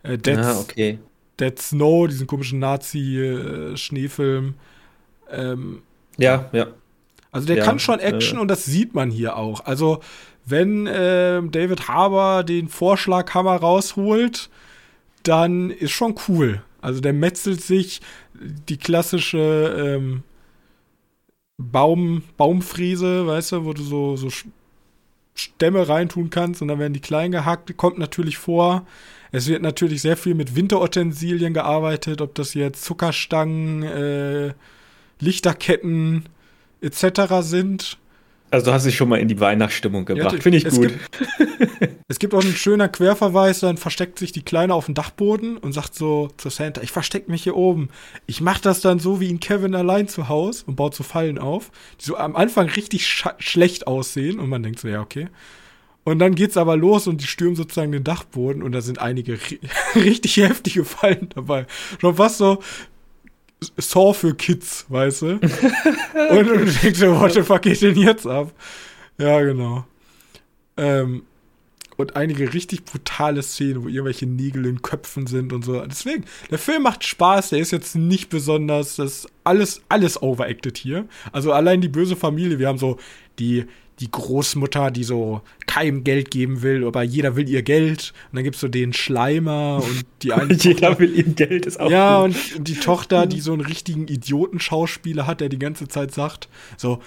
äh, 0.04 0.18
Dead, 0.18 0.38
ah, 0.38 0.60
okay. 0.60 1.00
Dead 1.40 1.58
Snow, 1.60 2.08
diesen 2.08 2.28
komischen 2.28 2.60
Nazi-Schneefilm. 2.60 4.56
Äh, 5.30 5.52
ähm, 5.52 5.82
ja, 6.18 6.50
ja. 6.52 6.68
Also 7.32 7.48
der 7.48 7.58
ja, 7.58 7.66
kann 7.66 7.80
schon 7.80 8.00
Action 8.00 8.38
äh, 8.38 8.42
und 8.42 8.48
das 8.48 8.66
sieht 8.66 8.96
man 8.96 9.12
hier 9.12 9.38
auch. 9.38 9.66
Also 9.66 10.00
wenn 10.46 10.88
äh, 10.88 11.42
David 11.44 11.88
Harbour 11.88 12.44
den 12.44 12.70
Vorschlaghammer 12.70 13.58
rausholt, 13.58 14.50
dann 15.24 15.70
ist 15.70 15.92
schon 15.92 16.16
cool. 16.28 16.64
Also 16.82 17.02
der 17.02 17.14
metzelt 17.14 17.62
sich 17.62 18.02
die 18.34 18.78
klassische 18.78 19.98
ähm, 19.98 20.24
Baum, 21.58 22.24
Baumfriese, 22.38 23.28
weißt 23.28 23.52
du, 23.52 23.66
wo 23.66 23.74
du 23.74 23.84
so, 23.84 24.16
so 24.16 24.30
Stämme 25.34 25.88
reintun 25.88 26.30
kannst 26.30 26.62
und 26.62 26.68
dann 26.68 26.80
werden 26.80 26.94
die 26.94 27.02
klein 27.02 27.32
gehackt. 27.32 27.76
Kommt 27.78 27.98
natürlich 27.98 28.38
vor. 28.38 28.86
Es 29.38 29.48
wird 29.48 29.62
natürlich 29.62 30.02
sehr 30.02 30.18
viel 30.18 30.34
mit 30.34 30.56
Winterutensilien 30.56 31.54
gearbeitet, 31.54 32.22
ob 32.22 32.34
das 32.34 32.56
jetzt 32.56 32.84
Zuckerstangen, 32.84 33.84
äh, 33.84 34.54
Lichterketten 35.20 36.24
etc. 36.82 37.42
sind. 37.42 38.00
Also 38.50 38.66
du 38.66 38.74
hast 38.74 38.88
dich 38.88 38.96
schon 38.96 39.10
mal 39.10 39.20
in 39.20 39.28
die 39.28 39.40
Weihnachtsstimmung 39.40 40.06
gebracht. 40.06 40.34
Ja, 40.34 40.42
Finde 40.42 40.58
ich 40.58 40.68
gut. 40.68 40.88
Gibt, 40.88 42.00
es 42.08 42.18
gibt 42.18 42.34
auch 42.34 42.42
einen 42.42 42.56
schönen 42.56 42.92
Querverweis, 42.92 43.60
dann 43.60 43.78
versteckt 43.78 44.18
sich 44.18 44.32
die 44.32 44.42
Kleine 44.42 44.74
auf 44.74 44.86
dem 44.86 44.96
Dachboden 44.96 45.58
und 45.58 45.72
sagt 45.72 45.94
so 45.94 46.30
zu 46.38 46.50
Santa, 46.50 46.82
ich 46.82 46.92
verstecke 46.92 47.30
mich 47.30 47.44
hier 47.44 47.56
oben. 47.56 47.90
Ich 48.26 48.42
mache 48.42 48.64
das 48.64 48.82
dann 48.82 48.98
so 48.98 49.20
wie 49.20 49.30
in 49.30 49.40
Kevin 49.40 49.76
allein 49.76 50.08
zu 50.08 50.30
Hause 50.30 50.64
und 50.66 50.78
baut 50.78 50.96
so 50.96 51.04
Fallen 51.04 51.38
auf, 51.38 51.70
die 52.02 52.06
so 52.06 52.18
am 52.18 52.36
Anfang 52.36 52.70
richtig 52.70 53.06
sch 53.06 53.28
schlecht 53.38 53.86
aussehen 53.86 54.40
und 54.40 54.50
man 54.50 54.64
denkt 54.64 54.80
so, 54.80 54.88
ja, 54.88 55.00
okay. 55.00 55.28
Und 56.08 56.20
dann 56.20 56.36
geht's 56.36 56.56
aber 56.56 56.78
los 56.78 57.06
und 57.08 57.20
die 57.20 57.28
stürmen 57.28 57.58
sozusagen 57.58 57.92
den 57.92 58.06
Dachboden 58.06 58.64
und 58.64 58.72
da 58.72 58.80
sind 58.80 59.00
einige 59.00 59.38
richtig 59.96 60.38
heftige 60.38 60.86
Fallen 60.86 61.28
dabei. 61.36 61.68
Schon 62.00 62.16
fast 62.16 62.38
so, 62.38 62.64
Saw 63.76 64.14
für 64.14 64.34
Kids, 64.34 64.86
weißt 64.88 65.24
du? 65.24 65.28
und, 65.34 65.42
du 66.48 66.66
denkst 66.66 67.00
dir, 67.02 67.20
what 67.20 67.34
the 67.34 67.42
fuck 67.42 67.64
geht 67.64 67.82
denn 67.82 67.98
jetzt 67.98 68.26
ab? 68.26 68.54
Ja, 69.18 69.42
genau. 69.42 69.86
Ähm, 70.78 71.24
und 71.98 72.16
einige 72.16 72.54
richtig 72.54 72.86
brutale 72.86 73.44
Szenen, 73.44 73.84
wo 73.84 73.90
irgendwelche 73.90 74.28
Nägel 74.28 74.66
in 74.66 74.82
Köpfen 74.82 75.28
sind 75.28 75.52
und 75.52 75.66
so. 75.66 75.86
Deswegen, 75.86 76.24
der 76.50 76.58
Film 76.58 76.84
macht 76.84 77.04
Spaß, 77.04 77.50
der 77.50 77.60
ist 77.60 77.72
jetzt 77.72 77.98
nicht 77.98 78.30
besonders, 78.30 78.96
das 78.96 79.26
ist 79.26 79.32
alles, 79.44 79.82
alles 79.90 80.22
overacted 80.22 80.78
hier. 80.78 81.06
Also 81.34 81.52
allein 81.52 81.82
die 81.82 81.90
böse 81.90 82.16
Familie, 82.16 82.60
wir 82.60 82.70
haben 82.70 82.78
so 82.78 82.98
die, 83.40 83.66
die 84.00 84.12
Großmutter, 84.12 84.92
die 84.92 85.04
so 85.04 85.42
keinem 85.66 86.04
Geld 86.04 86.30
geben 86.30 86.62
will, 86.62 86.86
aber 86.86 87.02
jeder 87.04 87.36
will 87.36 87.50
ihr 87.50 87.64
Geld. 87.64 88.14
Und 88.32 88.38
dann 88.38 88.44
gibt's 88.44 88.60
so 88.60 88.68
den 88.68 88.94
Schleimer 88.94 89.82
und 89.84 90.06
die 90.22 90.34
eine. 90.34 90.54
jeder 90.54 90.80
Tochter, 90.80 91.00
will 91.00 91.16
ihr 91.16 91.24
Geld, 91.24 91.66
ist 91.66 91.80
auch. 91.80 91.90
Ja, 91.90 92.26
gut. 92.26 92.36
und 92.56 92.68
die 92.68 92.76
Tochter, 92.76 93.26
die 93.26 93.42
so 93.42 93.54
einen 93.54 93.62
richtigen 93.62 94.08
Idiotenschauspieler 94.08 95.26
hat, 95.26 95.42
der 95.42 95.50
die 95.50 95.60
ganze 95.60 95.88
Zeit 95.88 96.14
sagt, 96.14 96.48
so, 96.78 97.02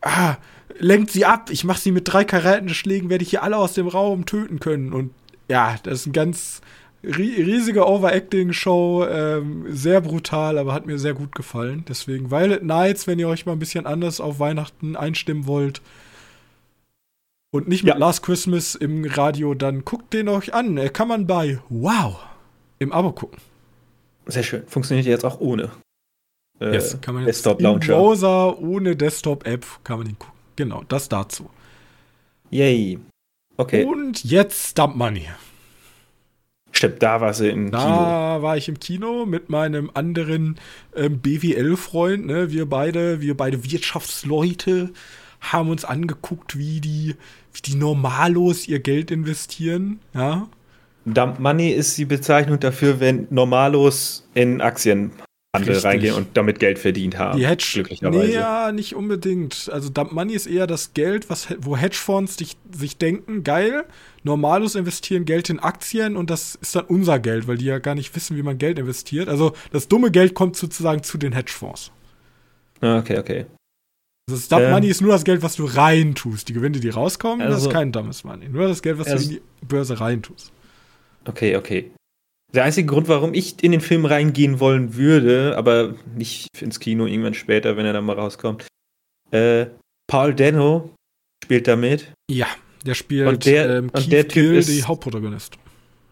ah, 0.00 0.36
lenkt 0.78 1.10
sie 1.10 1.24
ab, 1.24 1.50
ich 1.50 1.64
mach 1.64 1.78
sie 1.78 1.90
mit 1.92 2.12
drei 2.12 2.24
Karatenschlägen, 2.24 3.10
werde 3.10 3.24
ich 3.24 3.30
hier 3.30 3.42
alle 3.42 3.56
aus 3.56 3.74
dem 3.74 3.88
Raum 3.88 4.26
töten 4.26 4.60
können. 4.60 4.92
Und 4.92 5.10
ja, 5.48 5.76
das 5.82 6.00
ist 6.00 6.06
ein 6.06 6.12
ganz 6.12 6.60
riesige 7.02 7.86
Overacting-Show, 7.86 9.06
ähm, 9.08 9.66
sehr 9.70 10.00
brutal, 10.00 10.58
aber 10.58 10.72
hat 10.72 10.86
mir 10.86 10.98
sehr 10.98 11.14
gut 11.14 11.34
gefallen. 11.34 11.84
Deswegen 11.88 12.30
Violet 12.30 12.64
Nights, 12.64 13.06
wenn 13.06 13.18
ihr 13.18 13.28
euch 13.28 13.46
mal 13.46 13.52
ein 13.52 13.58
bisschen 13.58 13.86
anders 13.86 14.20
auf 14.20 14.40
Weihnachten 14.40 14.96
einstimmen 14.96 15.46
wollt, 15.46 15.80
und 17.50 17.68
nicht 17.68 17.84
mit 17.84 17.94
ja. 17.94 17.98
Last 17.98 18.22
Christmas 18.22 18.74
im 18.74 19.04
Radio, 19.04 19.54
dann 19.54 19.84
guckt 19.84 20.12
den 20.12 20.28
euch 20.28 20.54
an. 20.54 20.76
Äh, 20.76 20.90
kann 20.90 21.08
man 21.08 21.26
bei 21.26 21.58
Wow 21.68 22.16
im 22.78 22.92
Abo 22.92 23.12
gucken. 23.12 23.38
Sehr 24.26 24.42
schön. 24.42 24.66
Funktioniert 24.66 25.06
jetzt 25.06 25.24
auch 25.24 25.40
ohne. 25.40 25.70
Äh, 26.60 26.74
yes, 26.74 27.00
kann 27.00 27.14
man 27.14 27.24
jetzt 27.24 27.36
Desktop 27.36 27.60
Launcher. 27.60 27.94
Im 27.94 27.98
Browser 27.98 28.58
ohne 28.58 28.96
Desktop-App 28.96 29.64
kann 29.84 29.98
man 29.98 30.06
den 30.06 30.18
gucken. 30.18 30.38
Genau, 30.56 30.82
das 30.88 31.08
dazu. 31.08 31.48
Yay. 32.50 32.98
Okay. 33.56 33.84
Und 33.84 34.24
jetzt 34.24 34.78
Dump 34.78 34.96
Money. 34.96 35.28
Stimmt, 36.72 37.02
da 37.02 37.20
war 37.20 37.32
sie 37.32 37.48
im 37.48 37.70
da 37.70 37.78
Kino. 37.78 37.96
Da 37.96 38.42
war 38.42 38.56
ich 38.56 38.68
im 38.68 38.78
Kino 38.78 39.24
mit 39.24 39.48
meinem 39.48 39.90
anderen 39.94 40.60
ähm, 40.94 41.18
BWL-Freund. 41.20 42.26
Ne? 42.26 42.50
Wir 42.50 42.66
beide, 42.66 43.20
wir 43.20 43.36
beide 43.36 43.64
Wirtschaftsleute 43.64 44.90
haben 45.40 45.70
uns 45.70 45.84
angeguckt, 45.84 46.58
wie 46.58 46.80
die, 46.80 47.16
wie 47.52 47.62
die 47.62 47.76
Normalos 47.76 48.68
ihr 48.68 48.80
Geld 48.80 49.10
investieren, 49.10 50.00
ja. 50.14 50.48
Dump 51.14 51.38
Money 51.38 51.70
ist 51.70 51.96
die 51.96 52.04
Bezeichnung 52.04 52.60
dafür, 52.60 53.00
wenn 53.00 53.26
Normalos 53.30 54.28
in 54.34 54.60
Aktienhandel 54.60 55.78
reingehen 55.78 56.14
und 56.14 56.36
damit 56.36 56.58
Geld 56.58 56.78
verdient 56.78 57.16
haben. 57.18 57.38
Die 57.38 57.46
Hedge, 57.46 57.70
glücklicherweise. 57.74 58.26
Nee, 58.26 58.34
ja, 58.34 58.72
nicht 58.72 58.94
unbedingt. 58.94 59.70
Also 59.72 59.88
Dump 59.88 60.12
Money 60.12 60.34
ist 60.34 60.46
eher 60.46 60.66
das 60.66 60.92
Geld, 60.92 61.30
was, 61.30 61.48
wo 61.60 61.76
Hedgefonds 61.76 62.36
sich, 62.36 62.56
sich 62.70 62.98
denken, 62.98 63.42
geil, 63.42 63.84
Normalos 64.22 64.74
investieren 64.74 65.24
Geld 65.24 65.48
in 65.48 65.60
Aktien 65.60 66.16
und 66.16 66.30
das 66.30 66.56
ist 66.56 66.76
dann 66.76 66.84
unser 66.84 67.18
Geld, 67.18 67.48
weil 67.48 67.56
die 67.56 67.66
ja 67.66 67.78
gar 67.78 67.94
nicht 67.94 68.14
wissen, 68.14 68.36
wie 68.36 68.42
man 68.42 68.58
Geld 68.58 68.78
investiert. 68.78 69.28
Also 69.28 69.54
das 69.72 69.88
dumme 69.88 70.10
Geld 70.10 70.34
kommt 70.34 70.56
sozusagen 70.56 71.02
zu 71.02 71.16
den 71.16 71.32
Hedgefonds. 71.32 71.92
Ah, 72.80 72.98
okay, 72.98 73.18
okay. 73.18 73.46
Also 74.28 74.48
Dump 74.48 74.62
ähm, 74.62 74.70
Money 74.72 74.88
ist 74.88 75.00
nur 75.00 75.12
das 75.12 75.24
Geld, 75.24 75.42
was 75.42 75.56
du 75.56 75.64
reintust. 75.64 76.48
Die 76.48 76.52
Gewinne, 76.52 76.78
die 76.80 76.88
rauskommen, 76.88 77.40
also, 77.40 77.54
das 77.54 77.62
ist 77.62 77.68
also 77.68 77.78
kein 77.78 77.92
dummes 77.92 78.24
Money. 78.24 78.48
Nur 78.48 78.68
das 78.68 78.82
Geld, 78.82 78.98
was 78.98 79.08
also, 79.08 79.28
du 79.28 79.36
in 79.36 79.40
die 79.62 79.66
Börse 79.66 79.98
reintust. 79.98 80.52
Okay, 81.24 81.56
okay. 81.56 81.90
Der 82.54 82.64
einzige 82.64 82.86
Grund, 82.86 83.08
warum 83.08 83.34
ich 83.34 83.62
in 83.62 83.72
den 83.72 83.80
Film 83.80 84.04
reingehen 84.06 84.60
wollen 84.60 84.96
würde, 84.96 85.56
aber 85.56 85.94
nicht 86.14 86.48
ins 86.60 86.80
Kino 86.80 87.06
irgendwann 87.06 87.34
später, 87.34 87.76
wenn 87.76 87.84
er 87.84 87.92
dann 87.92 88.04
mal 88.04 88.16
rauskommt. 88.18 88.66
Äh, 89.30 89.66
Paul 90.06 90.34
Dano 90.34 90.90
spielt 91.44 91.68
da 91.68 91.76
mit. 91.76 92.12
Ja, 92.30 92.46
der 92.86 92.94
spielt 92.94 93.28
und 93.28 93.44
der, 93.44 93.78
ähm, 93.78 93.90
und 93.92 94.12
der 94.12 94.28
Typ 94.28 94.54
ist, 94.54 94.68
die 94.68 94.84
Hauptprotagonist. 94.84 95.58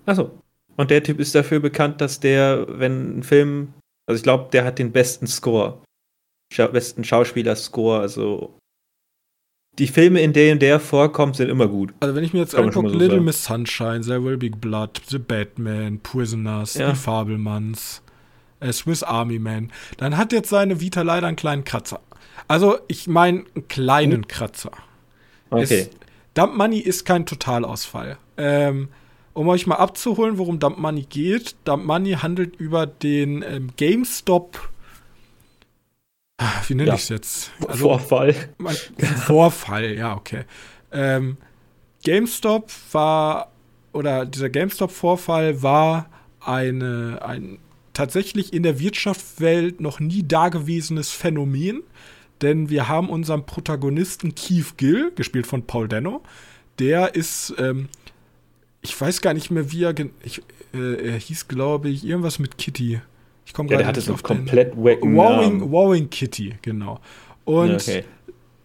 Achso. 0.04 0.30
Und 0.76 0.90
der 0.90 1.02
Typ 1.02 1.20
ist 1.20 1.34
dafür 1.34 1.60
bekannt, 1.60 2.02
dass 2.02 2.20
der, 2.20 2.66
wenn 2.68 3.18
ein 3.18 3.22
Film, 3.22 3.72
also 4.06 4.18
ich 4.18 4.22
glaube, 4.22 4.50
der 4.52 4.64
hat 4.64 4.78
den 4.78 4.92
besten 4.92 5.26
Score 5.26 5.80
Scha 6.52 6.66
besten 6.68 7.04
Schauspieler-Score. 7.04 8.00
Also 8.00 8.58
die 9.78 9.88
Filme, 9.88 10.22
in 10.22 10.32
denen 10.32 10.58
der 10.58 10.80
vorkommt, 10.80 11.36
sind 11.36 11.50
immer 11.50 11.68
gut. 11.68 11.92
Also 12.00 12.14
wenn 12.14 12.24
ich 12.24 12.32
mir 12.32 12.40
jetzt 12.40 12.54
angucke, 12.54 12.88
so 12.88 12.96
Little 12.96 13.20
Miss 13.20 13.44
Sunshine, 13.44 14.00
There 14.00 14.24
Will 14.24 14.38
Be 14.38 14.50
Blood, 14.50 15.02
The 15.06 15.18
Batman, 15.18 16.00
Prisoners, 16.00 16.74
ja. 16.74 16.90
Die 16.90 16.96
Fabelmanns, 16.96 18.02
äh, 18.60 18.72
Swiss 18.72 19.02
Army 19.02 19.38
Man, 19.38 19.70
dann 19.98 20.16
hat 20.16 20.32
jetzt 20.32 20.48
seine 20.48 20.80
Vita 20.80 21.02
leider 21.02 21.26
einen 21.26 21.36
kleinen 21.36 21.64
Kratzer. 21.64 22.00
Also 22.48 22.78
ich 22.88 23.06
meine 23.06 23.44
einen 23.54 23.68
kleinen 23.68 24.22
oh. 24.24 24.28
Kratzer. 24.28 24.72
Okay. 25.50 25.62
Es, 25.62 25.90
Dump 26.34 26.54
Money 26.54 26.78
ist 26.78 27.04
kein 27.04 27.26
Totalausfall. 27.26 28.18
Ähm, 28.36 28.88
um 29.32 29.48
euch 29.48 29.66
mal 29.66 29.76
abzuholen, 29.76 30.38
worum 30.38 30.58
Dump 30.58 30.78
Money 30.78 31.02
geht. 31.02 31.56
Dump 31.64 31.84
Money 31.84 32.12
handelt 32.12 32.56
über 32.56 32.86
den 32.86 33.42
ähm, 33.42 33.70
GameStop 33.76 34.70
wie 36.66 36.74
nenne 36.74 36.88
ja. 36.88 36.94
ich 36.94 37.02
es 37.02 37.08
jetzt? 37.08 37.52
Also, 37.66 37.88
Vorfall. 37.88 38.34
Vorfall, 39.24 39.94
ja, 39.94 40.14
okay. 40.14 40.44
Ähm, 40.92 41.36
GameStop 42.04 42.70
war, 42.92 43.52
oder 43.92 44.26
dieser 44.26 44.50
GameStop-Vorfall 44.50 45.62
war 45.62 46.10
eine, 46.40 47.20
ein 47.22 47.58
tatsächlich 47.92 48.52
in 48.52 48.62
der 48.62 48.78
Wirtschaftswelt 48.78 49.80
noch 49.80 50.00
nie 50.00 50.22
dagewesenes 50.22 51.10
Phänomen, 51.10 51.82
denn 52.42 52.68
wir 52.68 52.88
haben 52.88 53.08
unseren 53.08 53.46
Protagonisten 53.46 54.34
Keith 54.34 54.76
Gill, 54.76 55.12
gespielt 55.14 55.46
von 55.46 55.66
Paul 55.66 55.88
Dano, 55.88 56.22
der 56.78 57.14
ist, 57.14 57.54
ähm, 57.58 57.88
ich 58.82 58.98
weiß 59.00 59.22
gar 59.22 59.32
nicht 59.32 59.50
mehr, 59.50 59.72
wie 59.72 59.84
er, 59.84 59.94
ich, 60.22 60.42
äh, 60.74 61.12
er 61.12 61.16
hieß, 61.16 61.48
glaube 61.48 61.88
ich, 61.88 62.04
irgendwas 62.04 62.38
mit 62.38 62.58
Kitty. 62.58 63.00
Ich 63.46 63.54
komme 63.54 63.70
ja, 63.70 63.78
gerade 63.78 63.98
nicht 63.98 64.10
auf 64.10 64.22
komplett 64.22 64.74
den, 64.74 64.82
Wowing, 64.82 65.70
Wowing 65.70 66.10
Kitty, 66.10 66.56
genau. 66.62 66.98
Und 67.44 67.74
okay. 67.74 68.04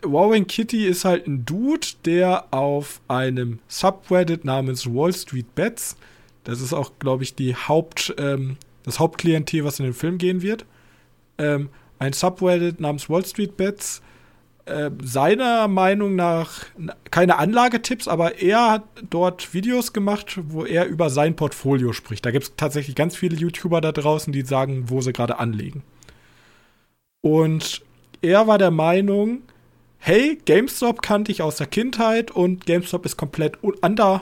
Wowing 0.01 0.47
Kitty 0.47 0.87
ist 0.87 1.05
halt 1.05 1.27
ein 1.27 1.45
Dude, 1.45 1.87
der 2.03 2.51
auf 2.51 2.99
einem 3.07 3.59
Subreddit 3.67 4.43
namens 4.43 4.91
Wall 4.91 5.13
Street 5.13 5.53
Bets, 5.53 5.95
das 6.43 6.59
ist 6.59 6.73
auch, 6.73 6.93
glaube 6.97 7.23
ich, 7.23 7.35
die 7.35 7.55
Haupt, 7.55 8.15
ähm, 8.17 8.57
das 8.83 8.99
Hauptklientel, 8.99 9.63
was 9.63 9.79
in 9.79 9.85
den 9.85 9.93
Film 9.93 10.17
gehen 10.17 10.41
wird, 10.41 10.65
ähm, 11.37 11.69
ein 11.99 12.13
Subreddit 12.13 12.79
namens 12.79 13.07
Wall 13.07 13.23
Street 13.23 13.55
Bets, 13.57 14.01
äh, 14.65 14.91
seiner 15.03 15.67
Meinung 15.67 16.15
nach 16.15 16.65
keine 17.09 17.37
Anlagetipps, 17.37 18.07
aber 18.07 18.41
er 18.41 18.71
hat 18.71 18.83
dort 19.09 19.53
Videos 19.53 19.91
gemacht, 19.91 20.39
wo 20.43 20.65
er 20.65 20.85
über 20.85 21.09
sein 21.09 21.35
Portfolio 21.35 21.93
spricht. 21.93 22.25
Da 22.25 22.31
gibt 22.31 22.43
es 22.43 22.53
tatsächlich 22.55 22.95
ganz 22.95 23.15
viele 23.15 23.35
YouTuber 23.35 23.81
da 23.81 23.91
draußen, 23.91 24.31
die 24.31 24.43
sagen, 24.43 24.85
wo 24.87 25.01
sie 25.01 25.13
gerade 25.13 25.39
anlegen. 25.39 25.83
Und 27.21 27.81
er 28.21 28.47
war 28.47 28.57
der 28.57 28.71
Meinung, 28.71 29.41
hey, 29.97 30.39
GameStop 30.45 31.01
kannte 31.01 31.31
ich 31.31 31.41
aus 31.41 31.55
der 31.57 31.67
Kindheit 31.67 32.31
und 32.31 32.65
GameStop 32.65 33.05
ist 33.05 33.17
komplett 33.17 33.63
under, 33.63 34.21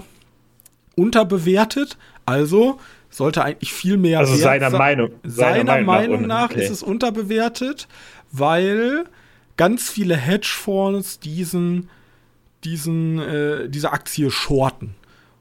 unterbewertet. 0.95 1.97
Also 2.25 2.79
sollte 3.09 3.43
eigentlich 3.43 3.73
viel 3.73 3.97
mehr. 3.97 4.19
Also 4.19 4.35
seiner 4.35 4.69
Meinung. 4.69 5.11
Seiner, 5.23 5.65
seiner 5.65 5.81
Meinung 5.83 6.21
nach, 6.21 6.27
nach 6.27 6.51
okay. 6.51 6.63
ist 6.63 6.69
es 6.69 6.83
unterbewertet, 6.83 7.87
weil 8.31 9.05
ganz 9.59 9.89
viele 9.89 10.15
Hedgefonds 10.15 11.19
diesen, 11.19 11.89
diesen, 12.63 13.19
äh, 13.19 13.67
diese 13.67 13.91
Aktie 13.91 14.31
shorten. 14.31 14.95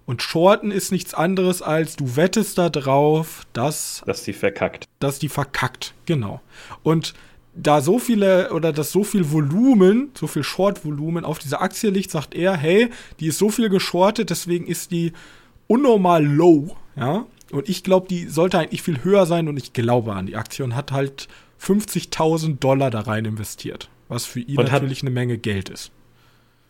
Und 0.06 0.22
shorten 0.22 0.72
ist 0.72 0.90
nichts 0.90 1.14
anderes 1.14 1.62
als 1.62 1.94
du 1.94 2.16
wettest 2.16 2.58
da 2.58 2.68
drauf, 2.68 3.46
dass. 3.52 4.02
Dass 4.06 4.24
die 4.24 4.32
verkackt. 4.32 4.86
Dass 4.98 5.20
die 5.20 5.28
verkackt, 5.28 5.94
genau. 6.04 6.40
Und 6.82 7.14
da 7.54 7.80
so 7.80 8.00
viele 8.00 8.52
oder 8.52 8.72
dass 8.72 8.90
so 8.90 9.04
viel 9.04 9.30
Volumen, 9.30 10.10
so 10.14 10.26
viel 10.26 10.42
Short-Volumen 10.42 11.24
auf 11.24 11.38
diese 11.38 11.60
Aktie 11.60 11.90
liegt, 11.90 12.10
sagt 12.10 12.34
er, 12.34 12.56
hey, 12.56 12.90
die 13.20 13.28
ist 13.28 13.38
so 13.38 13.50
viel 13.50 13.68
geschortet, 13.68 14.30
deswegen 14.30 14.66
ist 14.66 14.90
die 14.90 15.12
unnormal 15.68 16.24
low, 16.24 16.76
ja. 16.96 17.24
Und 17.52 17.68
ich 17.68 17.84
glaube, 17.84 18.08
die 18.08 18.26
sollte 18.26 18.58
eigentlich 18.58 18.82
viel 18.82 19.04
höher 19.04 19.26
sein 19.26 19.46
und 19.46 19.56
ich 19.58 19.72
glaube 19.72 20.14
an 20.14 20.26
die 20.26 20.36
Aktie 20.36 20.64
und 20.64 20.74
hat 20.74 20.90
halt 20.90 21.28
50.000 21.62 22.58
Dollar 22.58 22.90
da 22.90 23.00
rein 23.00 23.24
investiert, 23.24 23.88
was 24.08 24.24
für 24.24 24.40
ihn 24.40 24.58
und 24.58 24.70
natürlich 24.70 25.02
eine 25.02 25.10
Menge 25.10 25.38
Geld 25.38 25.68
ist. 25.68 25.90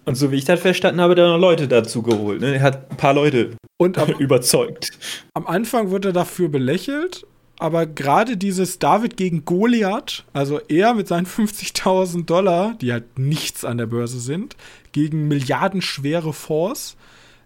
Und 0.04 0.14
so 0.14 0.32
wie 0.32 0.36
ich 0.36 0.44
das 0.44 0.60
verstanden 0.60 1.00
habe, 1.00 1.14
da 1.14 1.28
noch 1.28 1.38
Leute 1.38 1.68
dazu 1.68 2.02
geholt. 2.02 2.40
Ne? 2.40 2.54
Er 2.54 2.62
hat 2.62 2.90
ein 2.90 2.96
paar 2.96 3.12
Leute 3.12 3.56
und 3.76 3.98
am, 3.98 4.10
überzeugt. 4.18 4.90
Am 5.34 5.46
Anfang 5.46 5.90
wird 5.90 6.06
er 6.06 6.12
dafür 6.12 6.48
belächelt 6.48 7.26
aber 7.58 7.86
gerade 7.86 8.36
dieses 8.36 8.78
David 8.78 9.16
gegen 9.16 9.44
Goliath, 9.44 10.24
also 10.32 10.60
er 10.68 10.94
mit 10.94 11.08
seinen 11.08 11.26
50.000 11.26 12.24
Dollar, 12.24 12.74
die 12.80 12.92
halt 12.92 13.18
nichts 13.18 13.64
an 13.64 13.78
der 13.78 13.86
Börse 13.86 14.20
sind, 14.20 14.56
gegen 14.92 15.28
milliardenschwere 15.28 16.32
Fonds, 16.32 16.96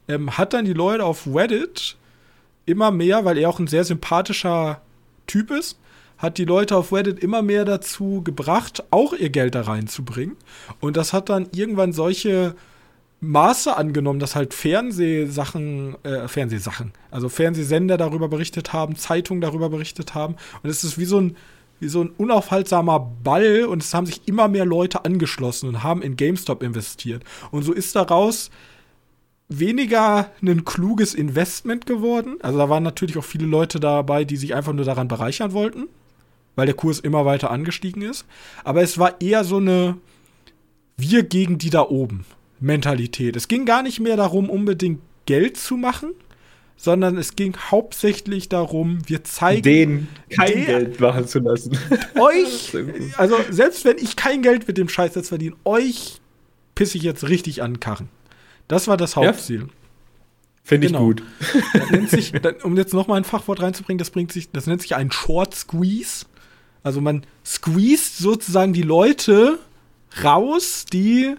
ähm, 0.09 0.37
hat 0.37 0.53
dann 0.53 0.65
die 0.65 0.75
Leute 0.75 1.05
auf 1.05 1.27
Reddit 1.27 1.97
immer 2.67 2.91
mehr, 2.91 3.25
weil 3.25 3.39
er 3.39 3.49
auch 3.49 3.59
ein 3.59 3.67
sehr 3.67 3.85
sympathischer 3.85 4.81
Typ 5.27 5.51
ist, 5.51 5.79
hat 6.23 6.39
die 6.39 6.45
Leute 6.45 6.77
auf 6.77 6.93
Reddit 6.93 7.19
immer 7.19 7.43
mehr 7.43 7.65
dazu 7.65 8.23
gebracht, 8.23 8.85
auch 8.93 9.13
ihr 9.13 9.29
Geld 9.31 9.57
da 9.57 9.63
reinzubringen. 9.63 10.37
Und 10.81 10.97
das 10.97 11.13
hat 11.13 11.29
dann 11.29 11.49
irgendwann 11.53 11.93
solche 11.93 12.55
Maße 13.21 13.77
angenommen, 13.77 14.21
dass 14.21 14.37
halt 14.37 14.55
Fernsehsachen, 14.55 15.97
äh, 16.05 16.29
Fernsehsachen, 16.29 16.93
also 17.11 17.29
Fernsehsender 17.29 17.97
darüber 17.97 18.29
berichtet 18.29 18.73
haben, 18.73 18.95
Zeitungen 18.95 19.41
darüber 19.41 19.69
berichtet 19.69 20.15
haben. 20.15 20.37
Und 20.63 20.71
es 20.71 20.85
ist 20.85 20.97
wie 20.97 21.05
so 21.05 21.21
ein, 21.21 21.37
wie 21.81 21.89
so 21.89 22.03
ein 22.03 22.11
unaufhaltsamer 22.17 23.01
Ball 23.01 23.65
und 23.65 23.83
es 23.83 23.93
haben 23.93 24.07
sich 24.07 24.23
immer 24.27 24.47
mehr 24.47 24.65
Leute 24.65 25.05
angeschlossen 25.05 25.69
und 25.69 25.83
haben 25.83 26.03
in 26.03 26.17
GameStop 26.17 26.63
investiert. 26.63 27.25
Und 27.51 27.65
so 27.65 27.73
ist 27.73 27.97
daraus 27.97 28.51
weniger 29.49 30.31
ein 30.41 30.65
kluges 30.65 31.15
Investment 31.15 31.87
geworden. 31.87 32.37
Also 32.43 32.59
da 32.59 32.69
waren 32.69 32.85
natürlich 32.85 33.19
auch 33.19 33.25
viele 33.25 33.47
Leute 33.47 33.81
dabei, 33.81 34.25
die 34.25 34.37
sich 34.37 34.55
einfach 34.55 34.73
nur 34.73 34.85
daran 34.85 35.09
bereichern 35.09 35.53
wollten, 35.53 35.89
weil 36.57 36.67
der 36.67 36.75
Kurs 36.75 37.01
immer 37.01 37.25
weiter 37.25 37.51
angestiegen 37.51 38.03
ist. 38.03 38.27
Aber 38.65 38.83
es 38.83 38.99
war 38.99 39.21
eher 39.21 39.45
so 39.45 39.57
eine 39.57 39.97
Wir 40.97 41.23
gegen 41.23 41.59
die 41.59 41.71
da 41.71 41.83
oben. 41.83 42.25
Mentalität. 42.61 43.37
Es 43.37 43.49
ging 43.49 43.67
gar 43.67 43.83
nicht 43.83 44.01
mehr 44.01 44.17
darum, 44.17 44.49
unbedingt 44.49 45.01
Geld 45.27 45.57
zu 45.57 45.77
machen, 45.77 46.11
sondern 46.77 47.17
es 47.17 47.37
ging 47.37 47.57
hauptsächlich 47.71 48.49
darum, 48.49 49.01
wir 49.07 49.25
zeigen 49.25 49.63
den 49.63 50.09
kein 50.31 50.53
der, 50.53 50.65
Geld 50.65 51.01
machen 51.01 51.27
zu 51.27 51.41
lassen. 51.41 51.77
Euch, 52.21 52.77
also 53.17 53.37
selbst 53.51 53.85
wenn 53.85 53.99
ich 53.99 54.17
kein 54.17 54.43
Geld 54.43 54.67
mit 54.67 54.79
dem 54.79 54.89
Scheiß 54.89 55.15
jetzt 55.15 55.29
verdiene, 55.29 55.57
euch 55.65 56.21
pisse 56.75 56.99
ich 56.99 57.05
jetzt 57.05 57.29
richtig 57.29 57.63
an 57.63 57.81
Karren. 57.81 58.09
Das 58.69 58.89
war 58.89 58.97
das 58.97 59.17
Hauptziel. 59.17 59.61
Ja. 59.61 59.67
Finde 60.65 60.87
ich 60.87 60.93
genau. 60.93 61.07
gut. 61.07 61.23
Sich, 62.07 62.33
um 62.63 62.77
jetzt 62.77 62.95
noch 62.95 63.09
mal 63.09 63.17
ein 63.17 63.25
Fachwort 63.25 63.61
reinzubringen, 63.61 63.99
das 63.99 64.11
bringt 64.11 64.33
sich, 64.33 64.51
das 64.51 64.67
nennt 64.67 64.81
sich 64.81 64.95
ein 64.95 65.11
Short 65.11 65.55
Squeeze. 65.55 66.27
Also 66.83 67.01
man 67.01 67.25
squeezed 67.45 68.19
sozusagen 68.19 68.73
die 68.73 68.83
Leute 68.83 69.59
raus, 70.23 70.85
die 70.93 71.35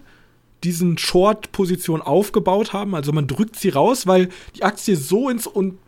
diesen 0.64 0.96
Short-Position 0.96 2.00
aufgebaut 2.00 2.72
haben. 2.72 2.94
Also 2.94 3.12
man 3.12 3.26
drückt 3.26 3.56
sie 3.56 3.68
raus, 3.68 4.06
weil 4.06 4.30
die 4.56 4.64
Aktie 4.64 4.96
so 4.96 5.28
ins 5.28 5.46
Un 5.46 5.78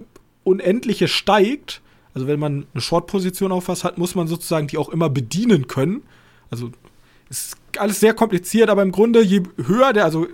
Unendliche 0.45 1.09
steigt. 1.09 1.81
Also 2.15 2.29
wenn 2.29 2.39
man 2.39 2.67
eine 2.73 2.81
Short-Position 2.81 3.51
auf 3.51 3.67
was 3.67 3.83
hat, 3.83 3.99
muss 3.99 4.15
man 4.15 4.29
sozusagen 4.29 4.69
die 4.69 4.79
auch 4.79 4.91
immer 4.91 5.11
bedienen 5.11 5.67
können. 5.67 6.05
Also 6.51 6.71
ist 7.29 7.57
alles 7.79 7.99
sehr 7.99 8.15
kompliziert, 8.15 8.71
aber 8.71 8.83
im 8.83 8.93
Grunde, 8.93 9.23
je 9.23 9.43
höher 9.57 9.93
der, 9.93 10.05
also 10.05 10.29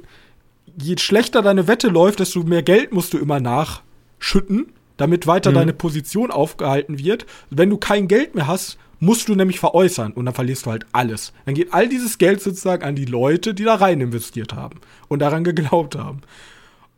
je 0.81 0.97
schlechter 0.99 1.41
deine 1.41 1.66
Wette 1.66 1.89
läuft, 1.89 2.20
desto 2.20 2.43
mehr 2.43 2.62
Geld 2.62 2.93
musst 2.93 3.14
du 3.14 3.18
immer 3.18 3.41
nachschütten, 3.41 4.73
damit 4.99 5.27
weiter 5.27 5.51
mhm. 5.51 5.55
deine 5.55 5.73
Position 5.73 6.31
aufgehalten 6.31 6.99
wird. 6.99 7.27
Wenn 7.51 7.70
du 7.70 7.79
kein 7.79 8.07
Geld 8.07 8.35
mehr 8.35 8.47
hast, 8.47 8.79
musst 9.03 9.28
du 9.28 9.34
nämlich 9.34 9.59
veräußern 9.59 10.12
und 10.12 10.26
dann 10.26 10.34
verlierst 10.34 10.64
du 10.64 10.70
halt 10.70 10.86
alles. 10.92 11.32
Dann 11.44 11.57
geht 11.57 11.74
all 11.74 11.88
dieses 11.88 12.18
Geld 12.18 12.40
sozusagen 12.40 12.84
an 12.84 12.94
die 12.94 13.05
Leute, 13.05 13.53
die 13.53 13.64
da 13.64 13.74
rein 13.74 14.00
investiert 14.00 14.55
haben 14.55 14.80
und 15.09 15.18
daran 15.18 15.42
geglaubt 15.42 15.96
haben. 15.96 16.22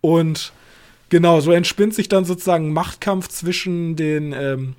Und 0.03 0.53
genau, 1.09 1.41
so 1.41 1.51
entspinnt 1.51 1.95
sich 1.95 2.09
dann 2.09 2.27
sozusagen 2.27 2.69
ein 2.69 2.73
Machtkampf 2.75 3.29
zwischen 3.29 3.97
den, 3.97 4.35
ähm, 4.35 4.75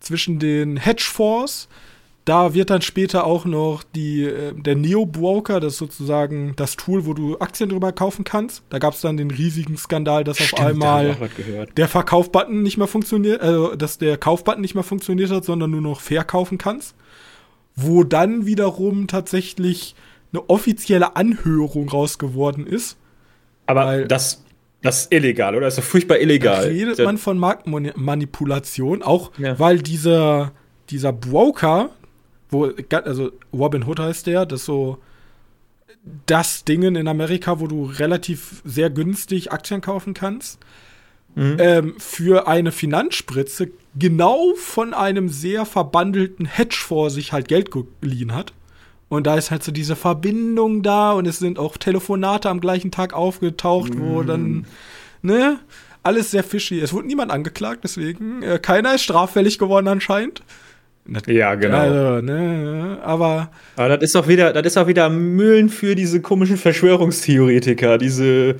zwischen 0.00 0.40
den 0.40 0.78
Hedgefonds, 0.78 1.68
da 2.24 2.54
wird 2.54 2.70
dann 2.70 2.82
später 2.82 3.24
auch 3.24 3.44
noch 3.44 3.82
die, 3.82 4.24
äh, 4.24 4.52
der 4.54 4.76
Neo-Broker, 4.76 5.58
das 5.58 5.74
ist 5.74 5.78
sozusagen 5.78 6.52
das 6.56 6.76
Tool, 6.76 7.04
wo 7.04 7.14
du 7.14 7.38
Aktien 7.38 7.70
drüber 7.70 7.92
kaufen 7.92 8.24
kannst. 8.24 8.62
Da 8.70 8.78
gab 8.78 8.94
es 8.94 9.00
dann 9.00 9.16
den 9.16 9.30
riesigen 9.30 9.76
Skandal, 9.76 10.22
dass 10.22 10.38
Stimmt, 10.38 10.60
auf 10.60 10.66
einmal 10.66 11.16
der 11.76 11.88
Verkaufbutton 11.88 12.62
nicht 12.62 12.78
mehr 12.78 12.86
funktioniert, 12.86 13.40
also 13.40 13.74
dass 13.74 13.98
der 13.98 14.18
Kaufbutton 14.18 14.60
nicht 14.60 14.74
mehr 14.74 14.84
funktioniert 14.84 15.30
hat, 15.30 15.44
sondern 15.44 15.70
nur 15.72 15.80
noch 15.80 16.00
verkaufen 16.00 16.58
kannst. 16.58 16.94
Wo 17.74 18.04
dann 18.04 18.46
wiederum 18.46 19.06
tatsächlich 19.06 19.96
eine 20.32 20.48
offizielle 20.48 21.16
Anhörung 21.16 21.88
rausgeworden 21.88 22.66
ist. 22.66 22.98
Aber 23.66 24.04
das, 24.04 24.44
das 24.82 25.02
ist 25.02 25.12
illegal, 25.12 25.56
oder? 25.56 25.66
Das 25.66 25.78
ist 25.78 25.84
doch 25.84 25.90
furchtbar 25.90 26.18
illegal. 26.18 26.64
Da 26.64 26.68
redet 26.68 26.98
man 26.98 27.18
von 27.18 27.38
Marktmanipulation, 27.38 29.02
auch 29.02 29.32
ja. 29.38 29.58
weil 29.58 29.78
dieser, 29.78 30.52
dieser 30.90 31.12
Broker, 31.12 31.90
wo, 32.52 32.70
also 32.90 33.32
Robin 33.52 33.84
Hood 33.86 33.98
heißt 33.98 34.26
der, 34.26 34.46
das 34.46 34.60
ist 34.60 34.66
so 34.66 34.98
das 36.26 36.64
Ding 36.64 36.82
in 36.82 37.08
Amerika, 37.08 37.60
wo 37.60 37.66
du 37.66 37.84
relativ 37.84 38.62
sehr 38.64 38.90
günstig 38.90 39.52
Aktien 39.52 39.80
kaufen 39.80 40.14
kannst. 40.14 40.58
Mhm. 41.34 41.56
Ähm, 41.58 41.94
für 41.98 42.46
eine 42.46 42.72
Finanzspritze 42.72 43.70
genau 43.94 44.54
von 44.56 44.92
einem 44.92 45.28
sehr 45.28 45.64
verbandelten 45.64 46.44
Hedgefonds 46.44 47.14
sich 47.14 47.32
halt 47.32 47.48
Geld 47.48 47.70
geliehen 48.00 48.34
hat. 48.34 48.52
Und 49.08 49.26
da 49.26 49.36
ist 49.36 49.50
halt 49.50 49.62
so 49.62 49.72
diese 49.72 49.96
Verbindung 49.96 50.82
da 50.82 51.12
und 51.12 51.26
es 51.26 51.38
sind 51.38 51.58
auch 51.58 51.76
Telefonate 51.76 52.48
am 52.48 52.60
gleichen 52.60 52.90
Tag 52.90 53.12
aufgetaucht, 53.12 53.94
mhm. 53.94 54.00
wo 54.00 54.22
dann, 54.22 54.66
ne, 55.22 55.58
alles 56.02 56.30
sehr 56.30 56.44
fishy. 56.44 56.80
Es 56.80 56.92
wurde 56.92 57.06
niemand 57.06 57.30
angeklagt, 57.30 57.84
deswegen 57.84 58.42
äh, 58.42 58.58
keiner 58.58 58.94
ist 58.94 59.02
straffällig 59.02 59.58
geworden 59.58 59.88
anscheinend. 59.88 60.42
Ja, 61.26 61.54
genau. 61.56 61.78
Also, 61.78 62.24
ne, 62.24 62.98
aber. 63.02 63.50
Aber 63.76 63.88
das 63.96 64.02
ist 64.02 64.16
auch 64.16 64.28
wieder, 64.28 64.52
das 64.52 64.66
ist 64.66 64.76
auch 64.76 64.86
wieder 64.86 65.10
Mühlen 65.10 65.68
für 65.68 65.94
diese 65.94 66.20
komischen 66.20 66.56
Verschwörungstheoretiker, 66.56 67.98
diese, 67.98 68.56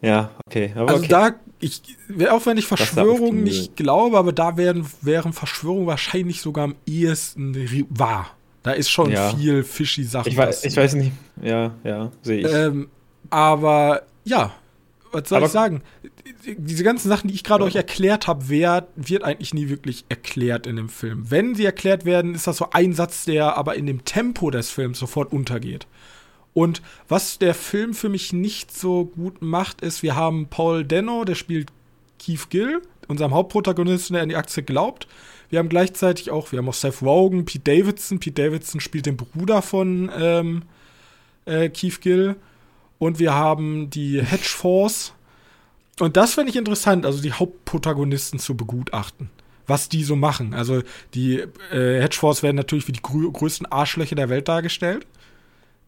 Ja, 0.00 0.30
okay. 0.46 0.72
Also 0.74 0.96
okay. 0.96 1.08
da, 1.08 1.34
ich, 1.60 1.82
auch 2.30 2.44
wenn 2.46 2.58
ich 2.58 2.66
Verschwörungen 2.66 3.42
nicht 3.42 3.76
glaube, 3.76 4.18
aber 4.18 4.32
da 4.32 4.56
wären, 4.56 4.86
wären 5.00 5.32
Verschwörungen 5.32 5.86
wahrscheinlich 5.86 6.40
sogar 6.40 6.64
am 6.64 6.76
ehesten 6.86 7.86
wahr. 7.90 8.30
Da 8.62 8.72
ist 8.72 8.90
schon 8.90 9.10
ja. 9.10 9.30
viel 9.30 9.62
fishy 9.62 10.04
Sachen. 10.04 10.28
Ich 10.28 10.36
weiß, 10.36 10.64
ich 10.64 10.76
weiß 10.76 10.94
nicht. 10.94 11.12
Ja, 11.40 11.72
ja, 11.84 12.10
sehe 12.22 12.40
ich. 12.40 12.52
Ähm, 12.52 12.88
aber 13.30 14.02
ja, 14.24 14.52
was 15.12 15.28
soll 15.28 15.38
aber 15.38 15.46
ich 15.46 15.52
sagen? 15.52 15.82
Diese 16.46 16.84
ganzen 16.84 17.08
Sachen, 17.08 17.28
die 17.28 17.34
ich 17.34 17.44
gerade 17.44 17.64
ja. 17.64 17.68
euch 17.68 17.76
erklärt 17.76 18.26
habe, 18.26 18.48
wird 18.48 19.24
eigentlich 19.24 19.54
nie 19.54 19.68
wirklich 19.68 20.04
erklärt 20.08 20.66
in 20.66 20.76
dem 20.76 20.88
Film. 20.88 21.30
Wenn 21.30 21.54
sie 21.54 21.64
erklärt 21.64 22.04
werden, 22.04 22.34
ist 22.34 22.46
das 22.46 22.58
so 22.58 22.70
ein 22.70 22.92
Satz, 22.92 23.24
der 23.24 23.56
aber 23.56 23.74
in 23.74 23.86
dem 23.86 24.04
Tempo 24.04 24.50
des 24.50 24.70
Films 24.70 24.98
sofort 24.98 25.32
untergeht. 25.32 25.86
Und 26.54 26.80
was 27.08 27.38
der 27.38 27.54
Film 27.54 27.92
für 27.92 28.08
mich 28.08 28.32
nicht 28.32 28.72
so 28.72 29.04
gut 29.04 29.42
macht, 29.42 29.82
ist, 29.82 30.02
wir 30.02 30.16
haben 30.16 30.46
Paul 30.48 30.84
Denno, 30.84 31.24
der 31.24 31.34
spielt 31.34 31.68
Keith 32.18 32.48
Gill, 32.48 32.80
unserem 33.08 33.34
Hauptprotagonisten, 33.34 34.14
der 34.14 34.22
an 34.22 34.28
die 34.28 34.36
Aktie 34.36 34.62
glaubt. 34.62 35.06
Wir 35.48 35.58
haben 35.58 35.68
gleichzeitig 35.68 36.30
auch, 36.30 36.52
wir 36.52 36.58
haben 36.58 36.68
auch 36.68 36.74
Seth 36.74 37.02
Rogen, 37.02 37.44
Pete 37.44 37.78
Davidson. 37.78 38.18
Pete 38.18 38.42
Davidson 38.42 38.80
spielt 38.80 39.06
den 39.06 39.16
Bruder 39.16 39.62
von 39.62 40.10
ähm, 40.18 40.62
äh, 41.44 41.68
Keith 41.68 42.00
Gill. 42.00 42.36
Und 42.98 43.18
wir 43.18 43.34
haben 43.34 43.90
die 43.90 44.22
Hedge 44.22 44.48
Force. 44.48 45.12
Und 45.98 46.16
das 46.16 46.34
finde 46.34 46.50
ich 46.50 46.56
interessant, 46.56 47.06
also 47.06 47.22
die 47.22 47.32
Hauptprotagonisten 47.32 48.38
zu 48.38 48.56
begutachten. 48.56 49.30
Was 49.66 49.88
die 49.88 50.04
so 50.04 50.14
machen. 50.14 50.54
Also 50.54 50.82
die 51.14 51.38
äh, 51.72 52.00
Hedge 52.00 52.16
Force 52.16 52.42
werden 52.42 52.56
natürlich 52.56 52.86
wie 52.86 52.92
die 52.92 53.02
grö 53.02 53.30
größten 53.30 53.66
Arschlöcher 53.66 54.14
der 54.14 54.28
Welt 54.28 54.46
dargestellt. 54.46 55.06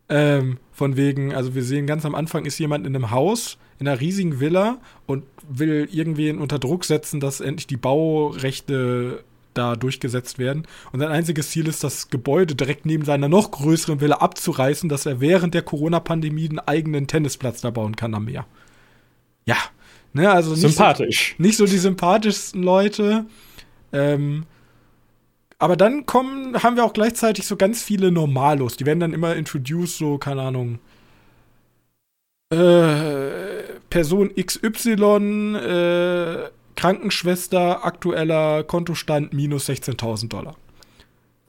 Ähm, 0.09 0.59
von 0.73 0.97
wegen, 0.97 1.35
also 1.35 1.55
wir 1.55 1.63
sehen 1.63 1.87
ganz 1.87 2.05
am 2.05 2.15
Anfang 2.15 2.47
ist 2.47 2.59
jemand 2.59 2.87
in 2.87 2.97
einem 2.97 3.11
Haus, 3.11 3.59
in 3.79 3.87
einer 3.87 4.01
riesigen 4.01 4.41
Villa 4.41 4.79
und 5.07 5.25
will 5.49 5.89
irgendwen 5.93 6.39
unter 6.39 6.59
Druck 6.59 6.85
setzen, 6.85 7.21
dass 7.21 7.41
endlich 7.41 7.67
die 7.67 7.77
Baurechte 7.77 9.23
da 9.55 9.77
durchgesetzt 9.77 10.39
werden. 10.39 10.67
Und 10.93 11.01
sein 11.01 11.11
einziges 11.11 11.51
Ziel 11.51 11.69
ist, 11.69 11.85
das 11.85 12.09
Gebäude 12.09 12.55
direkt 12.55 12.87
neben 12.87 13.05
seiner 13.05 13.29
noch 13.29 13.51
größeren 13.51 14.01
Villa 14.01 14.17
abzureißen, 14.17 14.89
dass 14.89 15.07
er 15.07 15.21
während 15.21 15.55
der 15.55 15.63
Corona-Pandemie 15.63 16.49
einen 16.49 16.61
eigenen 16.61 17.07
Tennisplatz 17.07 17.61
da 17.61 17.71
bauen 17.71 17.97
kann 17.97 18.15
am 18.15 18.25
Meer. 18.25 18.47
Ja, 19.45 19.57
ne, 20.19 20.31
also 20.31 20.51
nicht 20.51 20.61
sympathisch. 20.61 21.35
So, 21.37 21.43
nicht 21.43 21.57
so 21.57 21.67
die 21.67 21.79
sympathischsten 21.79 22.63
Leute. 22.63 23.27
Ähm, 23.93 24.45
aber 25.59 25.77
dann 25.77 26.07
kommen, 26.07 26.63
haben 26.63 26.77
wir 26.77 26.85
auch 26.85 26.93
gleichzeitig 26.93 27.47
so 27.47 27.57
ganz 27.57 27.83
viele 27.83 28.13
Normalos. 28.13 28.77
Die 28.77 28.87
werden 28.87 29.01
dann 29.01 29.13
immer 29.13 29.35
introduced, 29.35 29.99
so, 29.99 30.19
keine 30.19 30.43
Ahnung. 30.43 30.79
Äh, 32.51 33.79
Person 33.91 34.31
XY, 34.35 35.57
äh, 35.57 36.51
Krankenschwester, 36.77 37.85
aktueller 37.85 38.63
Kontostand 38.63 39.33
minus 39.33 39.69
16.000 39.69 40.29
Dollar. 40.29 40.55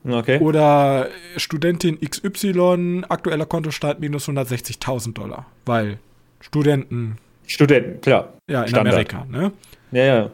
Okay. 0.07 0.39
Oder 0.39 1.09
Studentin 1.38 1.99
XY, 1.99 3.03
aktueller 3.09 3.45
Kontostand 3.45 3.99
minus 3.99 4.28
160.000 4.28 5.13
Dollar. 5.13 5.45
Weil 5.65 5.99
Studenten. 6.39 7.17
Studenten, 7.50 8.00
klar. 8.02 8.34
Ja, 8.47 8.62
in 8.64 8.70
Standard. 8.70 8.93
Amerika, 8.93 9.26
ne? 9.26 9.52
Ja, 9.91 10.04
ja. 10.04 10.32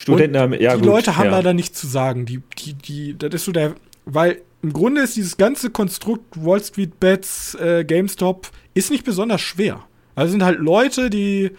Studenten 0.00 0.38
haben, 0.38 0.52
ja, 0.52 0.74
Die 0.74 0.80
gut, 0.80 0.86
Leute 0.86 1.16
haben 1.16 1.26
ja. 1.26 1.32
leider 1.32 1.54
nichts 1.54 1.80
zu 1.80 1.86
sagen. 1.86 2.24
Die, 2.26 2.40
die, 2.58 2.74
die, 2.74 3.18
das 3.18 3.34
ist 3.34 3.44
so 3.46 3.52
der, 3.52 3.74
weil 4.04 4.42
im 4.62 4.72
Grunde 4.72 5.02
ist 5.02 5.16
dieses 5.16 5.36
ganze 5.36 5.70
Konstrukt 5.70 6.24
Wall 6.36 6.62
Street 6.62 7.00
Bets, 7.00 7.54
äh, 7.56 7.84
GameStop, 7.84 8.50
ist 8.74 8.90
nicht 8.90 9.04
besonders 9.04 9.40
schwer. 9.40 9.84
Also 10.14 10.32
sind 10.32 10.44
halt 10.44 10.58
Leute, 10.58 11.10
die 11.10 11.52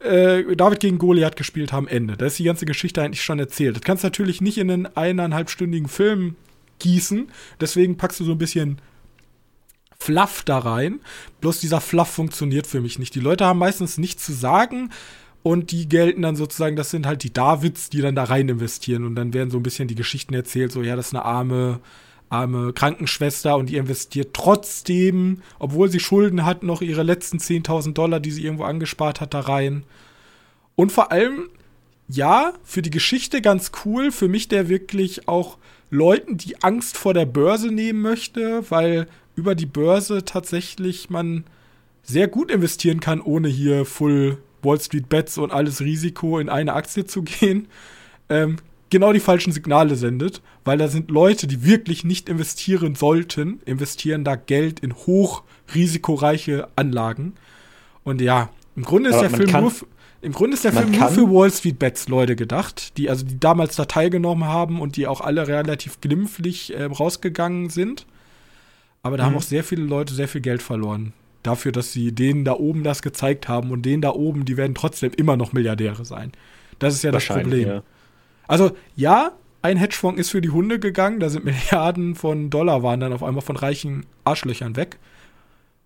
äh, 0.00 0.56
David 0.56 0.80
gegen 0.80 0.98
Goliath 0.98 1.36
gespielt 1.36 1.72
haben, 1.72 1.88
Ende. 1.88 2.16
Da 2.16 2.26
ist 2.26 2.38
die 2.38 2.44
ganze 2.44 2.64
Geschichte 2.66 3.02
eigentlich 3.02 3.22
schon 3.22 3.38
erzählt. 3.38 3.76
Das 3.76 3.82
kannst 3.82 4.04
du 4.04 4.06
natürlich 4.06 4.40
nicht 4.40 4.58
in 4.58 4.70
einen 4.70 4.86
eineinhalbstündigen 4.86 5.88
Film 5.88 6.36
gießen. 6.78 7.28
Deswegen 7.60 7.96
packst 7.96 8.20
du 8.20 8.24
so 8.24 8.32
ein 8.32 8.38
bisschen 8.38 8.78
Fluff 9.98 10.42
da 10.44 10.58
rein. 10.58 11.00
Bloß 11.40 11.60
dieser 11.60 11.80
Fluff 11.80 12.08
funktioniert 12.08 12.66
für 12.66 12.80
mich 12.80 12.98
nicht. 12.98 13.14
Die 13.14 13.20
Leute 13.20 13.44
haben 13.44 13.58
meistens 13.58 13.98
nichts 13.98 14.24
zu 14.24 14.32
sagen 14.32 14.90
und 15.42 15.70
die 15.70 15.88
gelten 15.88 16.22
dann 16.22 16.36
sozusagen, 16.36 16.76
das 16.76 16.90
sind 16.90 17.06
halt 17.06 17.22
die 17.22 17.32
Davids, 17.32 17.90
die 17.90 18.00
dann 18.00 18.14
da 18.14 18.24
rein 18.24 18.48
investieren 18.48 19.04
und 19.04 19.14
dann 19.14 19.34
werden 19.34 19.50
so 19.50 19.58
ein 19.58 19.62
bisschen 19.62 19.88
die 19.88 19.94
Geschichten 19.94 20.34
erzählt, 20.34 20.72
so 20.72 20.82
ja, 20.82 20.96
das 20.96 21.08
ist 21.08 21.14
eine 21.14 21.24
arme 21.24 21.80
arme 22.30 22.72
Krankenschwester 22.72 23.56
und 23.56 23.68
die 23.68 23.76
investiert 23.76 24.34
trotzdem, 24.34 25.42
obwohl 25.58 25.90
sie 25.90 26.00
Schulden 26.00 26.44
hat, 26.44 26.62
noch 26.62 26.82
ihre 26.82 27.02
letzten 27.02 27.38
10.000 27.38 27.94
Dollar, 27.94 28.20
die 28.20 28.30
sie 28.30 28.44
irgendwo 28.44 28.64
angespart 28.64 29.20
hat, 29.20 29.34
da 29.34 29.40
rein. 29.40 29.84
Und 30.76 30.92
vor 30.92 31.10
allem, 31.10 31.48
ja, 32.08 32.52
für 32.64 32.82
die 32.82 32.90
Geschichte 32.90 33.40
ganz 33.40 33.72
cool, 33.84 34.12
für 34.12 34.28
mich 34.28 34.48
der 34.48 34.68
wirklich 34.68 35.28
auch 35.28 35.58
Leuten, 35.90 36.36
die 36.36 36.62
Angst 36.62 36.98
vor 36.98 37.14
der 37.14 37.26
Börse 37.26 37.68
nehmen 37.68 38.02
möchte, 38.02 38.70
weil 38.70 39.06
über 39.38 39.54
die 39.54 39.66
Börse 39.66 40.24
tatsächlich 40.24 41.10
man 41.10 41.44
sehr 42.02 42.26
gut 42.26 42.50
investieren 42.50 42.98
kann, 42.98 43.20
ohne 43.20 43.46
hier 43.46 43.84
Full 43.84 44.38
Wall 44.62 44.80
Street 44.80 45.08
Bets 45.08 45.38
und 45.38 45.52
alles 45.52 45.80
Risiko 45.80 46.40
in 46.40 46.48
eine 46.48 46.74
Aktie 46.74 47.06
zu 47.06 47.22
gehen, 47.22 47.68
ähm, 48.28 48.56
genau 48.90 49.12
die 49.12 49.20
falschen 49.20 49.52
Signale 49.52 49.94
sendet, 49.94 50.42
weil 50.64 50.76
da 50.76 50.88
sind 50.88 51.10
Leute, 51.10 51.46
die 51.46 51.64
wirklich 51.64 52.04
nicht 52.04 52.28
investieren 52.28 52.96
sollten, 52.96 53.60
investieren 53.64 54.24
da 54.24 54.34
Geld 54.34 54.80
in 54.80 54.92
hochrisikoreiche 54.94 56.66
Anlagen. 56.74 57.34
Und 58.02 58.20
ja, 58.20 58.50
im 58.74 58.82
Grunde 58.82 59.10
ist 59.10 59.16
Aber 59.16 59.28
der 59.28 59.36
Film 59.36 59.60
nur 59.60 59.70
für, 59.70 59.86
im 60.20 60.32
Grunde 60.32 60.54
ist 60.54 60.64
der 60.64 60.72
Film 60.72 60.90
nur 60.90 61.08
für 61.10 61.30
Wall 61.30 61.52
Street 61.52 61.78
Bets 61.78 62.08
Leute 62.08 62.34
gedacht, 62.34 62.96
die 62.96 63.08
also 63.08 63.24
die 63.24 63.38
damals 63.38 63.76
da 63.76 63.84
teilgenommen 63.84 64.46
haben 64.46 64.80
und 64.80 64.96
die 64.96 65.06
auch 65.06 65.20
alle 65.20 65.46
relativ 65.46 66.00
glimpflich 66.00 66.74
äh, 66.74 66.84
rausgegangen 66.84 67.70
sind. 67.70 68.04
Aber 69.02 69.16
da 69.16 69.24
mhm. 69.24 69.26
haben 69.26 69.36
auch 69.36 69.42
sehr 69.42 69.64
viele 69.64 69.84
Leute 69.84 70.14
sehr 70.14 70.28
viel 70.28 70.40
Geld 70.40 70.62
verloren 70.62 71.12
dafür, 71.42 71.72
dass 71.72 71.92
sie 71.92 72.12
denen 72.12 72.44
da 72.44 72.52
oben 72.52 72.84
das 72.84 73.02
gezeigt 73.02 73.48
haben 73.48 73.70
und 73.70 73.82
denen 73.82 74.02
da 74.02 74.10
oben, 74.10 74.44
die 74.44 74.56
werden 74.56 74.74
trotzdem 74.74 75.12
immer 75.16 75.36
noch 75.36 75.52
Milliardäre 75.52 76.04
sein. 76.04 76.32
Das 76.78 76.94
ist 76.94 77.02
ja 77.02 77.10
das 77.10 77.26
Problem. 77.26 77.68
Ja. 77.68 77.82
Also 78.46 78.72
ja, 78.96 79.32
ein 79.62 79.76
Hedgefonds 79.76 80.20
ist 80.20 80.30
für 80.30 80.40
die 80.40 80.50
Hunde 80.50 80.78
gegangen, 80.78 81.20
da 81.20 81.28
sind 81.28 81.44
Milliarden 81.44 82.14
von 82.14 82.50
Dollar 82.50 82.82
waren 82.82 83.00
dann 83.00 83.12
auf 83.12 83.22
einmal 83.22 83.42
von 83.42 83.56
reichen 83.56 84.06
Arschlöchern 84.24 84.76
weg. 84.76 84.98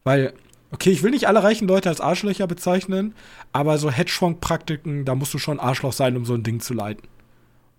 Weil, 0.05 0.33
okay, 0.73 0.91
ich 0.91 1.03
will 1.03 1.13
nicht 1.13 1.29
alle 1.29 1.43
reichen 1.43 1.69
Leute 1.69 1.89
als 1.89 2.01
Arschlöcher 2.01 2.47
bezeichnen, 2.47 3.15
aber 3.53 3.79
so 3.79 3.91
Hedgefonds-Praktiken, 3.91 5.05
da 5.05 5.15
musst 5.15 5.33
du 5.33 5.39
schon 5.39 5.61
Arschloch 5.61 5.93
sein, 5.93 6.17
um 6.17 6.25
so 6.25 6.35
ein 6.35 6.43
Ding 6.43 6.61
zu 6.61 6.75
leiten. 6.75 7.07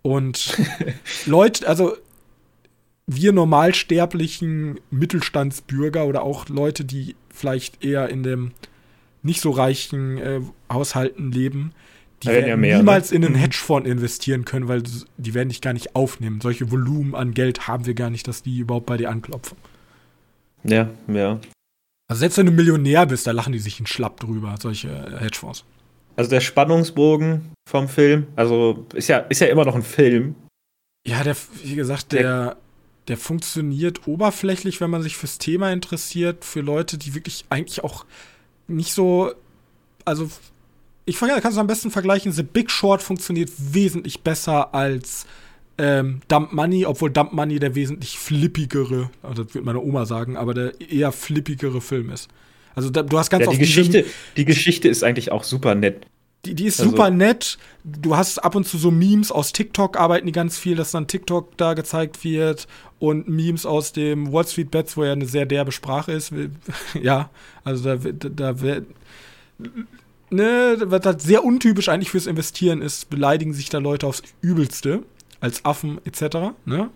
Und 0.01 0.57
Leute, 1.25 1.67
also 1.67 1.97
wir 3.07 3.33
normalsterblichen 3.33 4.79
Mittelstandsbürger 4.91 6.05
oder 6.05 6.23
auch 6.23 6.47
Leute, 6.49 6.85
die 6.85 7.15
vielleicht 7.29 7.83
eher 7.83 8.09
in 8.09 8.23
dem 8.23 8.51
nicht 9.21 9.41
so 9.41 9.51
reichen 9.51 10.17
äh, 10.17 10.41
Haushalten 10.71 11.31
leben, 11.31 11.73
die 12.23 12.29
werden 12.29 12.47
ja 12.47 12.57
mehr, 12.57 12.77
niemals 12.77 13.11
ne? 13.11 13.17
in 13.17 13.25
einen 13.25 13.33
mhm. 13.33 13.39
Hedgefonds 13.39 13.89
investieren 13.89 14.45
können, 14.45 14.67
weil 14.67 14.83
die 15.17 15.33
werden 15.33 15.49
dich 15.49 15.61
gar 15.61 15.73
nicht 15.73 15.95
aufnehmen. 15.95 16.39
Solche 16.41 16.71
Volumen 16.71 17.15
an 17.15 17.33
Geld 17.33 17.67
haben 17.67 17.85
wir 17.85 17.93
gar 17.93 18.09
nicht, 18.09 18.27
dass 18.27 18.43
die 18.43 18.59
überhaupt 18.59 18.85
bei 18.85 18.97
dir 18.97 19.09
anklopfen. 19.09 19.57
Ja, 20.63 20.89
ja. 21.07 21.39
Also 22.07 22.19
selbst 22.21 22.37
wenn 22.37 22.45
du 22.45 22.51
Millionär 22.51 23.05
bist, 23.05 23.27
da 23.27 23.31
lachen 23.31 23.53
die 23.53 23.59
sich 23.59 23.79
einen 23.79 23.87
Schlapp 23.87 24.19
drüber, 24.19 24.55
solche 24.59 24.89
äh, 24.89 25.19
Hedgefonds. 25.19 25.65
Also 26.15 26.29
der 26.29 26.41
Spannungsbogen 26.41 27.51
vom 27.67 27.89
Film, 27.89 28.27
also 28.35 28.85
ist 28.93 29.09
ja, 29.09 29.19
ist 29.19 29.41
ja 29.41 29.47
immer 29.47 29.65
noch 29.65 29.75
ein 29.75 29.83
Film. 29.83 30.35
Ja, 31.05 31.23
der, 31.23 31.35
wie 31.63 31.75
gesagt, 31.75 32.11
der, 32.11 32.21
der 32.21 32.57
der 33.07 33.17
funktioniert 33.17 34.07
oberflächlich, 34.07 34.79
wenn 34.81 34.89
man 34.89 35.03
sich 35.03 35.17
fürs 35.17 35.37
Thema 35.37 35.71
interessiert, 35.71 36.45
für 36.45 36.61
Leute, 36.61 36.97
die 36.97 37.13
wirklich 37.15 37.45
eigentlich 37.49 37.83
auch 37.83 38.05
nicht 38.67 38.93
so, 38.93 39.31
also 40.05 40.29
ich 41.05 41.19
kannst 41.19 41.57
du 41.57 41.61
am 41.61 41.67
besten 41.67 41.91
vergleichen, 41.91 42.31
The 42.31 42.43
Big 42.43 42.71
Short 42.71 43.01
funktioniert 43.01 43.51
wesentlich 43.57 44.21
besser 44.21 44.73
als 44.73 45.25
ähm, 45.77 46.21
Dump 46.27 46.53
Money, 46.53 46.85
obwohl 46.85 47.11
Dump 47.11 47.33
Money 47.33 47.59
der 47.59 47.75
wesentlich 47.75 48.17
flippigere, 48.17 49.09
also 49.21 49.43
das 49.43 49.53
wird 49.53 49.65
meine 49.65 49.81
Oma 49.81 50.05
sagen, 50.05 50.37
aber 50.37 50.53
der 50.53 50.79
eher 50.79 51.11
flippigere 51.11 51.81
Film 51.81 52.09
ist. 52.09 52.29
Also 52.75 52.89
da, 52.89 53.03
du 53.03 53.17
hast 53.17 53.29
ganz 53.29 53.45
ja, 53.45 53.51
die 53.51 53.57
Geschichte, 53.57 54.05
die 54.37 54.45
Geschichte 54.45 54.87
ist 54.87 55.03
eigentlich 55.03 55.31
auch 55.31 55.43
super 55.43 55.75
nett. 55.75 56.05
Die, 56.45 56.55
die 56.55 56.65
ist 56.65 56.79
also, 56.79 56.91
super 56.91 57.09
nett. 57.09 57.57
Du 57.85 58.17
hast 58.17 58.39
ab 58.39 58.55
und 58.55 58.67
zu 58.67 58.77
so 58.77 58.91
Memes 58.91 59.31
aus 59.31 59.53
TikTok, 59.53 59.97
arbeiten 59.97 60.25
die 60.25 60.33
ganz 60.33 60.57
viel, 60.57 60.75
dass 60.75 60.91
dann 60.91 61.07
TikTok 61.07 61.55
da 61.57 61.73
gezeigt 61.73 62.23
wird. 62.23 62.67
Und 62.99 63.29
Memes 63.29 63.65
aus 63.65 63.93
dem 63.93 64.31
Wall 64.33 64.45
Street 64.45 64.69
Bets, 64.69 64.97
wo 64.97 65.05
ja 65.05 65.13
eine 65.13 65.25
sehr 65.25 65.45
derbe 65.45 65.71
Sprache 65.71 66.11
ist. 66.11 66.33
ja, 67.01 67.29
also 67.63 67.95
da, 67.95 68.11
da, 68.11 68.53
da 68.53 68.81
ne, 70.29 70.77
was 70.83 71.05
halt 71.05 71.21
sehr 71.21 71.45
untypisch 71.45 71.87
eigentlich 71.87 72.11
fürs 72.11 72.27
Investieren 72.27 72.81
ist, 72.81 73.09
beleidigen 73.09 73.53
sich 73.53 73.69
da 73.69 73.77
Leute 73.77 74.07
aufs 74.07 74.23
Übelste. 74.41 75.03
Als 75.39 75.65
Affen 75.65 75.99
etc. 76.05 76.53
Ne? 76.65 76.89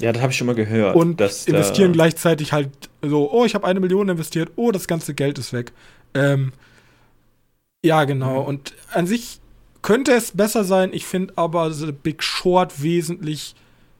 Ja, 0.00 0.12
das 0.12 0.22
habe 0.22 0.32
ich 0.32 0.38
schon 0.38 0.46
mal 0.46 0.54
gehört. 0.54 0.96
Und 0.96 1.20
investieren 1.20 1.90
äh, 1.90 1.94
gleichzeitig 1.94 2.52
halt 2.52 2.70
so, 3.02 3.32
oh, 3.32 3.44
ich 3.44 3.54
habe 3.54 3.66
eine 3.66 3.80
Million 3.80 4.08
investiert, 4.08 4.50
oh, 4.56 4.70
das 4.70 4.86
ganze 4.86 5.14
Geld 5.14 5.38
ist 5.38 5.52
weg. 5.52 5.72
Ähm, 6.14 6.52
Ja, 7.84 8.04
genau. 8.04 8.42
Und 8.42 8.74
an 8.92 9.06
sich 9.06 9.40
könnte 9.82 10.12
es 10.12 10.32
besser 10.32 10.64
sein. 10.64 10.90
Ich 10.92 11.04
finde 11.04 11.34
aber 11.36 11.72
The 11.72 11.92
Big 11.92 12.22
Short 12.22 12.82
wesentlich 12.82 13.54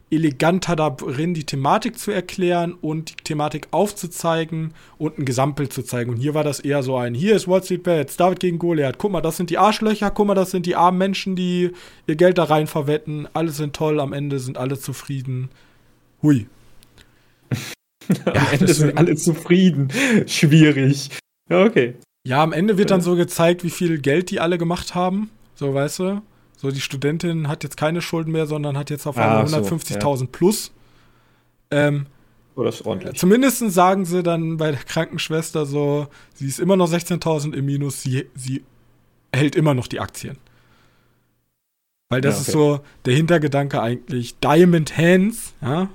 eleganter 0.09 0.75
darin, 0.75 1.33
die 1.33 1.43
Thematik 1.43 1.97
zu 1.97 2.11
erklären 2.11 2.73
und 2.73 3.09
die 3.09 3.23
Thematik 3.23 3.67
aufzuzeigen 3.71 4.73
und 4.97 5.17
ein 5.17 5.25
Gesamtbild 5.25 5.73
zu 5.73 5.81
zeigen. 5.83 6.11
Und 6.11 6.17
hier 6.17 6.33
war 6.33 6.43
das 6.43 6.59
eher 6.59 6.83
so 6.83 6.95
ein, 6.95 7.13
hier 7.13 7.35
ist 7.35 7.47
Wall 7.47 7.63
Street 7.63 7.83
Bets, 7.83 8.15
David 8.15 8.39
gegen 8.39 8.59
Goliath. 8.59 8.97
Guck 8.97 9.11
mal, 9.11 9.21
das 9.21 9.37
sind 9.37 9.49
die 9.49 9.57
Arschlöcher, 9.57 10.11
guck 10.11 10.27
mal, 10.27 10.35
das 10.35 10.51
sind 10.51 10.65
die 10.65 10.75
armen 10.75 10.99
Menschen, 10.99 11.35
die 11.35 11.71
ihr 12.05 12.15
Geld 12.15 12.37
da 12.37 12.45
rein 12.45 12.67
verwetten. 12.67 13.27
Alle 13.33 13.49
sind 13.49 13.75
toll, 13.75 13.99
am 13.99 14.13
Ende 14.13 14.39
sind 14.39 14.57
alle 14.57 14.79
zufrieden. 14.79 15.49
Hui. 16.21 16.47
am 18.25 18.35
ja, 18.35 18.51
Ende 18.51 18.73
sind 18.73 18.97
alle 18.97 19.15
zufrieden. 19.15 19.89
Schwierig. 20.27 21.09
Ja, 21.49 21.65
okay. 21.65 21.95
Ja, 22.25 22.41
am 22.41 22.53
Ende 22.53 22.77
wird 22.77 22.89
dann 22.89 23.01
so 23.01 23.15
gezeigt, 23.15 23.63
wie 23.63 23.69
viel 23.69 23.99
Geld 23.99 24.31
die 24.31 24.39
alle 24.39 24.57
gemacht 24.57 24.95
haben. 24.95 25.29
So, 25.55 25.73
weißt 25.73 25.99
du? 25.99 26.21
So, 26.55 26.71
die 26.71 26.79
Studentin 26.79 27.49
hat 27.49 27.63
jetzt 27.63 27.75
keine 27.75 28.01
Schulden 28.01 28.31
mehr, 28.31 28.47
sondern 28.47 28.77
hat 28.77 28.89
jetzt 28.89 29.05
auf 29.05 29.17
einmal 29.17 29.41
ah, 29.41 29.57
150.000 29.57 29.99
so, 29.99 30.23
ja. 30.23 30.29
plus. 30.31 30.71
Ähm, 31.69 32.05
oh, 32.55 32.63
das 32.63 32.75
ist 32.75 32.85
ordentlich. 32.85 33.19
Zumindest 33.19 33.59
sagen 33.71 34.05
sie 34.05 34.23
dann 34.23 34.55
bei 34.55 34.71
der 34.71 34.79
Krankenschwester 34.79 35.65
so, 35.65 36.07
sie 36.33 36.47
ist 36.47 36.59
immer 36.59 36.77
noch 36.77 36.89
16.000 36.89 37.53
im 37.53 37.65
Minus, 37.65 38.01
sie, 38.01 38.29
sie 38.35 38.63
hält 39.33 39.57
immer 39.57 39.73
noch 39.73 39.87
die 39.87 39.99
Aktien. 39.99 40.37
Weil 42.07 42.21
das 42.21 42.35
ja, 42.35 42.41
okay. 42.41 42.47
ist 42.47 42.53
so 42.53 42.79
der 43.03 43.15
Hintergedanke 43.15 43.81
eigentlich, 43.81 44.39
Diamond 44.39 44.97
Hands, 44.97 45.53
ja, 45.61 45.89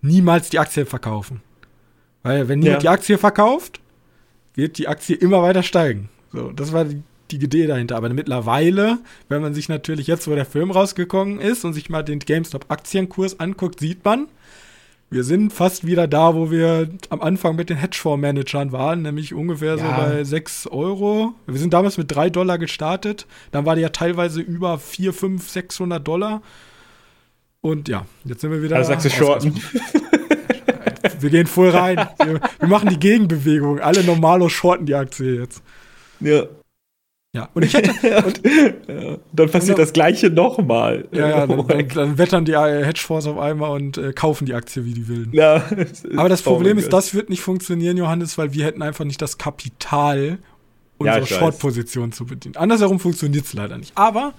niemals 0.00 0.48
die 0.48 0.58
Aktien 0.58 0.86
verkaufen. 0.86 1.42
Weil 2.22 2.48
wenn 2.48 2.60
niemand 2.60 2.82
ja. 2.84 2.92
die 2.92 3.00
Aktie 3.00 3.18
verkauft, 3.18 3.80
wird 4.54 4.78
die 4.78 4.88
Aktie 4.88 5.16
immer 5.16 5.42
weiter 5.42 5.62
steigen. 5.62 6.08
So, 6.32 6.52
das 6.52 6.72
war 6.72 6.84
die 6.84 7.02
die 7.30 7.36
Idee 7.36 7.66
dahinter. 7.66 7.96
Aber 7.96 8.08
mittlerweile, 8.10 8.98
wenn 9.28 9.42
man 9.42 9.54
sich 9.54 9.68
natürlich 9.68 10.06
jetzt, 10.06 10.28
wo 10.28 10.34
der 10.34 10.46
Film 10.46 10.70
rausgekommen 10.70 11.40
ist 11.40 11.64
und 11.64 11.72
sich 11.72 11.90
mal 11.90 12.02
den 12.02 12.18
GameStop-Aktienkurs 12.18 13.40
anguckt, 13.40 13.80
sieht 13.80 14.04
man, 14.04 14.28
wir 15.10 15.24
sind 15.24 15.52
fast 15.52 15.84
wieder 15.84 16.06
da, 16.06 16.36
wo 16.36 16.50
wir 16.50 16.88
am 17.08 17.20
Anfang 17.20 17.56
mit 17.56 17.68
den 17.68 17.76
Hedgefonds-Managern 17.78 18.70
waren, 18.70 19.02
nämlich 19.02 19.34
ungefähr 19.34 19.76
ja. 19.76 19.78
so 19.78 19.84
bei 19.84 20.24
6 20.24 20.68
Euro. 20.68 21.34
Wir 21.46 21.58
sind 21.58 21.72
damals 21.74 21.98
mit 21.98 22.14
3 22.14 22.30
Dollar 22.30 22.58
gestartet. 22.58 23.26
Dann 23.50 23.66
war 23.66 23.74
die 23.74 23.82
ja 23.82 23.88
teilweise 23.88 24.40
über 24.40 24.78
4, 24.78 25.12
5, 25.12 25.48
600 25.48 26.06
Dollar. 26.06 26.42
Und 27.60 27.88
ja, 27.88 28.06
jetzt 28.24 28.40
sind 28.40 28.52
wir 28.52 28.62
wieder. 28.62 28.76
Also 28.76 28.92
sagst 28.92 29.06
du 29.06 29.10
Shorten. 29.10 29.60
wir 31.22 31.30
gehen 31.30 31.46
voll 31.46 31.70
rein. 31.70 32.08
Wir, 32.18 32.40
wir, 32.58 32.68
machen 32.68 32.88
die 32.88 32.98
Gegenbewegung. 32.98 33.80
Alle 33.80 34.04
normalo 34.04 34.48
shorten 34.48 34.86
die 34.86 34.94
Aktie 34.94 35.40
jetzt. 35.40 35.62
Ja. 36.20 36.44
Ja, 37.32 37.48
und 37.54 37.64
ich 37.64 37.74
hätte. 37.74 37.92
und, 38.26 38.40
ja, 38.88 39.16
dann 39.32 39.50
passiert 39.50 39.78
dann, 39.78 39.84
das 39.84 39.92
Gleiche 39.92 40.30
nochmal. 40.30 41.06
Ja, 41.12 41.28
ja, 41.28 41.46
dann, 41.46 41.66
dann, 41.66 41.88
dann, 41.94 42.18
wettern 42.18 42.44
die 42.44 42.56
Hedgefonds 42.56 43.26
auf 43.26 43.38
einmal 43.38 43.70
und 43.70 43.98
äh, 43.98 44.12
kaufen 44.12 44.46
die 44.46 44.54
Aktie 44.54 44.84
wie 44.84 44.94
die 44.94 45.06
Wilden. 45.06 45.32
Ja, 45.32 45.64
Aber 46.16 46.28
das 46.28 46.42
Problem 46.42 46.76
ist, 46.76 46.92
das 46.92 47.14
wird 47.14 47.30
nicht 47.30 47.40
funktionieren, 47.40 47.96
Johannes, 47.96 48.36
weil 48.36 48.52
wir 48.52 48.64
hätten 48.64 48.82
einfach 48.82 49.04
nicht 49.04 49.22
das 49.22 49.38
Kapital, 49.38 50.38
unsere 50.98 51.20
ja, 51.20 51.26
Short-Position 51.26 52.10
zu 52.10 52.26
bedienen. 52.26 52.56
Andersherum 52.56 52.98
funktioniert 52.98 53.44
es 53.44 53.52
leider 53.52 53.78
nicht. 53.78 53.92
Aber 53.94 54.34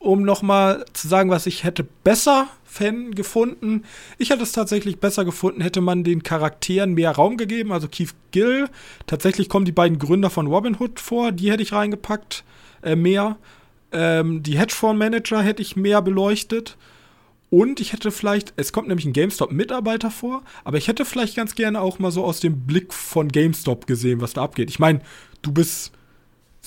um 0.00 0.22
nochmal 0.22 0.84
zu 0.92 1.06
sagen, 1.08 1.30
was 1.30 1.46
ich 1.46 1.64
hätte 1.64 1.84
besser 2.02 2.48
Fan 2.74 3.12
gefunden. 3.12 3.84
Ich 4.18 4.30
hätte 4.30 4.42
es 4.42 4.50
tatsächlich 4.50 4.98
besser 4.98 5.24
gefunden, 5.24 5.60
hätte 5.60 5.80
man 5.80 6.02
den 6.02 6.24
Charakteren 6.24 6.94
mehr 6.94 7.12
Raum 7.12 7.36
gegeben. 7.36 7.70
Also 7.70 7.86
Keith 7.86 8.14
Gill, 8.32 8.68
tatsächlich 9.06 9.48
kommen 9.48 9.64
die 9.64 9.72
beiden 9.72 10.00
Gründer 10.00 10.28
von 10.28 10.48
Robinhood 10.48 10.98
vor, 10.98 11.30
die 11.30 11.52
hätte 11.52 11.62
ich 11.62 11.72
reingepackt, 11.72 12.42
äh, 12.82 12.96
mehr. 12.96 13.36
Ähm, 13.92 14.42
die 14.42 14.58
Hedgefonds-Manager 14.58 15.40
hätte 15.40 15.62
ich 15.62 15.76
mehr 15.76 16.02
beleuchtet. 16.02 16.76
Und 17.48 17.78
ich 17.78 17.92
hätte 17.92 18.10
vielleicht, 18.10 18.52
es 18.56 18.72
kommt 18.72 18.88
nämlich 18.88 19.06
ein 19.06 19.12
GameStop-Mitarbeiter 19.12 20.10
vor, 20.10 20.42
aber 20.64 20.76
ich 20.76 20.88
hätte 20.88 21.04
vielleicht 21.04 21.36
ganz 21.36 21.54
gerne 21.54 21.80
auch 21.80 22.00
mal 22.00 22.10
so 22.10 22.24
aus 22.24 22.40
dem 22.40 22.66
Blick 22.66 22.92
von 22.92 23.28
GameStop 23.28 23.86
gesehen, 23.86 24.20
was 24.20 24.32
da 24.32 24.42
abgeht. 24.42 24.68
Ich 24.70 24.80
meine, 24.80 24.98
du 25.42 25.52
bist 25.52 25.92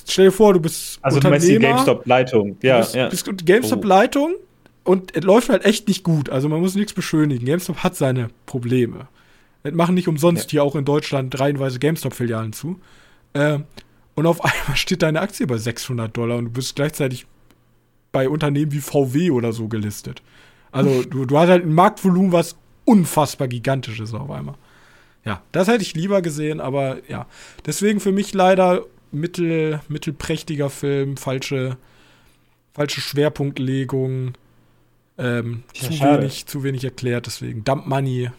stell 0.07 0.25
dir 0.25 0.31
vor, 0.31 0.53
du 0.53 0.61
bist 0.61 0.99
also 1.01 1.17
Unternehmer. 1.17 1.35
Also 1.35 1.47
du 1.47 1.51
meinst 1.51 1.65
die 1.65 1.67
GameStop-Leitung. 1.67 2.57
Ja, 2.61 2.77
du 2.77 2.83
bist, 2.83 2.95
ja. 2.95 3.09
bist 3.09 3.45
GameStop-Leitung. 3.45 4.35
Und 4.87 5.13
es 5.17 5.23
läuft 5.23 5.49
halt 5.49 5.65
echt 5.65 5.89
nicht 5.89 6.03
gut. 6.03 6.29
Also 6.29 6.47
man 6.47 6.61
muss 6.61 6.75
nichts 6.75 6.93
beschönigen. 6.93 7.45
GameStop 7.45 7.83
hat 7.83 7.97
seine 7.97 8.29
Probleme. 8.45 9.09
Es 9.63 9.73
machen 9.73 9.95
nicht 9.95 10.07
umsonst 10.07 10.45
ja. 10.45 10.49
hier 10.51 10.63
auch 10.63 10.77
in 10.77 10.85
Deutschland 10.85 11.37
reihenweise 11.37 11.77
GameStop-Filialen 11.77 12.53
zu. 12.53 12.79
Äh, 13.33 13.59
und 14.15 14.25
auf 14.25 14.43
einmal 14.45 14.77
steht 14.77 15.01
deine 15.01 15.19
Aktie 15.19 15.45
bei 15.45 15.57
600 15.57 16.15
Dollar 16.15 16.37
und 16.37 16.45
du 16.45 16.51
bist 16.51 16.77
gleichzeitig 16.77 17.27
bei 18.13 18.29
Unternehmen 18.29 18.71
wie 18.71 18.79
VW 18.79 19.31
oder 19.31 19.51
so 19.51 19.67
gelistet. 19.67 20.21
Also 20.71 21.03
du, 21.09 21.25
du 21.25 21.37
hast 21.37 21.49
halt 21.49 21.65
ein 21.65 21.73
Marktvolumen, 21.73 22.31
was 22.31 22.55
unfassbar 22.85 23.49
gigantisch 23.49 23.99
ist 23.99 24.13
auf 24.13 24.31
einmal. 24.31 24.55
Ja, 25.25 25.41
das 25.51 25.67
hätte 25.67 25.81
ich 25.81 25.95
lieber 25.95 26.21
gesehen, 26.21 26.61
aber 26.61 26.99
ja. 27.09 27.25
Deswegen 27.65 27.99
für 27.99 28.13
mich 28.13 28.33
leider 28.33 28.85
mittel, 29.11 29.81
mittelprächtiger 29.89 30.69
Film, 30.69 31.17
falsche, 31.17 31.75
falsche 32.73 33.01
Schwerpunktlegung, 33.01 34.35
ähm, 35.17 35.63
ja, 35.73 35.89
zu, 35.89 35.99
wenig, 35.99 36.45
zu 36.45 36.63
wenig 36.63 36.83
erklärt, 36.83 37.25
deswegen 37.25 37.63
Dump 37.63 37.87
Money. 37.87 38.29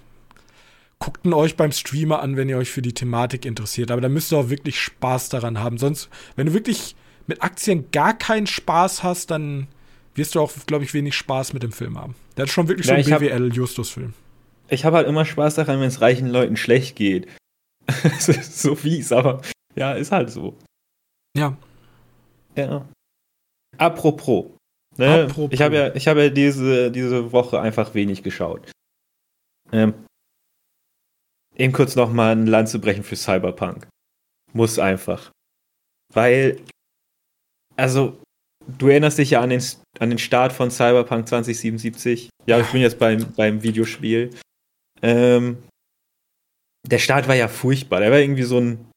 Guckt 1.01 1.25
ihn 1.25 1.33
euch 1.33 1.57
beim 1.57 1.71
Streamer 1.71 2.21
an, 2.21 2.37
wenn 2.37 2.49
ihr 2.49 2.59
euch 2.59 2.71
für 2.71 2.83
die 2.83 2.93
Thematik 2.93 3.45
interessiert. 3.45 3.91
Aber 3.91 4.01
da 4.01 4.09
müsst 4.09 4.33
ihr 4.33 4.39
auch 4.39 4.51
wirklich 4.51 4.81
Spaß 4.81 5.29
daran 5.29 5.61
haben. 5.61 5.79
Sonst, 5.79 6.09
wenn 6.35 6.47
du 6.47 6.55
wirklich 6.55 6.97
mit 7.29 7.43
Aktien 7.43 7.91
gar 7.93 8.19
keinen 8.19 8.49
Spaß 8.49 9.05
hast, 9.05 9.31
dann 9.31 9.69
wirst 10.15 10.35
du 10.35 10.41
auch, 10.41 10.53
glaube 10.67 10.85
ich, 10.85 10.95
wenig 10.95 11.15
Spaß 11.15 11.53
mit 11.53 11.63
dem 11.63 11.71
Film 11.71 11.97
haben. 11.97 12.17
Der 12.37 12.47
ist 12.47 12.53
schon 12.53 12.67
wirklich 12.67 12.89
ja, 12.89 13.01
so 13.01 13.15
ein 13.15 13.21
BWL-Justus-Film. 13.21 14.13
Ich 14.69 14.85
habe 14.85 14.97
halt 14.97 15.07
immer 15.07 15.25
Spaß 15.25 15.55
daran, 15.55 15.81
wenn 15.81 15.89
es 15.89 16.01
reichen 16.01 16.29
Leuten 16.29 16.57
schlecht 16.57 16.97
geht. 16.97 17.29
so 18.19 18.75
fies, 18.75 19.13
aber 19.13 19.41
ja, 19.77 19.93
ist 19.93 20.13
halt 20.13 20.31
so. 20.31 20.57
Ja. 21.37 21.57
Ja. 22.57 22.87
Apropos. 23.79 24.47
Ne? 24.99 25.29
Ich 25.51 25.63
habe 25.63 25.77
ja, 25.77 25.95
ich 25.95 26.09
hab 26.09 26.17
ja 26.17 26.29
diese, 26.29 26.91
diese 26.91 27.33
Woche 27.33 27.61
einfach 27.61 27.95
wenig 27.95 28.23
geschaut. 28.23 28.71
Ähm, 29.73 29.95
eben 31.57 31.73
kurz 31.73 31.95
nochmal 31.97 32.33
ein 32.33 32.47
Land 32.47 32.69
zu 32.69 32.81
brechen 32.81 33.05
für 33.05 33.17
Cyberpunk. 33.17 33.87
Muss 34.53 34.79
einfach. 34.79 35.31
Weil, 36.13 36.61
also, 37.77 38.21
du 38.67 38.89
erinnerst 38.89 39.19
dich 39.19 39.31
ja 39.31 39.41
an 39.41 39.51
den, 39.51 39.63
an 40.01 40.11
den 40.11 40.19
Start 40.19 40.53
von 40.53 40.71
Cyberpunk 40.71 41.29
2077. 41.29 42.31
Ja, 42.47 42.61
ich 42.61 42.67
bin 42.69 42.81
jetzt 42.81 42.99
beim, 42.99 43.33
beim 43.35 43.63
Videospiel. 43.63 44.31
Ähm, 45.03 45.59
der 46.87 46.99
Start 46.99 47.29
war 47.29 47.35
ja 47.35 47.49
furchtbar. 47.49 48.01
Der 48.01 48.11
war 48.11 48.19
irgendwie 48.19 48.45
so 48.45 48.59
ein 48.59 48.89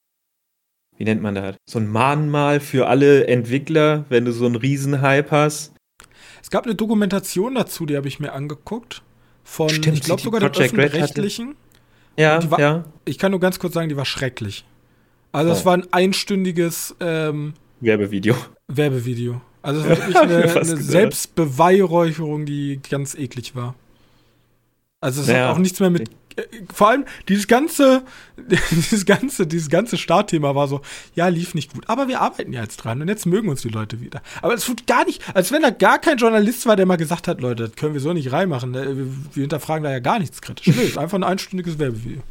wie 1.01 1.05
nennt 1.05 1.23
man 1.23 1.33
das? 1.33 1.55
So 1.67 1.79
ein 1.79 1.87
Mahnmal 1.87 2.59
für 2.59 2.87
alle 2.87 3.25
Entwickler, 3.25 4.05
wenn 4.09 4.23
du 4.23 4.31
so 4.31 4.45
einen 4.45 4.55
Riesenhype 4.55 5.31
hast. 5.31 5.73
Es 6.41 6.49
gab 6.49 6.65
eine 6.65 6.75
Dokumentation 6.75 7.55
dazu, 7.55 7.85
die 7.85 7.95
habe 7.95 8.07
ich 8.07 8.19
mir 8.19 8.33
angeguckt. 8.33 9.01
Von, 9.43 9.69
Stimmt, 9.69 9.97
ich 9.97 10.03
glaube 10.03 10.21
sogar 10.21 10.39
der 10.39 10.51
öffentlich-rechtlichen. 10.51 11.55
Ja, 12.17 12.51
war, 12.51 12.59
ja. 12.59 12.83
Ich 13.05 13.17
kann 13.17 13.31
nur 13.31 13.39
ganz 13.39 13.59
kurz 13.59 13.73
sagen, 13.73 13.89
die 13.89 13.97
war 13.97 14.05
schrecklich. 14.05 14.65
Also 15.31 15.51
es 15.51 15.61
oh. 15.61 15.65
war 15.65 15.73
ein 15.73 15.87
einstündiges 15.91 16.95
ähm, 16.99 17.53
Werbevideo. 17.79 18.35
Werbevideo. 18.67 19.41
Also 19.61 19.81
es 19.81 19.89
war 19.89 19.97
wirklich 19.97 20.17
eine, 20.17 20.43
eine 20.43 20.77
Selbstbeweihräucherung, 20.77 22.45
die 22.45 22.81
ganz 22.89 23.15
eklig 23.15 23.55
war. 23.55 23.75
Also 25.01 25.21
es 25.21 25.27
ja. 25.27 25.47
hat 25.47 25.55
auch 25.55 25.57
nichts 25.57 25.79
mehr 25.79 25.89
mit 25.89 26.09
vor 26.73 26.89
allem 26.89 27.05
dieses 27.27 27.47
ganze, 27.47 28.03
dieses 28.71 29.05
ganze, 29.05 29.47
dieses 29.47 29.69
ganze 29.69 29.97
Startthema 29.97 30.55
war 30.55 30.67
so, 30.67 30.81
ja, 31.15 31.27
lief 31.27 31.53
nicht 31.53 31.73
gut. 31.73 31.87
Aber 31.89 32.07
wir 32.07 32.21
arbeiten 32.21 32.53
ja 32.53 32.61
jetzt 32.61 32.77
dran 32.77 33.01
und 33.01 33.07
jetzt 33.07 33.25
mögen 33.25 33.49
uns 33.49 33.61
die 33.61 33.69
Leute 33.69 34.01
wieder. 34.01 34.21
Aber 34.41 34.53
es 34.53 34.65
tut 34.65 34.87
gar 34.87 35.05
nicht, 35.05 35.21
als 35.35 35.51
wenn 35.51 35.61
da 35.61 35.69
gar 35.69 35.99
kein 35.99 36.17
Journalist 36.17 36.65
war, 36.65 36.75
der 36.75 36.85
mal 36.85 36.97
gesagt 36.97 37.27
hat, 37.27 37.41
Leute, 37.41 37.67
das 37.67 37.75
können 37.75 37.93
wir 37.93 38.01
so 38.01 38.13
nicht 38.13 38.31
reinmachen. 38.31 38.71
Ne? 38.71 39.07
Wir 39.33 39.41
hinterfragen 39.41 39.83
da 39.83 39.91
ja 39.91 39.99
gar 39.99 40.19
nichts 40.19 40.41
kritisch. 40.41 40.67
Nö, 40.67 40.81
ist 40.81 40.97
einfach 40.97 41.17
ein 41.17 41.23
einstündiges 41.23 41.79
Werbevideo. 41.79 42.21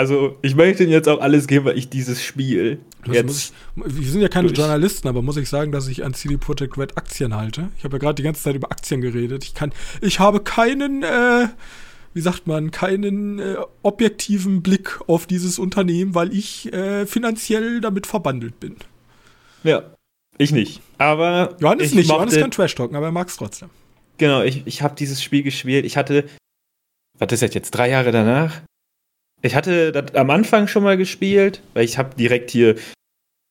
Also, 0.00 0.38
ich 0.40 0.54
möchte 0.54 0.82
Ihnen 0.82 0.92
jetzt 0.92 1.10
auch 1.10 1.20
alles 1.20 1.46
geben, 1.46 1.66
weil 1.66 1.76
ich 1.76 1.90
dieses 1.90 2.24
Spiel 2.24 2.80
jetzt. 3.04 3.52
Ich, 3.76 3.98
wir 3.98 4.10
sind 4.10 4.22
ja 4.22 4.28
keine 4.28 4.48
durch. 4.48 4.56
Journalisten, 4.56 5.06
aber 5.08 5.20
muss 5.20 5.36
ich 5.36 5.46
sagen, 5.46 5.72
dass 5.72 5.88
ich 5.88 6.04
an 6.04 6.14
CD 6.14 6.38
Projekt 6.38 6.78
Red 6.78 6.96
Aktien 6.96 7.36
halte. 7.36 7.68
Ich 7.76 7.84
habe 7.84 7.96
ja 7.96 7.98
gerade 7.98 8.14
die 8.14 8.22
ganze 8.22 8.42
Zeit 8.42 8.54
über 8.54 8.72
Aktien 8.72 9.02
geredet. 9.02 9.44
Ich 9.44 9.52
kann, 9.52 9.74
ich 10.00 10.18
habe 10.18 10.40
keinen, 10.40 11.02
äh, 11.02 11.48
wie 12.14 12.20
sagt 12.22 12.46
man, 12.46 12.70
keinen 12.70 13.40
äh, 13.40 13.56
objektiven 13.82 14.62
Blick 14.62 14.98
auf 15.06 15.26
dieses 15.26 15.58
Unternehmen, 15.58 16.14
weil 16.14 16.32
ich 16.32 16.72
äh, 16.72 17.04
finanziell 17.04 17.82
damit 17.82 18.06
verbandelt 18.06 18.58
bin. 18.58 18.76
Ja, 19.64 19.82
ich 20.38 20.50
nicht. 20.50 20.80
Aber. 20.96 21.58
Johannes 21.60 21.92
nicht, 21.92 22.08
Johannes 22.08 22.38
kann 22.38 22.50
Trash 22.50 22.74
talken, 22.74 22.96
aber 22.96 23.04
er 23.08 23.12
mag 23.12 23.28
es 23.28 23.36
trotzdem. 23.36 23.68
Genau, 24.16 24.40
ich, 24.40 24.66
ich 24.66 24.80
habe 24.80 24.94
dieses 24.94 25.22
Spiel 25.22 25.42
gespielt. 25.42 25.84
Ich 25.84 25.98
hatte, 25.98 26.24
was 27.18 27.30
ist 27.32 27.42
das 27.42 27.52
jetzt, 27.52 27.72
drei 27.72 27.90
Jahre 27.90 28.12
danach? 28.12 28.62
Ich 29.42 29.54
hatte 29.54 29.92
das 29.92 30.14
am 30.14 30.30
Anfang 30.30 30.68
schon 30.68 30.82
mal 30.82 30.96
gespielt, 30.96 31.62
weil 31.74 31.84
ich 31.84 31.98
habe 31.98 32.14
direkt 32.14 32.50
hier 32.50 32.76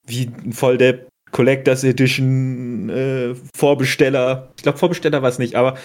wie 0.06 0.28
ein 0.28 0.54
Volldepp 0.54 1.08
Collectors 1.32 1.84
Edition, 1.84 2.90
äh, 2.90 3.36
Vorbesteller. 3.56 4.52
Ich 4.58 4.64
glaube, 4.64 4.78
Vorbesteller 4.78 5.22
war 5.22 5.30
es 5.30 5.40
nicht, 5.40 5.56
aber 5.56 5.78